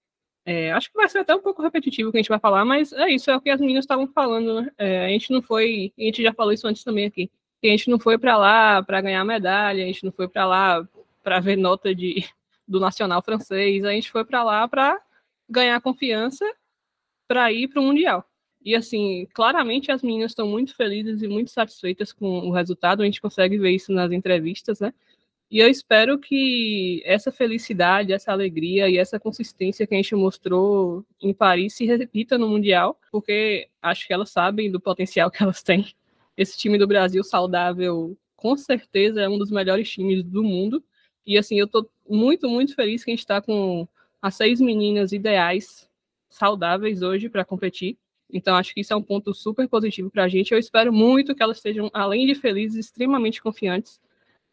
É, 0.48 0.70
acho 0.70 0.88
que 0.88 0.96
vai 0.96 1.08
ser 1.08 1.18
até 1.18 1.34
um 1.34 1.40
pouco 1.40 1.60
repetitivo 1.60 2.08
o 2.08 2.12
que 2.12 2.18
a 2.18 2.20
gente 2.22 2.28
vai 2.28 2.38
falar, 2.38 2.64
mas 2.64 2.92
é 2.92 3.10
isso, 3.10 3.28
é 3.28 3.36
o 3.36 3.40
que 3.40 3.50
as 3.50 3.60
meninas 3.60 3.82
estavam 3.82 4.06
falando, 4.06 4.62
né? 4.62 4.70
É, 4.78 5.06
a 5.06 5.08
gente 5.08 5.32
não 5.32 5.42
foi, 5.42 5.92
a 5.98 6.02
gente 6.02 6.22
já 6.22 6.32
falou 6.32 6.52
isso 6.52 6.68
antes 6.68 6.84
também 6.84 7.04
aqui, 7.04 7.28
que 7.60 7.66
a 7.66 7.70
gente 7.70 7.90
não 7.90 7.98
foi 7.98 8.16
para 8.16 8.38
lá 8.38 8.80
para 8.80 9.00
ganhar 9.00 9.24
medalha, 9.24 9.82
a 9.82 9.86
gente 9.88 10.04
não 10.04 10.12
foi 10.12 10.28
para 10.28 10.46
lá 10.46 10.88
para 11.24 11.40
ver 11.40 11.56
nota 11.56 11.92
de, 11.92 12.24
do 12.66 12.78
nacional 12.78 13.20
francês, 13.22 13.84
a 13.84 13.90
gente 13.90 14.08
foi 14.08 14.24
para 14.24 14.44
lá 14.44 14.68
para 14.68 15.02
ganhar 15.50 15.80
confiança 15.80 16.44
para 17.26 17.52
ir 17.52 17.66
para 17.66 17.80
o 17.80 17.84
Mundial. 17.84 18.24
E 18.64 18.76
assim, 18.76 19.26
claramente 19.34 19.90
as 19.90 20.00
meninas 20.00 20.30
estão 20.30 20.46
muito 20.48 20.76
felizes 20.76 21.22
e 21.22 21.28
muito 21.28 21.50
satisfeitas 21.50 22.12
com 22.12 22.26
o 22.48 22.52
resultado, 22.52 23.02
a 23.02 23.04
gente 23.04 23.20
consegue 23.20 23.58
ver 23.58 23.72
isso 23.72 23.92
nas 23.92 24.12
entrevistas, 24.12 24.78
né? 24.78 24.94
E 25.48 25.60
eu 25.60 25.68
espero 25.68 26.18
que 26.18 27.02
essa 27.04 27.30
felicidade, 27.30 28.12
essa 28.12 28.32
alegria 28.32 28.88
e 28.88 28.98
essa 28.98 29.18
consistência 29.18 29.86
que 29.86 29.94
a 29.94 29.96
gente 29.96 30.14
mostrou 30.14 31.04
em 31.20 31.32
Paris 31.32 31.74
se 31.74 31.84
repita 31.86 32.36
no 32.36 32.48
Mundial, 32.48 32.98
porque 33.12 33.68
acho 33.80 34.06
que 34.06 34.12
elas 34.12 34.30
sabem 34.30 34.70
do 34.70 34.80
potencial 34.80 35.30
que 35.30 35.42
elas 35.42 35.62
têm. 35.62 35.86
Esse 36.36 36.58
time 36.58 36.76
do 36.76 36.86
Brasil 36.86 37.22
saudável, 37.22 38.18
com 38.34 38.56
certeza, 38.56 39.22
é 39.22 39.28
um 39.28 39.38
dos 39.38 39.50
melhores 39.50 39.88
times 39.88 40.24
do 40.24 40.42
mundo. 40.42 40.82
E 41.24 41.38
assim, 41.38 41.58
eu 41.58 41.68
tô 41.68 41.88
muito, 42.08 42.48
muito 42.48 42.74
feliz 42.74 43.04
que 43.04 43.10
a 43.10 43.14
gente 43.14 43.20
está 43.20 43.40
com 43.40 43.86
as 44.20 44.34
seis 44.34 44.60
meninas 44.60 45.12
ideais, 45.12 45.88
saudáveis 46.28 47.02
hoje 47.02 47.28
para 47.28 47.44
competir. 47.44 47.96
Então, 48.32 48.56
acho 48.56 48.74
que 48.74 48.80
isso 48.80 48.92
é 48.92 48.96
um 48.96 49.02
ponto 49.02 49.32
super 49.32 49.68
positivo 49.68 50.10
para 50.10 50.24
a 50.24 50.28
gente. 50.28 50.52
Eu 50.52 50.58
espero 50.58 50.92
muito 50.92 51.34
que 51.36 51.42
elas 51.42 51.58
estejam, 51.58 51.88
além 51.94 52.26
de 52.26 52.34
felizes, 52.34 52.86
extremamente 52.86 53.40
confiantes 53.40 54.00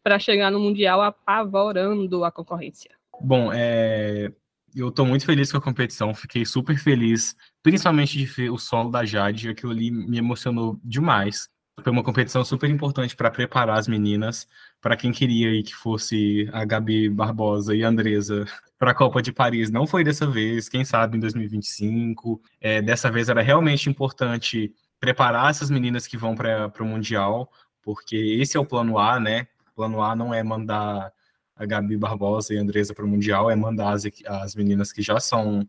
para 0.04 0.18
chegar 0.18 0.50
no 0.50 0.60
Mundial 0.60 1.00
apavorando 1.00 2.24
a 2.24 2.30
concorrência. 2.30 2.90
Bom, 3.22 3.50
é, 3.52 4.30
eu 4.76 4.90
tô 4.90 5.06
muito 5.06 5.24
feliz 5.24 5.50
com 5.50 5.56
a 5.56 5.62
competição, 5.62 6.12
fiquei 6.12 6.44
super 6.44 6.78
feliz, 6.78 7.34
principalmente 7.62 8.18
de 8.18 8.26
ver 8.26 8.50
o 8.50 8.58
solo 8.58 8.90
da 8.90 9.04
Jade, 9.04 9.48
aquilo 9.48 9.72
ali 9.72 9.90
me 9.90 10.18
emocionou 10.18 10.78
demais. 10.84 11.48
Foi 11.82 11.90
uma 11.90 12.04
competição 12.04 12.44
super 12.44 12.68
importante 12.68 13.16
para 13.16 13.30
preparar 13.30 13.78
as 13.78 13.88
meninas, 13.88 14.46
para 14.80 14.96
quem 14.96 15.10
queria 15.10 15.48
aí 15.48 15.62
que 15.62 15.74
fosse 15.74 16.48
a 16.52 16.64
Gabi 16.64 17.08
Barbosa 17.08 17.74
e 17.74 17.82
a 17.82 17.88
Andresa 17.88 18.44
para 18.78 18.90
a 18.90 18.94
Copa 18.94 19.22
de 19.22 19.32
Paris. 19.32 19.70
Não 19.70 19.86
foi 19.86 20.04
dessa 20.04 20.26
vez, 20.26 20.68
quem 20.68 20.84
sabe 20.84 21.16
em 21.16 21.20
2025. 21.20 22.40
É, 22.60 22.82
dessa 22.82 23.10
vez 23.10 23.28
era 23.28 23.42
realmente 23.42 23.88
importante 23.88 24.72
preparar 25.00 25.50
essas 25.50 25.70
meninas 25.70 26.06
que 26.06 26.16
vão 26.16 26.34
para 26.34 26.70
o 26.80 26.84
Mundial, 26.84 27.50
porque 27.82 28.16
esse 28.16 28.56
é 28.56 28.60
o 28.60 28.66
plano 28.66 28.98
A, 28.98 29.18
né? 29.18 29.48
Plano 29.74 30.02
A 30.02 30.14
não 30.14 30.32
é 30.32 30.42
mandar 30.42 31.12
a 31.56 31.66
Gabi 31.66 31.96
Barbosa 31.96 32.52
e 32.52 32.58
a 32.58 32.60
Andresa 32.60 32.94
para 32.94 33.04
o 33.04 33.08
Mundial, 33.08 33.50
é 33.50 33.56
mandar 33.56 33.92
as, 33.92 34.04
as 34.26 34.54
meninas 34.54 34.92
que 34.92 35.02
já 35.02 35.20
são 35.20 35.66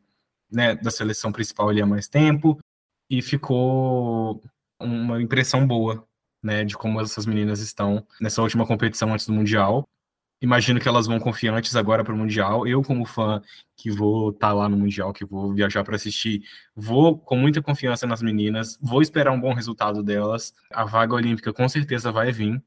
né, 0.51 0.76
da 0.76 0.91
seleção 0.91 1.32
principal 1.32 1.70
ali 1.70 1.82
há 1.82 1.86
mais 1.86 2.08
tempo, 2.08 2.60
e 3.10 3.22
ficou 3.22 4.41
uma 4.80 5.22
impressão 5.22 5.66
boa 5.66 6.08
né, 6.41 6.64
de 6.64 6.76
como 6.76 7.01
essas 7.01 7.26
meninas 7.26 7.60
estão 7.60 8.06
nessa 8.20 8.41
última 8.41 8.66
competição 8.66 9.14
antes 9.14 9.28
do 9.28 9.34
Mundial. 9.34 9.88
Imagino 10.41 10.80
que 10.80 10.88
elas 10.88 11.08
vão 11.08 11.20
confiantes 11.20 11.76
agora 11.76 12.03
para 12.03 12.14
o 12.14 12.18
Mundial. 12.18 12.68
Eu, 12.68 12.84
como 12.84 13.06
fã 13.06 13.41
que 13.76 13.89
vou 13.89 14.30
estar 14.30 14.49
tá 14.49 14.53
lá 14.53 14.70
no 14.70 14.78
Mundial, 14.78 15.14
que 15.14 15.26
vou 15.26 15.53
viajar 15.53 15.84
para 15.84 15.95
assistir, 15.95 16.43
vou 16.76 17.18
com 17.18 17.36
muita 17.36 17.62
confiança 17.62 18.06
nas 18.06 18.22
meninas, 18.22 18.78
vou 18.82 19.01
esperar 19.01 19.32
um 19.32 19.39
bom 19.39 19.53
resultado 19.53 20.03
delas. 20.03 20.53
A 20.72 20.84
vaga 20.84 21.16
olímpica 21.16 21.53
com 21.53 21.68
certeza 21.70 22.12
vai 22.12 22.32
vir 22.32 22.62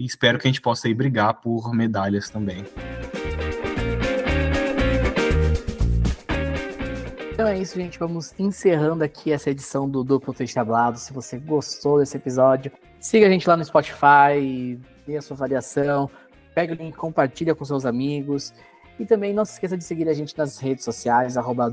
e 0.00 0.06
espero 0.06 0.38
que 0.38 0.48
a 0.48 0.50
gente 0.50 0.62
possa 0.62 0.88
ir 0.88 0.94
brigar 0.94 1.42
por 1.42 1.74
medalhas 1.74 2.30
também. 2.30 2.64
Então 7.32 7.46
é 7.46 7.58
isso, 7.58 7.76
gente. 7.76 7.98
Vamos 7.98 8.32
encerrando 8.38 9.04
aqui 9.04 9.30
essa 9.30 9.50
edição 9.50 9.86
do 9.86 10.02
Duplo 10.02 10.32
Twist 10.32 10.54
Tablado. 10.54 10.98
Se 10.98 11.12
você 11.12 11.38
gostou 11.38 11.98
desse 11.98 12.16
episódio, 12.16 12.72
siga 12.98 13.26
a 13.26 13.30
gente 13.30 13.46
lá 13.46 13.58
no 13.58 13.64
Spotify, 13.64 14.80
dê 15.06 15.18
a 15.18 15.22
sua 15.22 15.36
variação, 15.36 16.08
pega 16.54 16.72
o 16.72 16.76
link, 16.76 16.96
compartilha 16.96 17.54
com 17.54 17.62
seus 17.66 17.84
amigos. 17.84 18.54
E 18.98 19.04
também 19.04 19.34
não 19.34 19.44
se 19.44 19.52
esqueça 19.52 19.76
de 19.76 19.84
seguir 19.84 20.08
a 20.08 20.14
gente 20.14 20.36
nas 20.36 20.58
redes 20.58 20.82
sociais, 20.82 21.36
arroba 21.36 21.70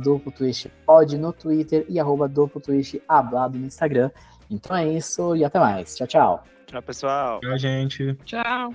Pod 0.85 1.17
no 1.17 1.31
Twitter 1.31 1.85
e 1.87 1.97
arroba 1.97 2.29
Ablado 3.07 3.57
no 3.57 3.65
Instagram. 3.65 4.11
Então 4.51 4.75
é 4.75 4.85
isso 4.85 5.33
e 5.33 5.45
até 5.45 5.59
mais. 5.59 5.95
Tchau, 5.95 6.07
tchau. 6.07 6.56
Tchau, 6.67 6.81
pessoal. 6.81 7.39
Tchau, 7.39 7.57
gente. 7.57 8.13
Tchau. 8.25 8.73